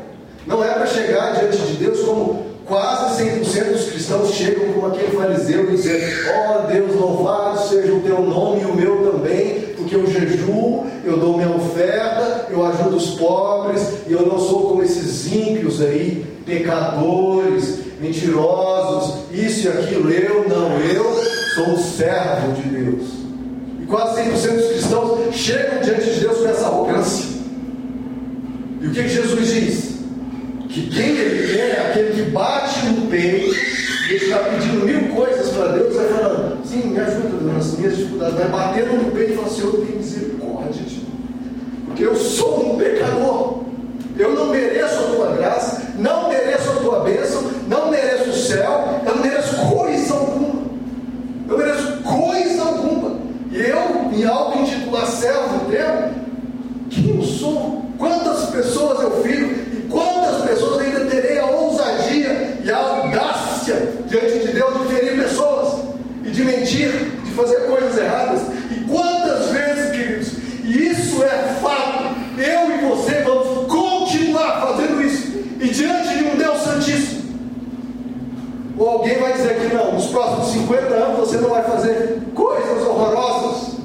Não 0.45 0.61
é 0.61 0.73
para 0.73 0.85
chegar 0.87 1.35
diante 1.39 1.57
de 1.57 1.73
Deus 1.75 2.01
como 2.01 2.51
quase 2.65 3.23
100% 3.23 3.71
dos 3.71 3.89
cristãos 3.91 4.33
chegam 4.33 4.73
como 4.73 4.87
aquele 4.87 5.15
fariseu 5.15 5.67
dizer: 5.67 6.31
Ó 6.33 6.63
oh, 6.63 6.67
Deus, 6.67 6.95
louvado 6.95 7.50
seja 7.91 7.95
o 7.95 8.01
teu 8.01 8.21
nome 8.21 8.61
e 8.61 8.65
o 8.65 8.75
meu 8.75 9.11
também, 9.11 9.59
porque 9.75 9.95
eu 9.95 10.07
jejuo, 10.07 10.85
eu 11.03 11.17
dou 11.17 11.37
minha 11.37 11.49
oferta, 11.49 12.47
eu 12.49 12.65
ajudo 12.65 12.95
os 12.95 13.11
pobres, 13.11 13.81
e 14.07 14.13
eu 14.13 14.25
não 14.25 14.39
sou 14.39 14.69
como 14.69 14.83
esses 14.83 15.31
ímpios 15.31 15.81
aí, 15.81 16.25
pecadores, 16.45 17.79
mentirosos, 17.99 19.25
isso 19.31 19.67
e 19.67 19.69
aquilo. 19.69 20.09
Eu 20.11 20.47
não, 20.47 20.79
eu 20.79 21.23
sou 21.55 21.69
um 21.69 21.77
servo 21.77 22.53
de 22.53 22.69
Deus. 22.69 23.07
E 23.81 23.85
quase 23.85 24.21
100% 24.21 24.31
dos 24.31 24.67
cristãos 24.67 25.35
chegam 25.35 25.81
diante 25.81 26.09
de 26.09 26.19
Deus 26.21 26.37
com 26.37 26.47
essa 26.47 26.65
arrogância. 26.65 27.29
E 28.81 28.87
o 28.87 28.91
que, 28.91 29.03
que 29.03 29.09
Jesus 29.09 29.47
diz? 29.47 29.91
Que 30.69 30.89
quem 30.89 31.17
ele 31.17 31.59
é, 31.59 31.69
é 31.69 31.89
aquele 31.89 32.23
que 32.23 32.31
bate 32.31 32.85
no 32.85 33.07
peito, 33.07 33.53
e 33.53 34.13
ele 34.13 34.25
está 34.25 34.39
pedindo 34.39 34.85
mil 34.85 35.15
coisas 35.15 35.49
para 35.49 35.73
Deus, 35.73 35.95
vai 35.95 36.07
falando, 36.07 36.60
sim, 36.71 36.87
me 36.89 36.99
ajuda 36.99 37.53
nas 37.53 37.77
minhas 37.77 37.97
dificuldades, 37.97 38.35
vai 38.35 38.47
batendo 38.47 39.03
no 39.03 39.11
peito 39.11 39.33
e 39.33 39.35
fala, 39.35 39.49
Senhor, 39.49 39.71
tem 39.73 39.95
misericórdia 39.97 40.83
de 40.83 40.95
mim. 40.95 41.07
Porque 41.85 42.05
eu 42.05 42.15
sou 42.15 42.73
um 42.73 42.77
pecador. 42.77 43.61
Eu 44.17 44.35
não 44.35 44.47
mereço 44.47 44.99
a 44.99 45.15
tua 45.15 45.35
graça, 45.35 45.81
não 45.97 46.29
mereço 46.29 46.69
a 46.69 46.75
tua 46.75 46.99
bênção, 46.99 47.43
não 47.67 47.89
mereço 47.89 48.29
o 48.29 48.33
céu, 48.33 49.01
eu 49.05 49.15
não 49.15 49.23
mereço 49.23 49.55
coisa 49.73 50.13
alguma. 50.13 50.61
Eu 51.49 51.57
mereço 51.57 51.97
coisa 52.03 52.61
alguma. 52.61 53.17
E 53.51 53.59
eu, 53.59 54.05
me 54.09 54.25
auto-intitular 54.25 55.05
servo 55.07 55.69
teu, 55.69 56.09
quem 56.89 57.17
eu 57.17 57.21
sou? 57.21 57.85
Quantas 57.97 58.49
pessoas 58.49 59.01
eu 59.01 59.21
filho 59.21 59.51
e 59.51 59.87
quantas 59.89 60.49
pessoas 60.49 60.79
ainda 60.79 61.05
terei 61.05 61.37
a 61.37 61.45
ousadia 61.47 62.59
e 62.63 62.71
a 62.71 62.77
audácia 62.77 63.91
diante 64.07 64.39
de 64.39 64.53
Deus 64.53 64.73
de 64.79 64.95
ferir 64.95 65.21
pessoas 65.21 65.79
e 66.23 66.29
de 66.29 66.43
mentir, 66.45 66.91
de 67.25 67.31
fazer 67.31 67.67
coisas 67.67 67.97
erradas. 67.97 68.41
E 68.71 68.85
quantas 68.89 69.49
vezes, 69.49 69.91
queridos, 69.91 70.31
e 70.63 70.87
isso 70.87 71.21
é 71.21 71.57
fato, 71.61 72.15
eu 72.37 72.71
e 72.73 72.89
você 72.89 73.21
vamos 73.21 73.67
continuar 73.67 74.61
fazendo 74.61 75.01
isso. 75.01 75.27
E 75.59 75.67
diante 75.67 76.17
de 76.17 76.23
um 76.23 76.37
Deus 76.37 76.57
Santíssimo 76.61 77.21
ou 78.81 78.89
alguém 78.89 79.19
vai 79.19 79.33
dizer 79.33 79.59
que 79.59 79.75
não, 79.75 79.93
nos 79.93 80.07
próximos 80.07 80.47
50 80.53 80.85
anos 80.87 81.19
você 81.19 81.37
não 81.37 81.49
vai 81.49 81.61
fazer 81.61 82.19
coisas 82.33 82.83
horrorosas. 82.83 83.75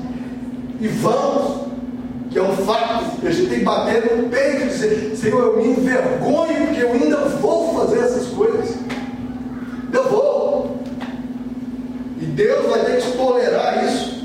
E 0.80 0.88
vamos, 0.88 1.66
que 2.30 2.38
é 2.38 2.42
um 2.42 2.56
fato, 2.56 3.04
e 3.22 3.26
a 3.26 3.30
gente 3.30 3.48
tem 3.50 3.58
que 3.58 3.64
bater 3.66 4.16
no 4.16 4.30
peito 4.30 4.62
e 4.62 4.68
dizer, 4.68 5.16
Senhor, 5.16 5.42
eu 5.42 5.56
me 5.58 5.68
envergonho 5.68 6.66
porque 6.66 6.80
eu 6.80 6.92
ainda 6.92 7.16
vou 7.16 7.78
fazer 7.78 7.98
essas 7.98 8.28
coisas. 8.28 8.74
Eu 9.92 10.08
vou. 10.08 10.76
E 12.18 12.24
Deus 12.24 12.66
vai 12.66 12.84
ter 12.86 13.02
que 13.02 13.12
tolerar 13.18 13.84
isso. 13.84 14.24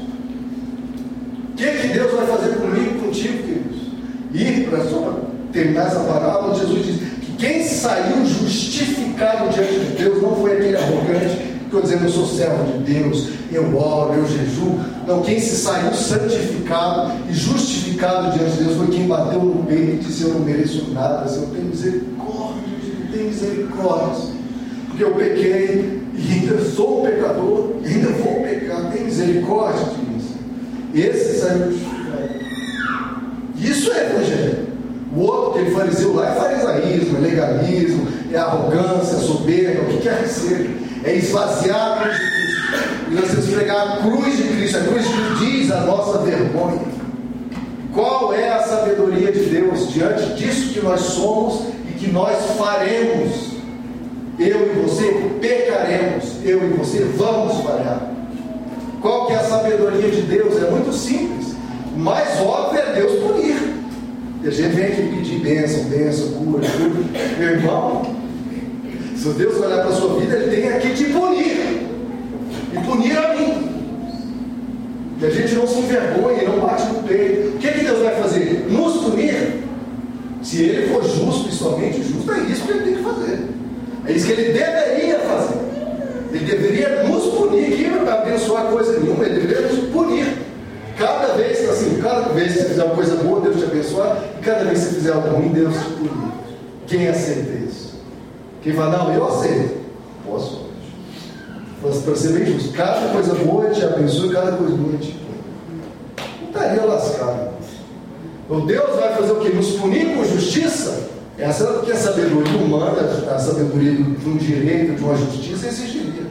O 1.52 1.56
que, 1.58 1.70
que 1.70 1.88
Deus 1.90 2.14
vai 2.14 2.28
fazer 2.28 2.56
comigo 2.56 2.96
e 2.96 3.02
contigo, 3.02 3.44
queridos? 3.44 3.82
Ir 4.34 4.70
para 4.70 4.86
só 4.86 5.20
terminar 5.52 5.88
essa 5.88 6.00
parábola, 6.00 6.56
Jesus 6.56 6.86
diz, 6.86 7.12
quem 7.42 7.64
saiu 7.64 8.24
justificado 8.24 9.50
diante 9.50 9.74
de 9.74 10.04
Deus 10.04 10.22
não 10.22 10.36
foi 10.36 10.54
aquele 10.54 10.78
arrogante 10.78 11.38
que 11.38 11.64
ficou 11.66 11.82
dizendo, 11.82 12.04
eu 12.04 12.10
sou 12.12 12.28
servo 12.28 12.72
de 12.72 12.94
Deus, 12.94 13.30
eu 13.52 13.76
oro, 13.76 14.14
eu 14.14 14.28
jejuo. 14.28 14.80
Não, 15.08 15.24
quem 15.24 15.40
se 15.40 15.56
saiu 15.56 15.92
santificado 15.92 17.14
e 17.28 17.34
justificado 17.34 18.38
diante 18.38 18.58
de 18.58 18.64
Deus 18.66 18.78
foi 18.78 18.88
quem 18.90 19.08
bateu 19.08 19.42
no 19.42 19.64
peito 19.64 19.92
e 19.92 19.98
disse, 19.98 20.22
eu 20.22 20.36
não 20.36 20.42
mereço 20.42 20.92
nada, 20.92 21.28
Senhor, 21.28 21.48
tem 21.48 21.64
misericórdia, 21.64 22.62
tem 23.12 23.24
misericórdia. 23.24 24.32
Porque 24.90 25.04
eu 25.04 25.16
pequei 25.16 26.00
e 26.14 26.34
ainda 26.34 26.64
sou 26.64 27.00
um 27.00 27.06
pecador, 27.08 27.72
e 27.84 27.88
ainda 27.88 28.10
vou 28.10 28.44
pecar, 28.44 28.92
tem 28.92 29.06
misericórdia 29.06 29.86
de 29.86 30.00
mim. 30.00 30.22
Esse 30.94 31.40
saiu 31.40 31.72
justificado. 31.72 32.02
Isso 33.58 33.92
é 33.92 34.12
evangelho. 34.12 34.72
O 35.16 35.22
outro, 35.24 35.60
aquele 35.60 35.76
fariseu 35.76 36.14
lá, 36.14 36.30
é 36.30 36.36
farisaísmo, 36.36 37.18
é 37.18 37.20
legalismo, 37.20 38.01
é 38.32 38.38
arrogância, 38.38 39.18
é 39.18 39.20
soberba, 39.20 39.84
o 39.84 39.86
que 39.88 39.98
quer 39.98 40.24
que 40.24 40.30
seja. 40.30 40.70
É 41.04 41.16
esvaziar 41.16 41.98
a 41.98 42.02
cruz 42.02 42.18
de 42.18 42.32
Cristo. 42.32 43.08
E 43.10 43.14
nós 43.16 43.30
temos 43.30 43.46
que 43.46 43.56
pregar 43.56 43.88
a 43.88 43.98
cruz 43.98 44.38
de 44.38 44.44
Cristo. 44.44 44.78
A 44.78 44.82
cruz 44.82 45.06
que 45.06 45.46
diz 45.46 45.72
a 45.72 45.82
nossa 45.82 46.18
vergonha. 46.20 46.82
Qual 47.94 48.34
é 48.34 48.50
a 48.50 48.64
sabedoria 48.64 49.32
de 49.32 49.40
Deus 49.40 49.92
diante 49.92 50.34
disso 50.36 50.74
que 50.74 50.80
nós 50.82 51.02
somos 51.02 51.68
e 51.90 51.94
que 52.00 52.12
nós 52.12 52.38
faremos? 52.58 53.52
Eu 54.40 54.72
e 54.72 54.80
você 54.82 55.12
pecaremos, 55.42 56.38
eu 56.44 56.66
e 56.66 56.74
você 56.74 57.04
vamos 57.18 57.64
falhar. 57.64 58.12
Qual 59.02 59.28
que 59.28 59.34
é 59.34 59.36
a 59.36 59.44
sabedoria 59.44 60.10
de 60.10 60.22
Deus? 60.22 60.62
É 60.62 60.70
muito 60.70 60.94
simples. 60.94 61.56
Mais 61.98 62.40
óbvio 62.40 62.80
é 62.80 62.94
Deus 62.94 63.20
punir. 63.20 63.81
E 64.44 64.48
a 64.48 64.52
gente 64.52 64.76
vem 64.76 64.86
aqui 64.86 65.02
pedir 65.04 65.40
bênção, 65.40 65.84
bênção, 65.84 66.32
cura, 66.32 66.68
cura. 66.68 67.38
Meu 67.38 67.50
irmão, 67.50 68.16
se 69.16 69.30
Deus 69.30 69.60
olhar 69.60 69.82
para 69.82 69.90
a 69.90 69.92
sua 69.92 70.20
vida, 70.20 70.36
Ele 70.36 70.56
tem 70.56 70.70
aqui 70.70 70.94
te 70.96 71.06
punir. 71.06 71.88
E 72.74 72.80
punir 72.84 73.18
a 73.18 73.36
mim. 73.36 73.72
E 75.22 75.26
a 75.26 75.30
gente 75.30 75.54
não 75.54 75.68
se 75.68 75.78
envergonha 75.78 76.50
não 76.50 76.60
bate 76.60 76.88
no 76.88 77.04
peito. 77.04 77.50
O 77.50 77.60
que, 77.60 77.72
que 77.72 77.86
Deus 77.86 78.00
vai 78.00 78.16
fazer? 78.16 78.66
Nos 78.68 79.04
punir? 79.04 79.62
Se 80.42 80.64
ele 80.64 80.88
for 80.88 81.04
justo 81.04 81.48
e 81.48 81.52
somente 81.52 82.02
justo, 82.02 82.32
é 82.32 82.40
isso 82.52 82.64
que 82.64 82.72
ele 82.72 82.84
tem 82.84 82.96
que 82.96 83.04
fazer. 83.04 83.40
É 84.08 84.12
isso 84.12 84.26
que 84.26 84.32
ele 84.32 84.54
deveria 84.54 85.20
fazer. 85.20 85.60
Ele 86.34 86.46
deveria 86.46 87.04
nos 87.04 87.26
punir, 87.26 87.78
que 87.78 87.88
não 87.88 88.10
abençoar 88.10 88.66
coisa 88.66 89.00
nenhuma, 89.00 89.24
ele 89.24 89.42
deveria 89.42 89.68
nos 89.68 89.90
punir. 89.90 90.26
Cada 91.02 91.34
vez, 91.34 91.68
assim, 91.68 92.00
cada 92.00 92.30
vez 92.30 92.54
que 92.54 92.60
você 92.60 92.66
fizer 92.66 92.84
uma 92.84 92.96
coisa 92.96 93.16
boa, 93.16 93.42
Deus 93.42 93.58
te 93.58 93.64
abençoar, 93.64 94.24
e 94.40 94.44
cada 94.44 94.66
vez 94.66 94.80
que 94.80 94.86
você 94.86 94.96
fizer 94.96 95.14
algo 95.14 95.30
ruim, 95.30 95.50
Deus 95.50 95.74
te 95.74 95.92
punir. 95.94 96.12
Quem 96.86 97.08
aceita 97.08 97.52
isso? 97.66 97.96
Quem 98.62 98.74
fala, 98.74 98.98
não, 98.98 99.12
eu 99.12 99.28
aceito. 99.28 99.82
Posso. 100.24 100.70
Mas 101.84 101.98
para 101.98 102.16
ser 102.16 102.34
bem 102.34 102.46
justo, 102.46 102.74
cada 102.74 103.12
coisa 103.12 103.34
boa 103.34 103.70
te 103.70 103.84
abençoa, 103.84 104.32
cada 104.32 104.52
coisa 104.52 104.76
boa 104.76 104.98
te 104.98 105.12
pune. 105.12 105.42
Não 106.42 106.48
estaria 106.50 106.86
lascado. 106.86 107.52
Então 108.46 108.66
Deus 108.68 108.96
vai 108.98 109.16
fazer 109.16 109.32
o 109.32 109.38
que? 109.38 109.50
Nos 109.50 109.72
punir 109.72 110.16
com 110.16 110.24
justiça? 110.24 111.10
Essa 111.40 111.80
que 111.84 111.92
a 111.92 111.96
sabedoria 111.96 112.58
humana, 112.58 113.02
a 113.34 113.40
sabedoria 113.40 113.94
de 113.94 114.30
um 114.30 114.38
direito, 114.38 114.96
de 114.96 115.04
uma 115.04 115.16
justiça, 115.16 115.68
exigiria. 115.68 116.28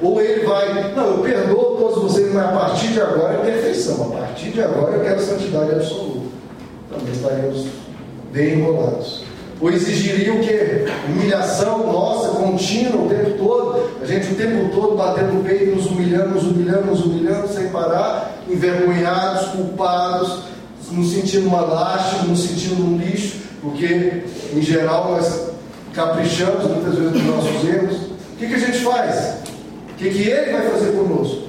Ou 0.00 0.20
ele 0.20 0.46
vai, 0.46 0.94
não, 0.94 1.16
eu 1.16 1.18
perdoo 1.18 1.76
todos 1.76 2.02
vocês, 2.04 2.32
mas 2.32 2.44
a 2.44 2.48
partir 2.48 2.88
de 2.88 3.00
agora 3.00 3.34
é 3.34 3.50
perfeição, 3.50 4.12
a 4.12 4.20
partir 4.20 4.50
de 4.50 4.62
agora 4.62 4.96
eu 4.96 5.02
quero 5.02 5.20
santidade 5.20 5.72
absoluta. 5.72 6.28
Também 6.90 7.12
estaríamos 7.12 7.66
bem 8.32 8.54
enrolados. 8.54 9.24
Ou 9.60 9.70
exigiria 9.70 10.32
o 10.32 10.40
quê? 10.40 10.84
Humilhação 11.08 11.92
nossa, 11.92 12.28
contínua, 12.28 13.06
o 13.06 13.08
tempo 13.08 13.30
todo. 13.38 13.90
A 14.00 14.06
gente 14.06 14.32
o 14.32 14.36
tempo 14.36 14.70
todo 14.72 14.96
batendo 14.96 15.32
no 15.32 15.42
peito, 15.42 15.74
nos 15.74 15.86
humilhando, 15.86 16.34
nos 16.34 16.44
humilhando, 16.44 16.86
nos 16.86 17.04
humilhando, 17.04 17.48
sem 17.48 17.68
parar, 17.68 18.38
envergonhados, 18.48 19.48
culpados, 19.48 20.42
nos 20.92 21.12
sentindo 21.12 21.48
uma 21.48 21.60
lástima, 21.60 22.28
nos 22.28 22.44
sentindo 22.44 22.82
um 22.84 22.98
lixo, 22.98 23.38
porque 23.60 24.22
em 24.54 24.62
geral 24.62 25.12
nós 25.12 25.48
caprichamos 25.92 26.64
muitas 26.64 26.94
vezes 26.94 27.12
nos 27.14 27.24
nossos 27.24 27.68
erros. 27.68 27.96
O 27.96 28.36
que, 28.38 28.46
que 28.46 28.54
a 28.54 28.58
gente 28.58 28.78
faz? 28.78 29.47
O 29.98 30.00
que, 30.00 30.10
que 30.10 30.28
ele 30.30 30.52
vai 30.52 30.70
fazer 30.70 30.92
conosco? 30.92 31.48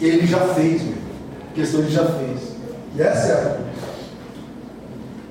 Ele 0.00 0.26
já 0.26 0.40
fez, 0.40 0.82
meu. 0.82 0.94
A 1.52 1.54
questão 1.54 1.80
ele 1.80 1.90
já 1.90 2.04
fez. 2.06 2.40
E 2.96 3.00
essa 3.02 3.28
é 3.28 3.32
a 3.32 3.58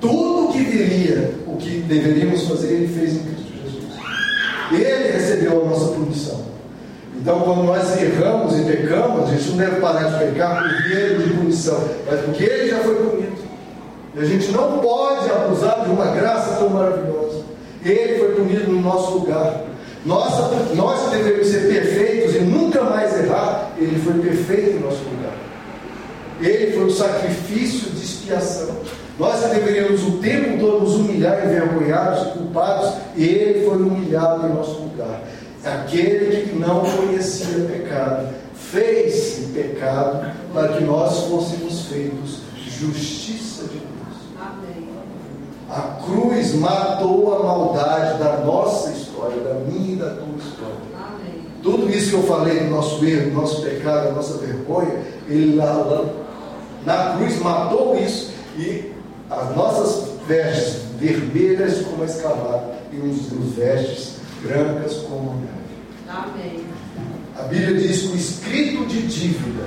tudo 0.00 0.50
que 0.50 0.60
viria, 0.60 1.34
o 1.46 1.56
que 1.56 1.80
deveríamos 1.80 2.48
fazer, 2.48 2.68
ele 2.68 2.88
fez 2.88 3.16
em 3.16 3.18
Cristo 3.18 3.52
Jesus. 3.62 3.84
Ele 4.72 5.12
recebeu 5.12 5.60
a 5.60 5.68
nossa 5.68 5.88
punição. 5.88 6.40
Então, 7.20 7.40
quando 7.40 7.64
nós 7.64 8.00
erramos 8.00 8.58
e 8.58 8.62
pecamos, 8.62 9.28
a 9.28 9.34
gente 9.34 9.50
não 9.50 9.56
deve 9.58 9.80
parar 9.80 10.04
de 10.04 10.24
pecar 10.24 10.62
por 10.62 10.88
medo 10.88 11.22
de 11.24 11.34
punição, 11.34 11.84
mas 12.10 12.20
porque 12.20 12.44
ele 12.44 12.70
já 12.70 12.78
foi 12.78 12.94
punido. 12.94 13.38
E 14.14 14.20
a 14.20 14.24
gente 14.24 14.50
não 14.52 14.78
pode 14.78 15.30
abusar 15.30 15.84
de 15.84 15.90
uma 15.90 16.06
graça 16.06 16.56
tão 16.56 16.70
maravilhosa. 16.70 17.42
Ele 17.84 18.18
foi 18.20 18.34
punido 18.36 18.72
no 18.72 18.80
nosso 18.80 19.18
lugar. 19.18 19.64
Nossa, 20.06 20.48
nós 20.74 21.10
deveríamos 21.10 21.48
ser 21.48 21.68
perfeitos 21.68 22.17
nunca 22.40 22.82
mais 22.84 23.18
errar. 23.18 23.72
Ele 23.76 23.98
foi 24.00 24.14
perfeito 24.14 24.76
em 24.76 24.80
nosso 24.80 25.02
lugar. 25.04 25.36
Ele 26.40 26.72
foi 26.72 26.84
o 26.84 26.90
sacrifício 26.90 27.90
de 27.90 28.04
expiação. 28.04 28.76
Nós 29.18 29.40
deveríamos 29.50 30.02
o 30.04 30.18
tempo 30.18 30.60
todo 30.60 30.80
nos 30.84 30.94
humilhar, 30.94 31.44
envergonhados, 31.44 32.32
culpados, 32.34 32.94
e 33.16 33.24
ele 33.24 33.66
foi 33.66 33.78
humilhado 33.78 34.46
em 34.46 34.54
nosso 34.54 34.80
lugar. 34.80 35.22
Aquele 35.64 36.42
que 36.42 36.56
não 36.56 36.82
conhecia 36.84 37.64
pecado, 37.64 38.28
fez 38.54 39.48
pecado 39.52 40.30
para 40.52 40.68
que 40.68 40.84
nós 40.84 41.24
fôssemos 41.24 41.86
feitos 41.86 42.42
justiça 42.78 43.64
de 43.64 43.78
Deus. 43.78 43.88
Amém. 44.40 44.88
A 45.68 46.00
cruz 46.04 46.54
matou 46.54 47.34
a 47.34 47.42
maldade 47.42 48.18
da 48.22 48.38
nossa 48.38 48.90
história, 48.90 49.40
da 49.42 49.54
minha 49.54 49.94
e 49.94 49.96
da 49.96 50.10
tua 50.10 50.36
história. 50.38 50.87
Tudo 51.62 51.90
isso 51.90 52.10
que 52.10 52.16
eu 52.16 52.22
falei 52.22 52.60
do 52.60 52.70
nosso 52.70 53.04
erro, 53.04 53.30
do 53.30 53.36
nosso 53.36 53.62
pecado, 53.62 54.08
da 54.08 54.12
nossa 54.12 54.38
vergonha, 54.38 55.02
ele 55.28 55.56
lá, 55.56 55.72
lá 55.72 56.04
na 56.84 57.16
cruz 57.16 57.38
matou 57.40 57.98
isso 57.98 58.32
e 58.56 58.92
as 59.30 59.54
nossas 59.54 60.08
vestes 60.26 60.82
vermelhas 60.98 61.82
como 61.82 62.02
a 62.02 62.06
escavada 62.06 62.78
e 62.92 62.96
os 62.96 63.54
vestes 63.54 64.16
brancas 64.42 64.94
como 65.08 65.30
a 65.30 65.34
neve. 65.34 65.58
Amém. 66.08 66.64
A 67.38 67.42
Bíblia 67.42 67.78
diz 67.78 68.02
que 68.02 68.08
o 68.08 68.16
escrito 68.16 68.86
de 68.86 69.02
dívida 69.02 69.64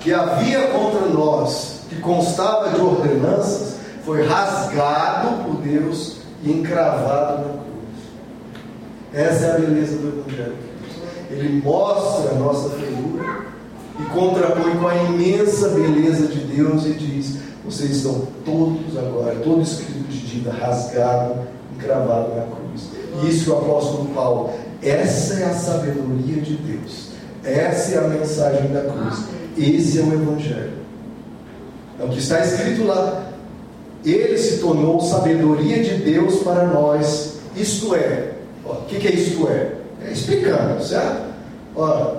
que 0.00 0.12
havia 0.12 0.68
contra 0.68 1.06
nós, 1.08 1.82
que 1.88 1.96
constava 1.96 2.70
de 2.70 2.80
ordenanças, 2.80 3.76
foi 4.04 4.26
rasgado 4.26 5.44
por 5.44 5.56
Deus 5.62 6.16
e 6.42 6.50
encravado 6.50 7.42
na 7.42 7.44
cruz. 7.48 7.61
Essa 9.14 9.46
é 9.46 9.50
a 9.50 9.58
beleza 9.58 9.96
do 9.96 10.20
Evangelho. 10.20 10.56
Ele 11.30 11.62
mostra 11.62 12.32
a 12.32 12.34
nossa 12.34 12.70
feiura 12.70 13.46
e 14.00 14.04
contrapõe 14.04 14.76
com 14.76 14.88
a 14.88 14.96
imensa 14.96 15.68
beleza 15.68 16.26
de 16.26 16.40
Deus 16.40 16.86
e 16.86 16.92
diz: 16.92 17.38
vocês 17.64 17.90
estão 17.96 18.26
todos 18.44 18.96
agora, 18.96 19.36
todo 19.36 19.62
escrito 19.62 20.08
de 20.08 20.18
dívida 20.18 20.52
rasgado, 20.52 21.46
encravado 21.76 22.34
na 22.34 22.42
cruz. 22.42 22.90
E 23.22 23.30
isso 23.30 23.52
o 23.52 23.58
apóstolo 23.58 24.06
Paulo. 24.14 24.50
Essa 24.82 25.34
é 25.34 25.44
a 25.44 25.54
sabedoria 25.54 26.42
de 26.42 26.56
Deus. 26.56 27.10
Essa 27.44 27.94
é 27.94 27.98
a 27.98 28.08
mensagem 28.08 28.72
da 28.72 28.80
cruz. 28.80 29.24
Esse 29.56 30.00
é 30.00 30.02
o 30.02 30.12
Evangelho. 30.12 30.72
É 32.00 32.04
o 32.04 32.08
que 32.08 32.18
está 32.18 32.40
escrito 32.40 32.84
lá. 32.84 33.30
Ele 34.04 34.36
se 34.36 34.58
tornou 34.58 35.00
sabedoria 35.00 35.82
de 35.84 36.02
Deus 36.02 36.42
para 36.42 36.66
nós. 36.66 37.34
Isto 37.54 37.94
é. 37.94 38.31
O 38.92 38.94
que, 38.94 39.00
que 39.00 39.08
é 39.08 39.14
isto 39.14 39.48
é? 39.48 39.72
É 40.06 40.12
explicando, 40.12 40.82
certo? 40.84 41.22
Olha, 41.74 42.16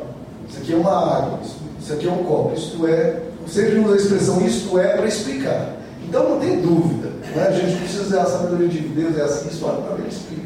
isso 0.50 0.58
aqui 0.60 0.74
é 0.74 0.76
uma 0.76 1.18
água, 1.18 1.40
isso 1.80 1.94
aqui 1.94 2.08
é 2.08 2.12
um 2.12 2.24
copo. 2.24 2.56
Isto 2.56 2.88
é 2.88 3.22
sempre 3.48 3.80
usa 3.80 3.94
a 3.94 3.98
expressão 3.98 4.46
isto 4.46 4.80
é 4.80 4.88
para 4.96 5.08
explicar. 5.08 5.76
Então 6.08 6.30
não 6.30 6.40
tem 6.40 6.62
dúvida. 6.62 7.10
Né? 7.36 7.48
A 7.48 7.52
gente 7.52 7.78
precisa 7.80 8.04
dizer 8.04 8.20
a 8.20 8.26
sabedoria 8.26 8.68
de 8.68 8.80
Deus 8.80 9.18
é 9.18 9.22
assim, 9.22 9.50
isso 9.50 9.66
é 9.66 10.00
ele 10.00 10.08
explica. 10.08 10.44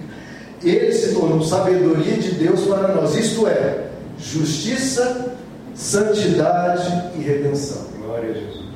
Ele 0.64 0.92
se 0.92 1.14
tornou 1.14 1.42
sabedoria 1.44 2.18
de 2.18 2.32
Deus 2.32 2.62
para 2.62 2.96
nós. 2.96 3.16
Isto 3.16 3.48
é, 3.48 3.86
justiça, 4.20 5.34
santidade 5.76 7.12
e 7.16 7.22
redenção. 7.22 7.86
Glória 8.04 8.32
a 8.32 8.34
Jesus. 8.34 8.68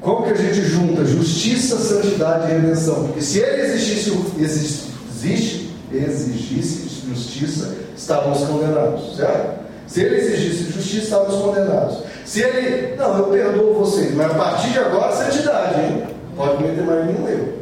Como 0.00 0.24
que 0.24 0.30
a 0.30 0.34
gente 0.34 0.62
junta 0.62 1.04
justiça, 1.04 1.78
santidade 1.78 2.50
e 2.50 2.54
redenção? 2.54 3.04
Porque 3.04 3.22
se 3.22 3.38
ele 3.38 3.62
existisse, 3.62 4.12
existe, 4.36 5.70
exigisse 5.96 7.06
justiça, 7.08 7.76
estávamos 7.96 8.44
condenados, 8.44 9.16
certo? 9.16 9.62
Se 9.86 10.02
ele 10.02 10.16
exigisse 10.16 10.72
justiça, 10.72 11.04
estávamos 11.04 11.42
condenados. 11.42 11.98
Se 12.24 12.42
ele, 12.42 12.96
não, 12.96 13.18
eu 13.18 13.24
perdoo 13.24 13.74
vocês, 13.74 14.14
mas 14.14 14.30
a 14.30 14.34
partir 14.34 14.70
de 14.70 14.78
agora, 14.78 15.14
santidade, 15.14 15.80
hein? 15.80 16.02
Pode 16.36 16.56
cometer 16.56 16.82
mais 16.82 17.06
nenhum 17.06 17.28
erro. 17.28 17.52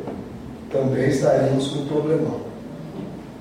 Também 0.70 1.08
estaríamos 1.08 1.68
com 1.68 1.80
um 1.80 1.86
problemão. 1.86 2.40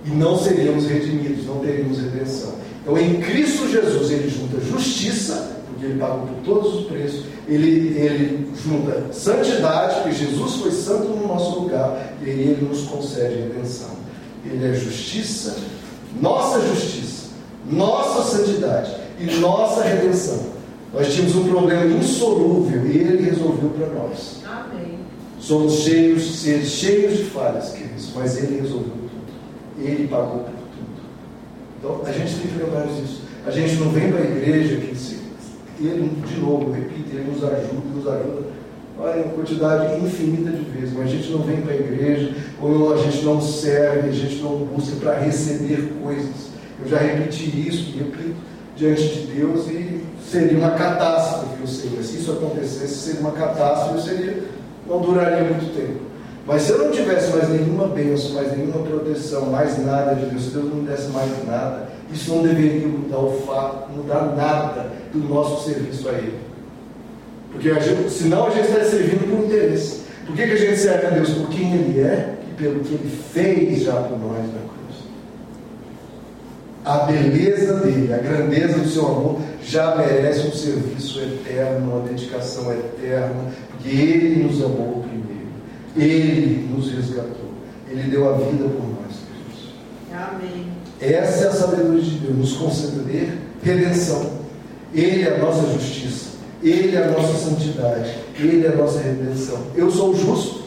E 0.05 0.09
não 0.09 0.37
seríamos 0.37 0.87
redimidos, 0.87 1.45
não 1.45 1.59
teríamos 1.59 1.99
redenção. 1.99 2.53
Então, 2.81 2.97
em 2.97 3.21
Cristo 3.21 3.69
Jesus, 3.69 4.09
ele 4.09 4.29
junta 4.29 4.59
justiça, 4.59 5.57
porque 5.67 5.85
ele 5.85 5.99
pagou 5.99 6.27
por 6.27 6.35
todos 6.43 6.79
os 6.79 6.85
preços, 6.87 7.25
ele, 7.47 7.95
ele 7.97 8.51
junta 8.55 9.13
santidade, 9.13 10.01
porque 10.01 10.15
Jesus 10.15 10.55
foi 10.55 10.71
santo 10.71 11.09
no 11.09 11.27
nosso 11.27 11.59
lugar, 11.59 12.13
e 12.23 12.29
ele 12.29 12.67
nos 12.67 12.83
concede 12.83 13.35
redenção. 13.35 13.89
Ele 14.45 14.65
é 14.65 14.73
justiça, 14.73 15.57
nossa 16.21 16.61
justiça, 16.67 17.29
nossa 17.69 18.37
santidade 18.37 18.95
e 19.19 19.25
nossa 19.39 19.83
redenção. 19.83 20.39
Nós 20.93 21.13
tínhamos 21.13 21.35
um 21.35 21.47
problema 21.47 21.85
insolúvel 21.85 22.85
e 22.85 22.97
ele 22.97 23.29
resolveu 23.29 23.69
para 23.69 23.87
nós. 23.87 24.41
Amém. 24.45 24.99
Somos 25.39 25.73
cheios, 25.81 26.41
seres 26.41 26.69
cheios 26.69 27.17
de 27.17 27.23
falhas, 27.25 27.69
queridos, 27.69 28.09
mas 28.15 28.37
ele 28.37 28.61
resolveu 28.61 28.91
tudo. 28.91 29.85
Ele 29.85 30.07
pagou 30.07 30.39
por 30.39 30.51
tudo. 30.51 31.01
Então 31.77 32.01
a 32.05 32.11
gente 32.11 32.35
tem 32.35 32.51
que 32.51 32.57
lembrar 32.57 32.87
disso. 32.87 33.21
A 33.45 33.51
gente 33.51 33.75
não 33.75 33.89
vem 33.89 34.11
para 34.11 34.21
a 34.21 34.25
igreja 34.25 34.77
que 34.77 34.95
se, 34.95 35.19
ele, 35.79 36.11
de 36.27 36.39
novo, 36.39 36.71
repito, 36.71 37.09
ele 37.15 37.31
nos 37.31 37.43
ajuda, 37.43 37.81
nos 37.95 38.07
ajuda. 38.07 38.58
Olha, 39.01 39.23
uma 39.23 39.33
quantidade 39.33 40.03
infinita 40.03 40.51
de 40.51 40.61
vezes, 40.71 40.93
mas 40.93 41.05
a 41.05 41.09
gente 41.09 41.31
não 41.31 41.39
vem 41.39 41.61
para 41.61 41.71
a 41.71 41.77
igreja, 41.77 42.35
ou 42.61 42.93
a 42.93 42.97
gente 42.97 43.23
não 43.23 43.39
serve, 43.39 44.09
a 44.09 44.11
gente 44.11 44.41
não 44.41 44.57
busca 44.57 44.97
para 44.97 45.19
receber 45.19 45.93
coisas. 46.03 46.49
Eu 46.81 46.89
já 46.89 46.97
repeti 46.97 47.65
isso 47.65 47.97
repito 47.97 48.35
diante 48.75 49.03
de 49.03 49.27
Deus 49.27 49.67
e 49.67 50.03
seria 50.29 50.57
uma 50.57 50.71
catástrofe, 50.71 51.61
ou 51.61 51.67
seja, 51.67 52.03
se 52.03 52.17
isso 52.17 52.31
acontecesse, 52.33 52.93
seria 52.93 53.21
uma 53.21 53.31
catástrofe, 53.31 54.01
seria, 54.09 54.43
não 54.85 54.99
duraria 54.99 55.43
muito 55.45 55.73
tempo. 55.73 56.01
Mas 56.45 56.63
se 56.63 56.71
eu 56.71 56.79
não 56.79 56.91
tivesse 56.91 57.31
mais 57.31 57.47
nenhuma 57.47 57.87
bênção, 57.87 58.31
mais 58.31 58.57
nenhuma 58.57 58.85
proteção, 58.85 59.45
mais 59.45 59.77
nada 59.85 60.15
de 60.15 60.25
Deus, 60.25 60.43
se 60.43 60.49
Deus 60.49 60.73
não 60.73 60.83
desse 60.83 61.07
mais 61.09 61.31
nada, 61.47 61.87
isso 62.11 62.33
não 62.33 62.43
deveria 62.43 62.87
mudar 62.87 63.19
o 63.19 63.31
fato, 63.45 63.91
mudar 63.91 64.33
nada 64.35 64.91
do 65.13 65.19
nosso 65.19 65.63
serviço 65.63 66.09
a 66.09 66.13
Ele. 66.13 66.48
Porque 67.51 67.69
a 67.69 67.79
gente, 67.79 68.09
senão 68.09 68.47
a 68.47 68.49
gente 68.51 68.67
está 68.67 68.83
servindo 68.83 69.27
por 69.29 69.45
interesse. 69.45 70.01
Por 70.25 70.35
que, 70.35 70.45
que 70.45 70.53
a 70.53 70.57
gente 70.57 70.77
serve 70.77 71.07
a 71.07 71.09
Deus? 71.09 71.29
Por 71.29 71.49
quem 71.49 71.73
Ele 71.73 71.99
é 72.01 72.35
e 72.49 72.53
pelo 72.61 72.79
que 72.81 72.93
Ele 72.93 73.11
fez 73.33 73.83
já 73.83 73.93
por 73.93 74.19
nós 74.19 74.37
na 74.37 74.59
cruz. 74.59 74.79
A 76.85 76.97
beleza 76.99 77.73
dele, 77.79 78.13
a 78.13 78.17
grandeza 78.17 78.77
do 78.77 78.87
seu 78.87 79.07
amor 79.07 79.41
já 79.63 79.95
merece 79.95 80.47
um 80.47 80.51
serviço 80.51 81.19
eterno, 81.19 81.91
uma 81.91 82.07
dedicação 82.07 82.71
eterna, 82.71 83.51
porque 83.71 83.89
Ele 83.89 84.43
nos 84.43 84.63
amou 84.63 85.03
primeiro. 85.03 85.49
Ele 85.97 86.67
nos 86.71 86.91
resgatou. 86.91 87.49
Ele 87.89 88.03
deu 88.03 88.29
a 88.29 88.37
vida 88.37 88.65
por 88.65 88.87
nós, 88.87 89.17
queridos. 89.25 89.73
Amém. 90.13 90.67
Essa 91.01 91.45
é 91.45 91.47
a 91.47 91.51
sabedoria 91.53 92.01
de 92.01 92.19
Deus, 92.19 92.37
nos 92.37 92.53
conceder 92.53 93.37
redenção. 93.63 94.31
Ele 94.93 95.23
é 95.23 95.35
a 95.35 95.37
nossa 95.39 95.71
justiça. 95.73 96.28
Ele 96.61 96.95
é 96.95 97.03
a 97.03 97.11
nossa 97.11 97.33
santidade. 97.33 98.15
Ele 98.37 98.65
é 98.65 98.69
a 98.69 98.75
nossa 98.75 98.99
redenção. 98.99 99.59
Eu 99.75 99.89
sou 99.89 100.15
justo? 100.15 100.63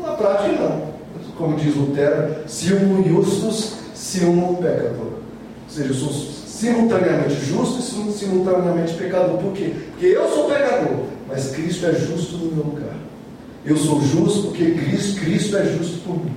Na 0.00 0.12
prática, 0.12 0.52
não. 0.52 0.92
Como 1.36 1.56
diz 1.56 1.74
Lutero, 1.74 2.36
silmo 2.46 3.02
justus, 3.08 3.74
silmo 3.94 4.58
pecador. 4.58 5.06
Ou 5.06 5.68
seja, 5.68 5.88
eu 5.88 5.94
sou 5.94 6.12
simultaneamente 6.12 7.34
justo 7.44 7.80
e 7.80 8.12
simultaneamente 8.12 8.94
pecador. 8.94 9.38
Por 9.38 9.52
quê? 9.52 9.72
Porque 9.90 10.06
eu 10.06 10.28
sou 10.28 10.48
pecador, 10.48 11.06
mas 11.28 11.50
Cristo 11.50 11.86
é 11.86 11.94
justo 11.94 12.36
no 12.36 12.54
meu 12.54 12.64
lugar. 12.64 12.96
Eu 13.64 13.76
sou 13.76 14.00
justo 14.00 14.48
porque 14.48 14.72
Cristo, 14.72 15.20
Cristo 15.20 15.56
é 15.56 15.64
justo 15.64 15.98
por 16.04 16.16
mim. 16.16 16.32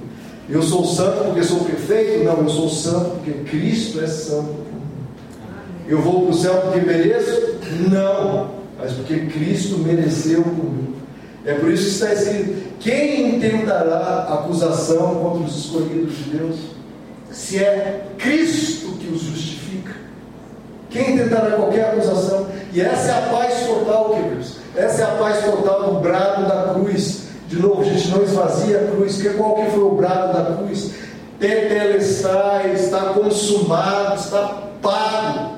Eu 0.49 0.61
sou 0.61 0.86
santo 0.86 1.26
porque 1.26 1.43
sou 1.43 1.59
perfeito? 1.61 2.24
Não, 2.24 2.38
eu 2.38 2.49
sou 2.49 2.70
santo 2.70 3.18
porque 3.18 3.32
Cristo 3.49 3.99
é 3.99 4.07
santo. 4.07 4.64
Eu 5.88 6.02
vou 6.02 6.24
para 6.24 6.32
o 6.32 6.34
céu 6.34 6.62
porque 6.62 6.80
mereço? 6.80 7.60
Não, 7.90 8.52
mas 8.80 8.94
porque 8.94 9.28
Cristo 9.28 9.78
mereceu 9.80 10.42
por 10.42 10.66
mim. 10.66 10.96
É 11.46 11.54
por 11.54 11.72
isso 11.72 11.84
que 11.84 11.92
está 11.92 12.14
escrito: 12.14 12.64
quem 12.80 13.36
intentará 13.36 14.28
acusação 14.30 15.16
contra 15.16 15.44
os 15.44 15.66
escolhidos 15.66 16.18
de 16.18 16.38
Deus? 16.38 16.56
Se 17.32 17.64
é 17.64 18.08
Cristo 18.18 18.94
que 18.94 19.08
os 19.14 19.22
justifica. 19.22 19.94
Quem 20.90 21.18
tentará 21.18 21.52
qualquer 21.58 21.90
acusação? 21.90 22.48
E 22.74 22.82
essa 22.82 23.12
é 23.12 23.12
a 23.12 23.30
paz 23.30 23.68
total, 23.68 24.16
queridos. 24.16 24.56
Essa 24.76 25.02
é 25.02 25.06
a 25.06 25.16
paz 25.16 25.44
total 25.44 25.94
do 25.94 26.00
brado 26.00 26.48
da 26.48 26.74
cruz. 26.74 27.26
De 27.48 27.58
novo, 27.60 27.82
a 27.82 27.84
gente 27.84 28.08
não 28.10 28.24
esvazia 28.24 28.80
a 28.80 28.92
cruz. 28.92 29.22
Que 29.22 29.30
qual 29.32 29.56
que 29.56 29.72
foi 29.72 29.84
o 29.84 29.96
brado 29.96 30.34
da 30.34 30.56
cruz? 30.56 30.92
Tetelestai, 31.40 32.74
está 32.74 33.02
consumado, 33.14 34.16
está 34.16 34.64
pago. 34.82 35.55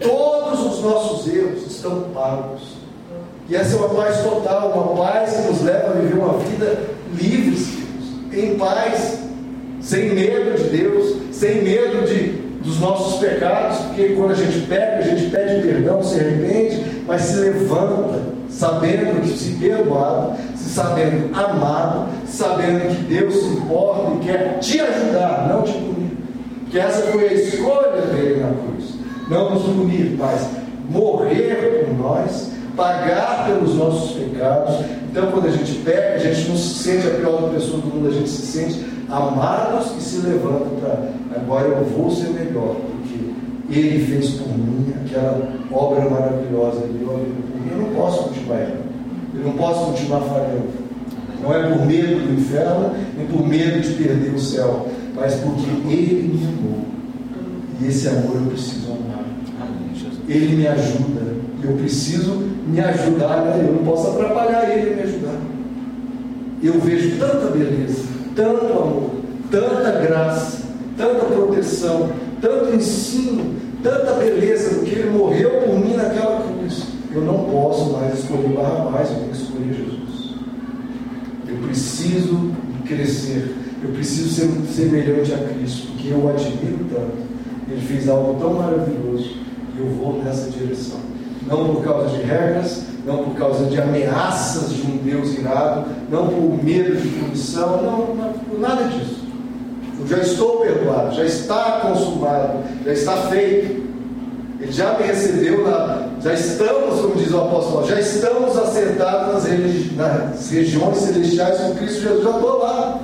Todos 0.00 0.60
os 0.60 0.82
nossos 0.82 1.32
erros 1.32 1.66
estão 1.66 2.04
pagos. 2.14 2.84
E 3.48 3.56
essa 3.56 3.76
é 3.76 3.78
uma 3.78 3.90
paz 3.90 4.22
total, 4.22 4.70
uma 4.70 5.04
paz 5.04 5.36
que 5.36 5.42
nos 5.42 5.62
leva 5.62 5.90
a 5.90 5.92
viver 5.92 6.18
uma 6.18 6.38
vida 6.38 6.78
livres, 7.14 7.78
em 8.32 8.56
paz, 8.56 9.18
sem 9.80 10.14
medo 10.14 10.56
de 10.56 10.70
Deus, 10.70 11.16
sem 11.30 11.62
medo 11.62 12.06
de, 12.06 12.28
dos 12.62 12.80
nossos 12.80 13.20
pecados, 13.20 13.78
porque 13.78 14.14
quando 14.14 14.30
a 14.30 14.34
gente 14.34 14.66
peca, 14.66 14.98
a 14.98 15.02
gente 15.02 15.30
pede 15.30 15.66
perdão, 15.66 16.02
se 16.02 16.18
arrepende, 16.18 17.02
mas 17.06 17.20
se 17.22 17.36
levanta, 17.36 18.22
sabendo 18.48 19.20
que 19.20 19.28
se 19.28 19.52
perdoado, 19.52 20.36
se 20.56 20.70
sabendo 20.70 21.36
amado, 21.36 22.08
sabendo 22.26 22.96
que 22.96 23.02
Deus 23.02 23.34
se 23.34 23.46
importa 23.48 24.12
e 24.14 24.26
quer 24.26 24.58
te 24.58 24.80
ajudar, 24.80 25.48
não 25.48 25.62
te 25.62 25.72
punir. 25.72 26.16
Que 26.70 26.78
essa 26.78 27.02
foi 27.12 27.28
a 27.28 27.32
escolha 27.34 28.00
dele 28.12 28.40
na 28.40 28.48
cruz. 28.48 28.73
Não 29.28 29.54
nos 29.54 29.62
punir, 29.62 30.16
mas 30.18 30.46
morrer 30.90 31.86
por 31.86 31.98
nós, 31.98 32.50
pagar 32.76 33.46
pelos 33.46 33.74
nossos 33.74 34.12
pecados. 34.12 34.74
Então, 35.10 35.30
quando 35.30 35.46
a 35.46 35.50
gente 35.50 35.72
peca, 35.84 36.14
a 36.14 36.18
gente 36.18 36.48
não 36.48 36.56
se 36.56 36.74
sente 36.74 37.06
a 37.06 37.10
pior 37.12 37.50
pessoa 37.52 37.80
do 37.80 37.86
mundo, 37.86 38.08
a 38.08 38.12
gente 38.12 38.28
se 38.28 38.46
sente 38.46 38.84
amados 39.08 39.92
e 39.96 40.00
se 40.00 40.26
levanta 40.26 40.66
para 40.80 41.14
agora 41.36 41.68
eu 41.68 41.84
vou 41.84 42.10
ser 42.10 42.30
melhor, 42.30 42.76
porque 42.76 43.78
Ele 43.78 44.04
fez 44.06 44.30
por 44.30 44.48
mim 44.48 44.92
aquela 45.04 45.52
obra 45.72 46.08
maravilhosa, 46.08 46.84
Ele 46.84 46.98
deu 46.98 47.08
por 47.08 47.18
mim. 47.18 47.70
Eu 47.70 47.78
não 47.78 47.94
posso 47.94 48.24
continuar 48.24 48.60
errando, 48.60 48.84
eu 49.34 49.44
não 49.44 49.52
posso 49.52 49.86
continuar 49.86 50.20
falhando. 50.22 50.84
Não 51.42 51.54
é 51.54 51.68
por 51.68 51.84
medo 51.84 52.26
do 52.26 52.40
inferno, 52.40 52.94
nem 53.16 53.26
por 53.26 53.46
medo 53.46 53.80
de 53.80 53.94
perder 53.94 54.34
o 54.34 54.38
céu, 54.38 54.86
mas 55.14 55.34
porque 55.34 55.68
Ele 55.92 56.32
me 56.32 56.46
amou. 56.46 56.93
E 57.80 57.86
esse 57.86 58.08
amor 58.08 58.36
eu 58.36 58.50
preciso 58.50 58.86
amar. 58.92 59.24
Ele 60.28 60.56
me 60.56 60.66
ajuda. 60.66 61.34
E 61.62 61.66
eu 61.66 61.72
preciso 61.74 62.34
me 62.66 62.80
ajudar. 62.80 63.44
Né? 63.44 63.66
Eu 63.66 63.74
não 63.74 63.84
posso 63.84 64.08
atrapalhar 64.08 64.70
Ele 64.70 64.92
a 64.92 64.96
me 64.96 65.02
ajudar. 65.02 65.40
Eu 66.62 66.80
vejo 66.80 67.18
tanta 67.18 67.50
beleza, 67.50 68.04
tanto 68.34 68.64
amor, 68.64 69.10
tanta 69.50 70.00
graça, 70.00 70.62
tanta 70.96 71.26
proteção, 71.26 72.10
tanto 72.40 72.74
ensino, 72.74 73.54
tanta 73.82 74.14
beleza, 74.14 74.76
porque 74.76 74.94
Ele 74.94 75.10
morreu 75.10 75.60
por 75.60 75.78
mim 75.78 75.94
naquela 75.94 76.40
cruz. 76.40 76.84
Eu 77.12 77.20
não 77.20 77.44
posso 77.44 77.92
mais 77.92 78.18
escolher 78.18 78.48
Barrabás, 78.48 79.10
eu 79.10 79.16
tenho 79.16 79.30
que 79.30 79.36
escolher 79.36 79.74
Jesus. 79.74 80.34
Eu 81.46 81.56
preciso 81.66 82.50
crescer, 82.86 83.54
eu 83.82 83.90
preciso 83.90 84.28
ser 84.30 84.48
semelhante 84.72 85.34
a 85.34 85.38
Cristo, 85.38 85.88
porque 85.88 86.08
eu 86.08 86.18
o 86.18 86.30
admiro 86.30 86.86
tanto. 86.90 87.33
Ele 87.68 87.80
fez 87.80 88.08
algo 88.08 88.38
tão 88.38 88.54
maravilhoso 88.54 89.36
e 89.74 89.80
eu 89.80 89.86
vou 89.90 90.22
nessa 90.22 90.50
direção. 90.50 90.98
Não 91.46 91.74
por 91.74 91.84
causa 91.84 92.08
de 92.08 92.22
regras, 92.22 92.84
não 93.06 93.24
por 93.24 93.34
causa 93.34 93.66
de 93.66 93.80
ameaças 93.80 94.70
de 94.70 94.82
um 94.82 94.96
Deus 94.98 95.34
irado, 95.38 95.84
não 96.10 96.28
por 96.28 96.64
medo 96.64 96.96
de 96.96 97.08
punição, 97.08 97.82
não, 97.82 98.14
não 98.14 98.32
por 98.32 98.58
nada 98.58 98.84
disso. 98.84 99.24
Eu 100.00 100.06
já 100.06 100.18
estou 100.18 100.60
perdoado, 100.60 101.14
já 101.14 101.24
está 101.24 101.80
consumado, 101.82 102.60
já 102.84 102.92
está 102.92 103.16
feito. 103.28 103.84
Ele 104.60 104.72
já 104.72 104.96
me 104.98 105.06
recebeu, 105.06 105.68
na, 105.68 106.08
já 106.22 106.32
estamos, 106.32 107.00
como 107.00 107.16
diz 107.16 107.30
o 107.32 107.38
apóstolo, 107.38 107.86
já 107.86 108.00
estamos 108.00 108.56
assentados 108.56 109.34
nas, 109.34 109.44
religi 109.44 109.94
nas 109.94 110.50
regiões 110.50 110.96
celestiais 110.96 111.58
com 111.58 111.74
Cristo 111.74 112.00
Jesus, 112.00 112.24
já 112.24 112.30
estou 112.30 112.58
lá. 112.58 113.00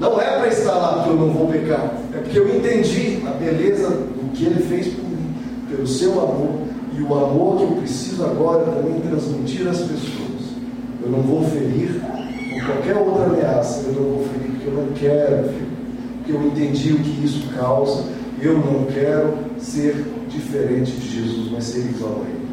Não 0.00 0.20
é 0.20 0.38
para 0.38 0.48
estar 0.48 0.74
lá 0.74 0.94
porque 0.94 1.10
eu 1.10 1.16
não 1.16 1.32
vou 1.32 1.46
pecar, 1.46 1.94
é 2.14 2.18
porque 2.18 2.38
eu 2.38 2.56
entendi 2.56 3.22
a 3.26 3.30
beleza 3.32 3.88
do 3.90 4.32
que 4.32 4.46
ele 4.46 4.62
fez 4.64 4.88
por 4.88 5.04
mim, 5.04 5.34
pelo 5.68 5.86
seu 5.86 6.12
amor 6.12 6.62
e 6.98 7.02
o 7.02 7.14
amor 7.14 7.58
que 7.58 7.62
eu 7.64 7.72
preciso 7.72 8.24
agora 8.24 8.64
também 8.64 8.98
transmitir 9.00 9.68
às 9.68 9.78
pessoas. 9.78 10.30
Eu 11.02 11.10
não 11.10 11.20
vou 11.20 11.44
ferir 11.44 12.00
com 12.00 12.66
qualquer 12.66 12.96
outra 12.96 13.26
ameaça, 13.26 13.84
eu 13.86 13.92
não 13.92 14.02
vou 14.14 14.24
ferir 14.28 14.50
porque 14.52 14.68
eu 14.68 14.74
não 14.74 14.86
quero 14.94 15.70
porque 16.20 16.32
eu 16.32 16.46
entendi 16.46 16.92
o 16.92 16.98
que 16.98 17.24
isso 17.24 17.48
causa. 17.54 18.04
Eu 18.40 18.54
não 18.54 18.84
quero 18.86 19.34
ser 19.58 20.06
diferente 20.28 20.92
de 20.92 21.20
Jesus, 21.20 21.50
mas 21.52 21.64
ser 21.64 21.80
igual 21.80 22.22
a 22.24 22.28
Ele. 22.28 22.48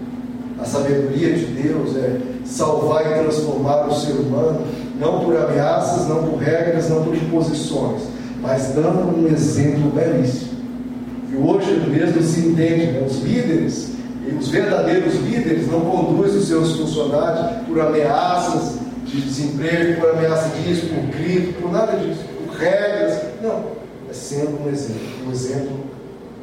A 0.60 0.66
sabedoria 0.66 1.34
de 1.34 1.46
Deus 1.46 1.96
é 1.96 2.20
salvar 2.44 3.06
e 3.06 3.24
transformar 3.24 3.88
o 3.88 3.94
ser 3.94 4.14
humano, 4.14 4.62
não 5.00 5.20
por 5.20 5.36
ameaças, 5.36 6.08
não 6.08 6.24
por 6.24 6.38
regras, 6.38 6.90
não 6.90 7.04
por 7.04 7.16
imposições, 7.16 8.04
mas 8.42 8.74
dando 8.74 9.18
um 9.18 9.28
exemplo 9.28 9.92
belíssimo. 9.92 10.58
E 11.32 11.36
hoje 11.36 11.72
mesmo 11.90 12.22
se 12.22 12.40
entende, 12.40 12.88
né? 12.88 13.06
os 13.06 13.20
líderes, 13.22 13.92
os 14.40 14.48
verdadeiros 14.50 15.16
líderes 15.16 15.68
não 15.68 15.82
conduzem 15.82 16.38
os 16.38 16.48
seus 16.48 16.76
funcionários 16.78 17.66
por 17.68 17.80
ameaças 17.80 18.78
de 19.06 19.22
desemprego, 19.22 20.02
por 20.02 20.10
ameaça 20.12 20.50
disso, 20.50 20.88
por 20.88 21.04
grito, 21.18 21.62
por 21.62 21.72
nada 21.72 21.98
disso, 21.98 22.22
por 22.46 22.56
regras. 22.56 23.22
Não, 23.42 23.64
é 24.10 24.14
sendo 24.14 24.64
um 24.64 24.70
exemplo. 24.70 25.28
O 25.28 25.32
exemplo 25.32 25.80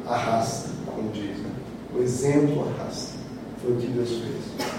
arrasta, 0.07 0.69
como 0.85 1.11
diz. 1.11 1.37
Né? 1.37 1.49
O 1.95 2.01
exemplo 2.01 2.67
arrasta. 2.67 3.15
Foi 3.61 3.73
o 3.73 3.75
que 3.77 3.87
Deus 3.87 4.09
fez. 4.09 4.75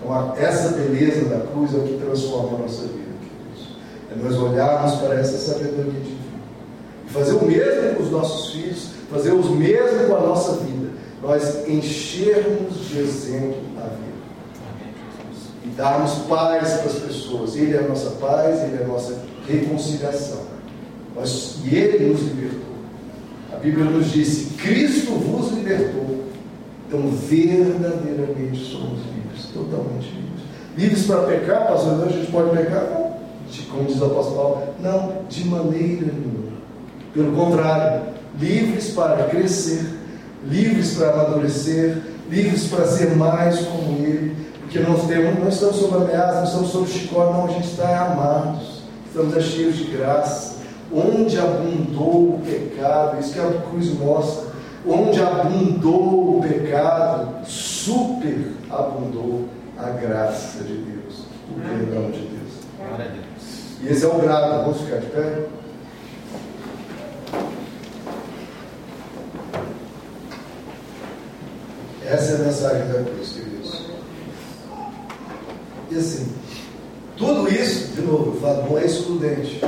Então, 0.00 0.34
essa 0.36 0.76
beleza 0.76 1.28
da 1.28 1.40
cruz 1.40 1.74
é 1.74 1.78
o 1.78 1.82
que 1.82 1.98
transforma 1.98 2.58
a 2.58 2.62
nossa 2.62 2.82
vida, 2.82 3.10
queridos. 3.20 3.76
É 4.10 4.22
nós 4.22 4.36
olharmos 4.38 4.94
para 5.00 5.14
essa 5.14 5.38
sabedoria 5.38 5.92
divina. 5.92 6.18
E 7.06 7.10
fazer 7.10 7.32
o 7.32 7.44
mesmo 7.44 7.96
com 7.96 8.02
os 8.02 8.10
nossos 8.10 8.52
filhos, 8.52 8.90
fazer 9.10 9.32
o 9.32 9.42
mesmo 9.50 10.06
com 10.06 10.16
a 10.16 10.20
nossa 10.20 10.52
vida. 10.64 10.88
Nós 11.22 11.68
enchermos 11.68 12.88
de 12.88 12.98
exemplo 13.00 13.60
a 13.76 13.88
vida. 13.88 14.08
E 15.64 15.68
darmos 15.70 16.12
paz 16.28 16.74
para 16.74 16.86
as 16.86 16.98
pessoas. 16.98 17.56
Ele 17.56 17.74
é 17.74 17.80
a 17.80 17.88
nossa 17.88 18.10
paz, 18.10 18.62
Ele 18.62 18.78
é 18.80 18.84
a 18.84 18.86
nossa 18.86 19.16
reconciliação. 19.46 20.42
Nós, 21.16 21.56
e 21.64 21.74
Ele 21.74 22.12
nos 22.12 22.22
libertou. 22.22 22.68
A 23.52 23.56
Bíblia 23.56 23.84
nos 23.84 24.12
diz: 24.12 24.52
Cristo 24.56 25.12
vos 25.12 25.50
libertou 25.52 26.18
então, 26.88 27.10
verdadeiramente 27.10 28.64
somos 28.64 29.00
livres, 29.00 29.17
totalmente 29.46 30.06
livres. 30.06 30.42
Livres 30.76 31.06
para 31.06 31.22
pecar, 31.22 31.66
pastor, 31.66 32.06
a 32.06 32.08
gente 32.08 32.30
pode 32.30 32.56
pecar? 32.56 32.84
Não. 32.84 33.18
de, 33.50 33.62
como 33.62 33.84
diz 33.84 34.00
o 34.00 34.04
apóstolo 34.04 34.36
Paulo, 34.36 34.62
não, 34.80 35.12
de 35.28 35.44
maneira 35.44 36.06
nenhuma. 36.06 36.58
Pelo 37.12 37.32
contrário, 37.32 38.02
livres 38.38 38.90
para 38.90 39.24
crescer, 39.24 39.98
livres 40.44 40.94
para 40.94 41.10
amadurecer, 41.10 41.98
livres 42.30 42.66
para 42.68 42.86
ser 42.86 43.16
mais 43.16 43.58
como 43.60 44.04
Ele, 44.04 44.36
porque 44.60 44.78
nós 44.80 45.06
temos, 45.06 45.38
não 45.38 45.48
estamos 45.48 45.76
sob 45.76 45.96
ameaça, 45.96 46.36
não 46.36 46.44
estamos 46.44 46.68
sob 46.70 46.88
chicote, 46.88 47.32
não, 47.32 47.46
a 47.46 47.48
gente 47.48 47.68
está 47.68 48.12
amados, 48.12 48.82
estamos 49.06 49.44
cheios 49.44 49.76
de 49.76 49.84
graça. 49.84 50.58
Onde 50.92 51.38
abundou 51.38 52.34
o 52.34 52.40
pecado, 52.44 53.18
isso 53.20 53.32
que 53.32 53.40
a 53.40 53.50
cruz 53.68 53.92
mostra, 53.98 54.47
onde 54.86 55.20
abundou 55.20 56.38
o 56.38 56.42
pecado, 56.42 57.46
super 57.46 58.52
abundou 58.70 59.48
a 59.76 59.90
graça 59.90 60.64
de 60.64 60.74
Deus, 60.74 61.24
o 61.50 61.60
perdão 61.60 62.10
de 62.10 62.20
Deus. 62.20 62.52
Glória 62.78 63.04
a 63.04 63.08
Deus. 63.08 63.58
E 63.82 63.88
esse 63.88 64.04
é 64.04 64.08
o 64.08 64.18
grado, 64.18 64.64
vamos 64.64 64.80
ficar 64.80 64.98
de 64.98 65.06
pé? 65.06 65.46
Essa 72.06 72.32
é 72.32 72.34
a 72.36 72.38
mensagem 72.38 72.88
da 72.88 73.02
cruz, 73.04 73.32
queridos. 73.32 73.82
E 75.90 75.96
assim, 75.96 76.32
tudo 77.16 77.48
isso, 77.48 77.92
de 77.94 78.02
novo, 78.02 78.34
eu 78.34 78.40
falo, 78.40 78.70
não 78.70 78.78
é 78.78 78.86
excludente. 78.86 79.60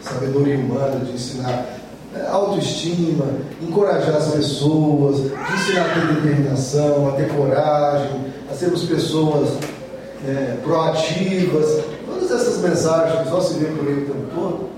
Sabedoria 0.00 0.58
humana 0.58 1.04
de 1.04 1.12
ensinar 1.12 1.83
autoestima, 2.30 3.26
encorajar 3.62 4.16
as 4.16 4.28
pessoas, 4.28 5.20
ensinar 5.54 5.86
a 5.86 5.94
ter 5.94 6.14
determinação, 6.14 7.08
a 7.08 7.12
ter 7.12 7.28
coragem, 7.28 8.10
a 8.50 8.54
sermos 8.54 8.84
pessoas 8.84 9.50
é, 10.26 10.56
proativas. 10.62 11.82
Todas 12.06 12.30
essas 12.30 12.58
mensagens 12.58 13.22
que 13.22 13.28
só 13.28 13.40
se 13.40 13.58
vê 13.58 13.66
por 13.66 13.86
aí 13.86 13.94
o 13.94 14.06
tempo 14.06 14.26
todo, 14.34 14.70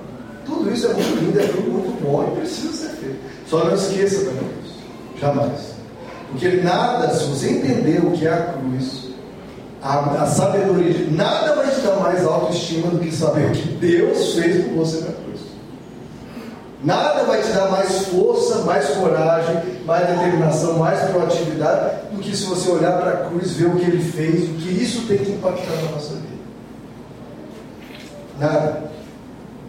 tudo 0.45 0.73
isso 0.73 0.87
é 0.87 0.95
muito 0.95 1.25
lindo, 1.25 1.41
é 1.41 1.47
tudo 1.47 1.71
muito 1.71 2.03
bom 2.03 2.33
e 2.33 2.41
precisa 2.41 2.73
ser 2.73 2.97
feito. 2.97 3.19
Só 3.49 3.65
não 3.65 3.75
esqueça 3.75 4.25
também 4.25 4.49
isso. 4.65 4.79
Jamais. 5.21 5.77
Porque 6.31 6.49
nada, 6.63 7.09
se 7.15 7.25
você 7.25 7.51
entender 7.51 8.05
o 8.05 8.13
que 8.13 8.27
é 8.27 8.33
a 8.33 8.43
cruz, 8.53 9.07
a, 9.83 10.23
a 10.23 10.27
sabedoria, 10.27 11.07
nada 11.11 11.55
vai 11.55 11.71
te 11.71 11.81
dar 11.81 11.97
mais 12.01 12.25
autoestima 12.25 12.91
do 12.91 12.99
que 12.99 13.15
saber 13.15 13.51
o 13.51 13.53
que 13.53 13.69
Deus 13.75 14.35
fez 14.35 14.65
por 14.65 14.75
você 14.75 15.01
na 15.01 15.13
cruz. 15.13 15.26
Nada 16.85 17.25
vai 17.25 17.41
te 17.41 17.49
dar 17.53 17.71
mais 17.71 18.07
força, 18.09 18.59
mais 18.59 18.89
coragem, 18.91 19.63
mais 19.87 20.07
determinação, 20.09 20.79
mais 20.79 21.01
proatividade 21.11 21.97
do 22.13 22.21
que 22.21 22.37
se 22.37 22.45
você 22.45 22.71
olhar 22.71 22.99
para 22.99 23.11
a 23.11 23.17
cruz, 23.29 23.53
ver 23.53 23.67
o 23.67 23.77
que 23.77 23.85
ele 23.85 24.03
fez, 24.03 24.45
o 24.51 24.55
que 24.55 24.69
isso 24.69 25.07
tem 25.07 25.19
que 25.19 25.33
impactar 25.33 25.75
na 25.85 25.93
nossa 25.93 26.15
vida. 26.15 26.37
Nada. 28.39 28.83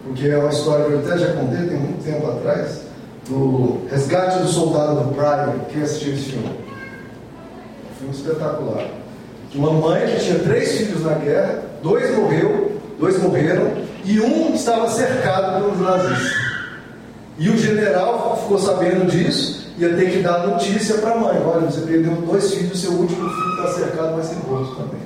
Porque 0.04 0.28
é 0.28 0.38
uma 0.38 0.50
história 0.50 0.84
que 0.84 0.92
eu 0.92 0.98
até 1.00 1.18
já 1.18 1.32
contei 1.32 1.66
tem 1.66 1.78
muito 1.78 2.04
tempo 2.04 2.30
atrás 2.30 2.82
do 3.28 3.86
Resgate 3.90 4.38
do 4.38 4.48
Soldado 4.48 5.00
do 5.00 5.14
Brian, 5.14 5.54
quem 5.70 5.82
assistiu 5.82 6.14
esse 6.14 6.30
filme? 6.30 6.48
Um 6.48 7.98
filme 7.98 8.14
espetacular. 8.14 8.86
Uma 9.54 9.72
mãe 9.72 10.06
que 10.06 10.24
tinha 10.24 10.38
três 10.40 10.78
filhos 10.78 11.04
na 11.04 11.14
guerra, 11.14 11.62
dois 11.82 12.14
morreu, 12.16 12.80
dois 12.98 13.22
morreram, 13.22 13.72
e 14.04 14.20
um 14.20 14.54
estava 14.54 14.88
cercado 14.90 15.60
pelos 15.60 15.80
nazistas. 15.80 16.47
E 17.38 17.48
o 17.48 17.56
general 17.56 18.36
ficou 18.42 18.58
sabendo 18.58 19.08
disso, 19.08 19.68
ia 19.78 19.94
ter 19.94 20.10
que 20.10 20.22
dar 20.22 20.46
notícia 20.46 20.98
para 20.98 21.12
a 21.12 21.18
mãe: 21.18 21.40
olha, 21.44 21.70
você 21.70 21.82
perdeu 21.82 22.12
dois 22.16 22.52
filhos, 22.52 22.80
seu 22.80 22.90
último 22.92 23.30
filho 23.30 23.50
está 23.50 23.72
cercado, 23.74 24.16
vai 24.16 24.24
ser 24.24 24.36
morto 24.48 24.74
também. 24.74 25.00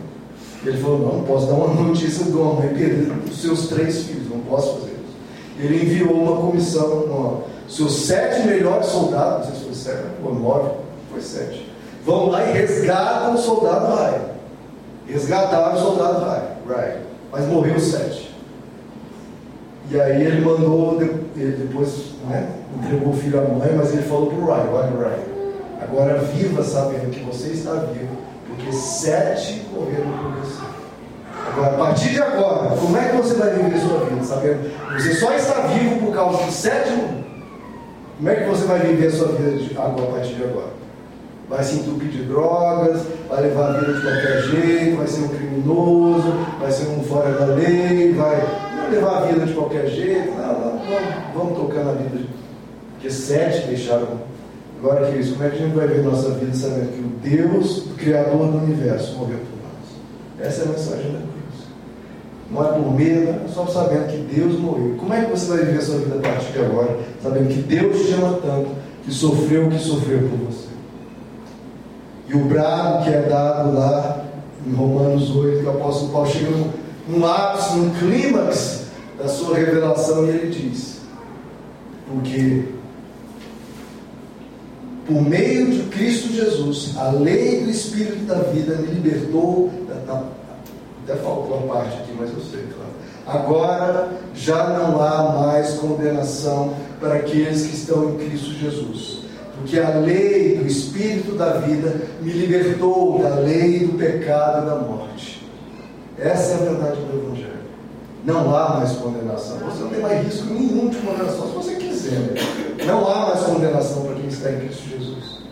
Ele 0.65 0.79
falou: 0.79 0.99
não, 0.99 1.25
posso 1.25 1.47
dar 1.47 1.55
uma 1.55 1.75
notícia 1.83 2.25
uma 2.27 2.55
mãe 2.55 2.69
perdendo 2.69 3.31
os 3.31 3.41
seus 3.41 3.69
três 3.69 4.05
filhos, 4.05 4.31
não 4.31 4.41
posso 4.41 4.75
fazer 4.75 4.93
isso. 4.93 5.61
Ele 5.61 5.85
enviou 5.85 6.15
uma 6.15 6.37
comissão, 6.37 7.05
uma, 7.05 7.43
seus 7.69 8.07
sete 8.07 8.47
melhores 8.47 8.87
soldados, 8.87 9.49
não 9.49 9.55
sei 9.55 9.55
se 9.55 9.65
foi 9.65 9.75
sete 9.75 10.07
ou 10.25 10.35
nove, 10.35 10.71
foi 11.11 11.21
sete, 11.21 11.71
vão 12.07 12.31
lá 12.31 12.49
e 12.49 12.53
resgatam 12.53 13.35
o 13.35 13.39
soldado 13.39 13.95
Ryan. 13.95 14.33
Resgataram 15.07 15.75
o 15.75 15.79
soldado 15.79 16.25
Ryan, 16.67 16.97
mas 17.31 17.47
morreu 17.47 17.79
sete. 17.79 18.33
E 19.91 20.01
aí 20.01 20.23
ele 20.23 20.41
mandou, 20.43 20.99
ele 21.37 21.67
depois 21.67 22.13
né, 22.29 22.49
entregou 22.77 23.13
o 23.13 23.17
filho 23.17 23.39
à 23.39 23.43
mãe, 23.43 23.71
mas 23.77 23.93
ele 23.93 24.03
falou 24.03 24.27
para 24.27 24.39
o 24.39 24.45
Ryan, 24.45 24.71
olha 24.73 25.09
Ryan, 25.09 25.23
agora 25.81 26.19
viva 26.19 26.63
sabendo 26.63 27.11
que 27.11 27.21
você 27.21 27.49
está 27.49 27.73
vivo, 27.73 28.17
porque 28.49 28.73
sete 28.73 29.67
morreram 29.73 30.11
por 30.13 30.33
você. 30.41 30.63
Agora, 31.47 31.75
a 31.75 31.79
partir 31.79 32.11
de 32.11 32.23
agora, 32.23 32.77
como 32.77 32.97
é 32.97 33.09
que 33.09 33.17
você 33.17 33.35
vai 33.35 33.51
viver 33.51 33.79
sua 33.81 34.05
vida? 34.05 34.23
Sabendo 34.23 34.71
você 34.95 35.15
só 35.15 35.33
está 35.35 35.61
vivo 35.67 36.07
por 36.07 36.15
causa 36.15 36.45
de 36.45 36.53
sete 36.53 36.91
como 38.23 38.31
é 38.31 38.37
que 38.37 38.49
você 38.49 38.67
vai 38.67 38.79
viver 38.79 39.11
sua 39.11 39.33
vida 39.33 39.57
de 39.57 39.77
agora, 39.77 40.09
a 40.09 40.13
partir 40.13 40.35
de 40.35 40.45
agora? 40.45 40.73
Vai 41.49 41.65
se 41.65 41.81
entupir 41.81 42.09
de 42.09 42.23
drogas, 42.23 43.03
vai 43.29 43.43
levar 43.43 43.71
a 43.71 43.81
vida 43.81 43.95
de 43.95 44.01
qualquer 44.01 44.43
jeito, 44.43 44.97
vai 44.97 45.07
ser 45.09 45.23
um 45.23 45.29
criminoso, 45.29 46.33
vai 46.61 46.71
ser 46.71 46.87
um 46.87 47.03
fora 47.03 47.33
da 47.33 47.47
lei, 47.47 48.13
vai 48.13 48.72
levar 48.93 49.19
a 49.19 49.27
vida 49.27 49.47
de 49.47 49.53
qualquer 49.53 49.89
jeito. 49.89 50.31
Não, 50.31 50.53
não, 50.53 50.79
vamos, 50.79 51.35
vamos 51.35 51.59
tocar 51.59 51.85
na 51.85 51.93
vida. 51.93 52.27
Porque 52.93 53.11
sete 53.11 53.67
deixaram. 53.67 54.07
Agora, 54.79 55.07
queridos, 55.07 55.33
como 55.33 55.45
é 55.45 55.51
que 55.51 55.57
a 55.57 55.59
gente 55.59 55.75
vai 55.75 55.87
ver 55.87 56.03
nossa 56.03 56.31
vida 56.31 56.55
sabendo 56.55 56.93
que 56.93 57.01
o 57.01 57.37
Deus, 57.37 57.87
o 57.87 57.91
Criador 57.91 58.49
do 58.49 58.59
universo, 58.59 59.17
morreu 59.17 59.39
por 59.39 59.59
nós? 59.63 60.47
Essa 60.47 60.63
é 60.63 60.65
a 60.65 60.69
mensagem 60.69 61.13
da 61.13 61.19
cruz. 61.19 61.33
Não 62.51 62.65
é 62.65 62.73
por 62.73 62.93
medo, 62.93 63.29
é 63.45 63.49
só 63.49 63.67
sabendo 63.67 64.09
que 64.09 64.35
Deus 64.35 64.59
morreu. 64.59 64.97
Como 64.99 65.15
é 65.15 65.25
que 65.25 65.31
você 65.31 65.47
vai 65.49 65.65
viver 65.65 65.79
a 65.79 65.83
sua 65.83 65.99
vida 65.99 66.17
a 66.17 66.21
partir 66.21 66.53
de 66.53 66.65
agora, 66.65 66.99
sabendo 67.23 67.49
que 67.49 67.63
Deus 67.63 68.07
te 68.07 68.13
ama 68.15 68.39
tanto, 68.43 68.71
que 69.05 69.13
sofreu 69.13 69.67
o 69.67 69.71
que 69.71 69.79
sofreu 69.79 70.29
por 70.29 70.39
você? 70.53 70.69
E 72.29 72.35
o 72.35 72.45
brado 72.45 73.05
que 73.05 73.11
é 73.11 73.23
dado 73.23 73.75
lá 73.75 74.25
em 74.67 74.75
Romanos 74.75 75.35
8, 75.35 75.61
que 75.61 75.67
o 75.67 75.71
apóstolo 75.71 76.13
Paulo 76.13 76.29
chega 76.29 76.51
num 77.09 77.27
ápice, 77.27 77.77
num 77.77 77.91
clímax 77.91 78.82
da 79.23 79.29
sua 79.29 79.57
revelação, 79.57 80.27
e 80.27 80.31
ele 80.31 80.51
diz: 80.51 81.01
Porque 82.09 82.65
por 85.07 85.23
meio 85.23 85.71
de 85.71 85.83
Cristo 85.91 86.33
Jesus, 86.33 86.97
a 86.97 87.11
lei 87.11 87.63
do 87.63 87.71
Espírito 87.71 88.25
da 88.25 88.37
vida 88.37 88.77
me 88.77 88.87
libertou. 88.89 89.71
Até 91.05 91.17
faltou 91.17 91.59
a 91.59 91.75
parte 91.75 91.97
aqui, 91.99 92.13
mas 92.19 92.31
eu 92.31 92.41
sei, 92.41 92.65
claro. 92.73 92.93
Agora 93.27 94.09
já 94.35 94.69
não 94.69 95.01
há 95.03 95.41
mais 95.41 95.75
condenação 95.75 96.75
para 97.01 97.15
aqueles 97.15 97.67
que 97.67 97.75
estão 97.75 98.11
em 98.11 98.29
Cristo 98.29 98.53
Jesus. 98.53 99.23
Porque 99.57 99.79
a 99.79 99.99
lei 99.99 100.57
do 100.57 100.67
Espírito 100.67 101.35
da 101.37 101.55
vida 101.55 102.03
me 102.21 102.33
libertou 102.33 103.21
da 103.21 103.37
lei 103.37 103.81
do 103.81 103.99
pecado 103.99 104.65
e 104.65 104.71
da 104.71 104.77
morte. 104.77 105.47
Essa 106.19 106.53
é 106.53 106.55
a 106.55 106.59
verdade 106.59 107.01
do 107.01 107.27
Evangelho. 107.27 107.52
Não 108.25 108.55
há 108.55 108.77
mais 108.77 108.93
condenação. 108.93 109.59
Você 109.59 109.83
não 109.83 109.91
tem 109.91 110.01
mais 110.01 110.25
risco 110.25 110.55
nenhum 110.55 110.89
de 110.89 110.97
condenação 110.99 111.49
se 111.49 111.55
você 111.55 111.75
quiser. 111.75 112.35
Não 112.87 113.09
há 113.09 113.29
mais 113.29 113.41
condenação 113.41 114.05
para 114.05 114.15
quem 114.15 114.29
está 114.29 114.53
em 114.53 114.61
Cristo 114.61 114.89
Jesus. 114.89 115.43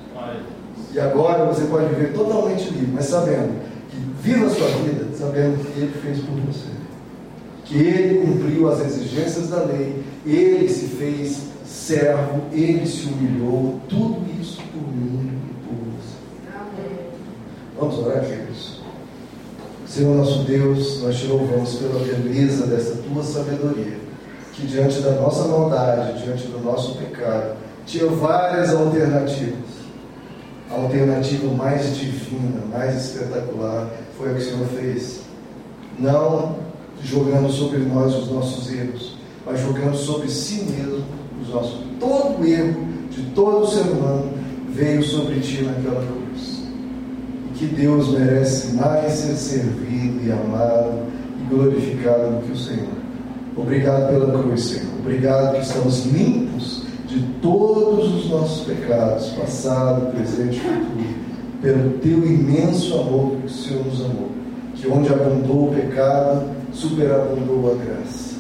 E 0.93 1.01
agora 1.01 1.47
você 1.47 1.64
pode 1.64 1.87
viver 1.95 2.12
totalmente 2.12 2.71
livre, 2.71 2.93
mas 2.95 3.07
sabendo 3.07 3.61
que 3.91 3.97
viva 4.23 4.47
a 4.47 4.51
sua 4.51 4.68
vida, 4.68 5.07
sabendo 5.16 5.64
que 5.64 5.81
Ele 5.81 5.93
fez 6.01 6.18
por 6.21 6.35
você. 6.41 6.68
Que 7.64 7.79
Ele 7.79 8.27
cumpriu 8.27 8.68
as 8.68 8.81
exigências 8.81 9.49
da 9.49 9.62
lei, 9.62 10.03
Ele 10.25 10.68
se 10.68 10.87
fez 10.87 11.43
servo, 11.64 12.43
Ele 12.53 12.87
se 12.87 13.07
humilhou, 13.07 13.81
tudo 13.89 14.21
isso 14.41 14.61
por 14.73 14.83
mim 14.93 15.31
e 15.51 15.55
por 15.66 15.77
você. 15.97 16.18
Vamos 17.79 17.99
orar, 17.99 18.25
queridos? 18.25 18.80
Senhor 19.91 20.14
nosso 20.14 20.45
Deus, 20.45 21.03
nós 21.03 21.16
te 21.16 21.26
louvamos 21.26 21.74
pela 21.74 21.99
beleza 21.99 22.64
dessa 22.64 22.95
tua 23.03 23.24
sabedoria, 23.24 23.99
que 24.53 24.64
diante 24.64 25.01
da 25.01 25.11
nossa 25.20 25.49
maldade, 25.49 26.22
diante 26.22 26.47
do 26.47 26.61
nosso 26.61 26.95
pecado, 26.95 27.57
tinha 27.84 28.07
várias 28.07 28.72
alternativas. 28.72 29.80
A 30.70 30.74
alternativa 30.74 31.53
mais 31.55 31.97
divina, 31.97 32.62
mais 32.70 33.05
espetacular, 33.05 33.91
foi 34.16 34.30
a 34.30 34.34
que 34.34 34.38
o 34.38 34.45
Senhor 34.45 34.66
fez. 34.68 35.22
Não 35.99 36.55
jogando 37.03 37.51
sobre 37.51 37.78
nós 37.78 38.14
os 38.14 38.30
nossos 38.30 38.72
erros, 38.72 39.16
mas 39.45 39.59
jogando 39.59 39.97
sobre 39.97 40.28
si 40.28 40.66
mesmo 40.70 41.05
os 41.43 41.49
nossos. 41.49 41.80
Todo 41.99 42.47
erro 42.47 42.86
de 43.11 43.22
todo 43.34 43.66
ser 43.66 43.80
humano 43.80 44.30
veio 44.68 45.03
sobre 45.03 45.41
ti 45.41 45.62
naquela 45.62 46.01
cruz 46.07 46.20
que 47.61 47.67
Deus 47.67 48.09
merece 48.09 48.75
mais 48.75 49.13
ser 49.13 49.35
servido 49.35 50.27
e 50.27 50.33
amado 50.33 50.95
e 51.39 51.55
glorificado 51.55 52.37
do 52.37 52.47
que 52.47 52.53
o 52.53 52.57
Senhor. 52.57 52.89
Obrigado 53.55 54.09
pela 54.09 54.43
cruz, 54.43 54.65
Senhor. 54.65 54.95
Obrigado 54.99 55.57
que 55.57 55.61
estamos 55.61 56.07
limpos 56.07 56.85
de 57.07 57.21
todos 57.43 58.15
os 58.15 58.31
nossos 58.31 58.65
pecados, 58.65 59.29
passado, 59.33 60.11
presente 60.13 60.57
e 60.57 60.61
futuro, 60.61 61.15
pelo 61.61 61.91
teu 61.99 62.27
imenso 62.27 62.99
amor 62.99 63.37
que 63.37 63.47
o 63.47 63.51
Senhor 63.51 63.85
nos 63.85 64.01
amou. 64.07 64.31
Que 64.75 64.89
onde 64.89 65.13
abundou 65.13 65.69
o 65.69 65.75
pecado, 65.75 66.47
superabundou 66.73 67.73
a 67.73 67.85
graça. 67.85 68.37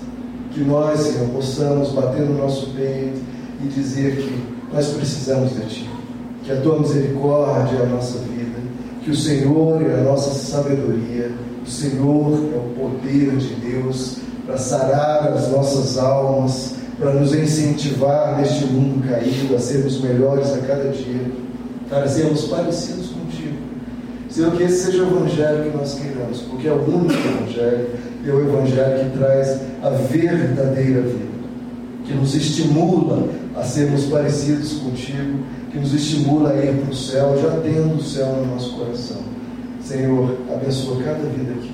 Que 0.52 0.60
nós, 0.60 0.98
Senhor, 0.98 1.28
possamos 1.28 1.90
bater 1.90 2.22
no 2.22 2.38
nosso 2.38 2.70
peito 2.70 3.20
e 3.62 3.68
dizer 3.68 4.16
que 4.16 4.42
nós 4.72 4.88
precisamos 4.94 5.54
de 5.54 5.66
Ti, 5.66 5.90
que 6.42 6.52
a 6.52 6.60
Tua 6.62 6.78
misericórdia 6.78 7.80
é 7.80 7.82
a 7.82 7.86
nossa 7.86 8.18
vida, 8.20 8.39
que 9.02 9.10
o 9.10 9.16
Senhor 9.16 9.82
é 9.82 10.00
a 10.00 10.02
nossa 10.02 10.30
sabedoria, 10.34 11.30
o 11.64 11.68
Senhor 11.68 12.32
é 12.54 12.56
o 12.56 12.74
poder 12.78 13.36
de 13.36 13.54
Deus 13.54 14.18
para 14.46 14.58
sarar 14.58 15.32
as 15.32 15.50
nossas 15.50 15.96
almas, 15.98 16.74
para 16.98 17.14
nos 17.14 17.34
incentivar 17.34 18.38
neste 18.38 18.66
mundo 18.66 19.06
caído 19.08 19.54
a 19.56 19.58
sermos 19.58 20.00
melhores 20.00 20.52
a 20.52 20.58
cada 20.58 20.90
dia, 20.90 21.30
para 21.88 22.06
sermos 22.08 22.44
parecidos 22.44 23.08
contigo. 23.08 23.56
Senhor, 24.28 24.52
que 24.52 24.62
esse 24.64 24.84
seja 24.84 25.02
o 25.02 25.06
evangelho 25.06 25.70
que 25.70 25.76
nós 25.76 25.94
queremos, 25.94 26.42
porque 26.42 26.68
é 26.68 26.72
o 26.72 26.82
único 26.82 27.14
evangelho, 27.14 27.88
é 28.26 28.30
o 28.30 28.40
evangelho 28.40 29.10
que 29.10 29.18
traz 29.18 29.60
a 29.82 29.90
verdadeira 29.90 31.00
vida, 31.00 31.30
que 32.04 32.12
nos 32.12 32.34
estimula 32.34 33.28
a 33.56 33.62
sermos 33.64 34.04
parecidos 34.04 34.74
contigo, 34.74 35.38
que 35.70 35.78
nos 35.78 35.94
estimula 35.94 36.50
a 36.50 36.56
ir 36.56 36.76
para 36.78 36.90
o 36.90 36.94
céu, 36.94 37.38
já 37.40 37.60
tendo 37.60 37.96
o 37.96 38.02
céu 38.02 38.26
no 38.26 38.54
nosso 38.54 38.76
coração. 38.76 39.18
Senhor, 39.82 40.36
abençoa 40.52 41.02
cada 41.02 41.28
vida 41.28 41.52
aqui. 41.52 41.72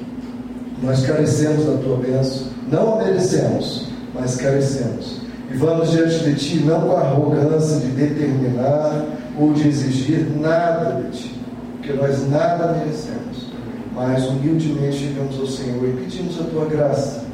Nós 0.83 1.07
carecemos 1.07 1.65
da 1.65 1.79
tua 1.79 1.97
bênção, 1.97 2.49
não 2.71 2.95
a 2.95 3.05
merecemos, 3.05 3.89
mas 4.15 4.37
carecemos. 4.37 5.21
E 5.51 5.57
vamos 5.57 5.91
diante 5.91 6.19
de 6.25 6.35
ti, 6.35 6.63
não 6.65 6.81
com 6.83 6.97
a 6.97 7.01
arrogância 7.01 7.81
de 7.81 7.87
determinar 7.89 9.05
ou 9.39 9.53
de 9.53 9.69
exigir 9.69 10.27
nada 10.41 11.01
de 11.01 11.17
ti, 11.17 11.41
porque 11.73 11.93
nós 11.93 12.29
nada 12.29 12.73
merecemos, 12.73 13.47
mas 13.95 14.27
humildemente 14.27 14.99
chegamos 14.99 15.39
ao 15.39 15.47
Senhor 15.47 15.89
e 15.89 16.03
pedimos 16.03 16.41
a 16.41 16.45
tua 16.45 16.67
graça 16.67 17.25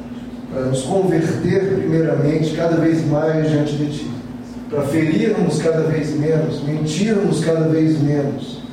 para 0.53 0.65
nos 0.65 0.83
converter, 0.83 1.73
primeiramente, 1.75 2.55
cada 2.55 2.75
vez 2.77 3.05
mais 3.07 3.49
diante 3.49 3.75
de 3.75 3.91
ti, 3.91 4.11
para 4.73 4.81
ferirmos 4.87 5.61
cada 5.61 5.81
vez 5.81 6.17
menos, 6.17 6.63
mentirmos 6.63 7.45
cada 7.45 7.67
vez 7.67 8.01
menos. 8.01 8.63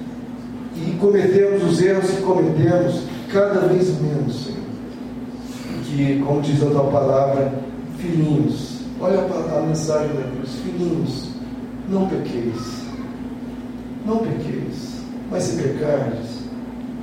E 0.74 0.92
cometermos 0.92 1.62
os 1.62 1.82
erros 1.82 2.10
que 2.10 2.22
cometemos 2.22 3.02
cada 3.30 3.60
vez 3.68 4.00
menos, 4.00 4.46
Senhor. 4.46 4.60
Que, 5.84 6.22
como 6.24 6.40
diz 6.40 6.62
a 6.62 6.70
tua 6.70 6.84
palavra, 6.84 7.52
filhinhos, 7.98 8.80
olha 8.98 9.18
a 9.20 9.60
mensagem 9.60 10.08
da 10.08 10.22
cruz, 10.22 10.50
filhinhos, 10.64 11.28
não 11.90 12.08
pequeis, 12.08 12.84
não 14.06 14.18
pequeis, 14.18 15.02
mas 15.30 15.42
se 15.42 15.62
pecardes, 15.62 16.44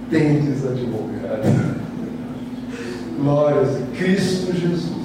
tendes 0.10 0.66
advogado. 0.66 1.78
Glórias 3.22 3.70
a 3.76 3.98
Cristo 3.98 4.54
Jesus, 4.56 4.97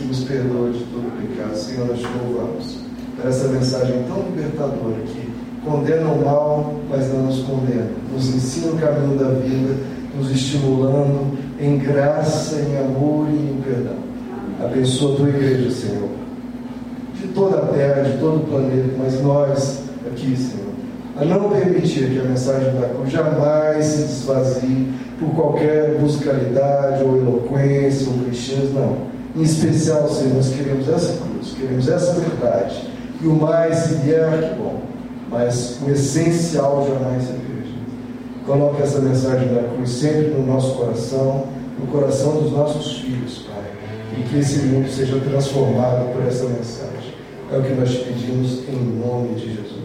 que 0.00 0.06
nos 0.06 0.24
perdoa 0.24 0.70
de 0.70 0.78
todo 0.84 1.12
pecado. 1.20 1.54
Senhor, 1.54 1.86
nós 1.86 1.98
te 1.98 2.06
louvamos 2.06 2.78
por 3.16 3.28
essa 3.28 3.48
mensagem 3.48 4.02
tão 4.08 4.22
libertadora 4.30 4.96
que 5.06 5.30
condena 5.62 6.10
o 6.10 6.24
mal, 6.24 6.74
mas 6.88 7.12
não 7.12 7.24
nos 7.24 7.40
condena. 7.40 7.88
Nos 8.12 8.34
ensina 8.34 8.72
o 8.72 8.78
caminho 8.78 9.18
da 9.18 9.28
vida, 9.28 9.76
nos 10.16 10.30
estimulando 10.30 11.38
em 11.60 11.78
graça, 11.78 12.56
em 12.56 12.78
amor 12.78 13.28
e 13.28 13.34
em 13.34 13.62
perdão. 13.62 13.96
Abençoa 14.64 15.12
a 15.12 15.16
tua 15.16 15.28
igreja, 15.28 15.70
Senhor. 15.70 16.08
De 17.20 17.28
toda 17.28 17.58
a 17.58 17.66
terra, 17.66 18.02
de 18.02 18.16
todo 18.18 18.38
o 18.38 18.46
planeta, 18.46 18.94
mas 18.98 19.20
nós 19.22 19.82
aqui, 20.06 20.34
Senhor, 20.34 20.70
a 21.18 21.24
não 21.26 21.50
permitir 21.50 22.08
que 22.08 22.18
a 22.18 22.24
mensagem 22.24 22.72
da 22.80 22.88
cruz 22.88 23.10
jamais 23.10 23.84
se 23.84 24.02
desvazie 24.04 24.88
por 25.18 25.28
qualquer 25.34 25.98
musicalidade 26.00 27.04
ou 27.04 27.18
eloquência 27.18 28.08
ou 28.08 28.24
clichês, 28.24 28.72
não. 28.72 29.09
Em 29.36 29.42
especial, 29.42 30.08
Senhor, 30.08 30.34
nós 30.34 30.48
queremos 30.48 30.88
essa 30.88 31.18
cruz, 31.18 31.54
queremos 31.58 31.88
essa 31.88 32.12
verdade. 32.14 32.90
E 33.22 33.26
o 33.26 33.34
mais 33.34 33.76
se 33.76 33.94
vier, 33.94 34.50
que 34.50 34.54
bom. 34.60 34.82
Mas 35.30 35.78
o 35.86 35.90
essencial 35.90 36.86
jamais 36.88 37.22
se 37.22 37.32
perdido. 37.32 37.80
Coloque 38.44 38.82
essa 38.82 38.98
mensagem 39.00 39.54
da 39.54 39.62
cruz 39.62 39.90
sempre 39.90 40.28
no 40.30 40.46
nosso 40.46 40.74
coração, 40.74 41.44
no 41.78 41.86
coração 41.86 42.42
dos 42.42 42.52
nossos 42.52 42.98
filhos, 42.98 43.46
Pai. 43.48 43.62
E 44.18 44.22
que 44.22 44.38
esse 44.38 44.58
mundo 44.66 44.90
seja 44.90 45.20
transformado 45.20 46.12
por 46.12 46.26
essa 46.26 46.44
mensagem. 46.46 47.14
É 47.52 47.58
o 47.58 47.62
que 47.62 47.72
nós 47.74 47.90
te 47.90 47.98
pedimos 47.98 48.68
em 48.68 48.98
nome 48.98 49.34
de 49.34 49.54
Jesus. 49.54 49.80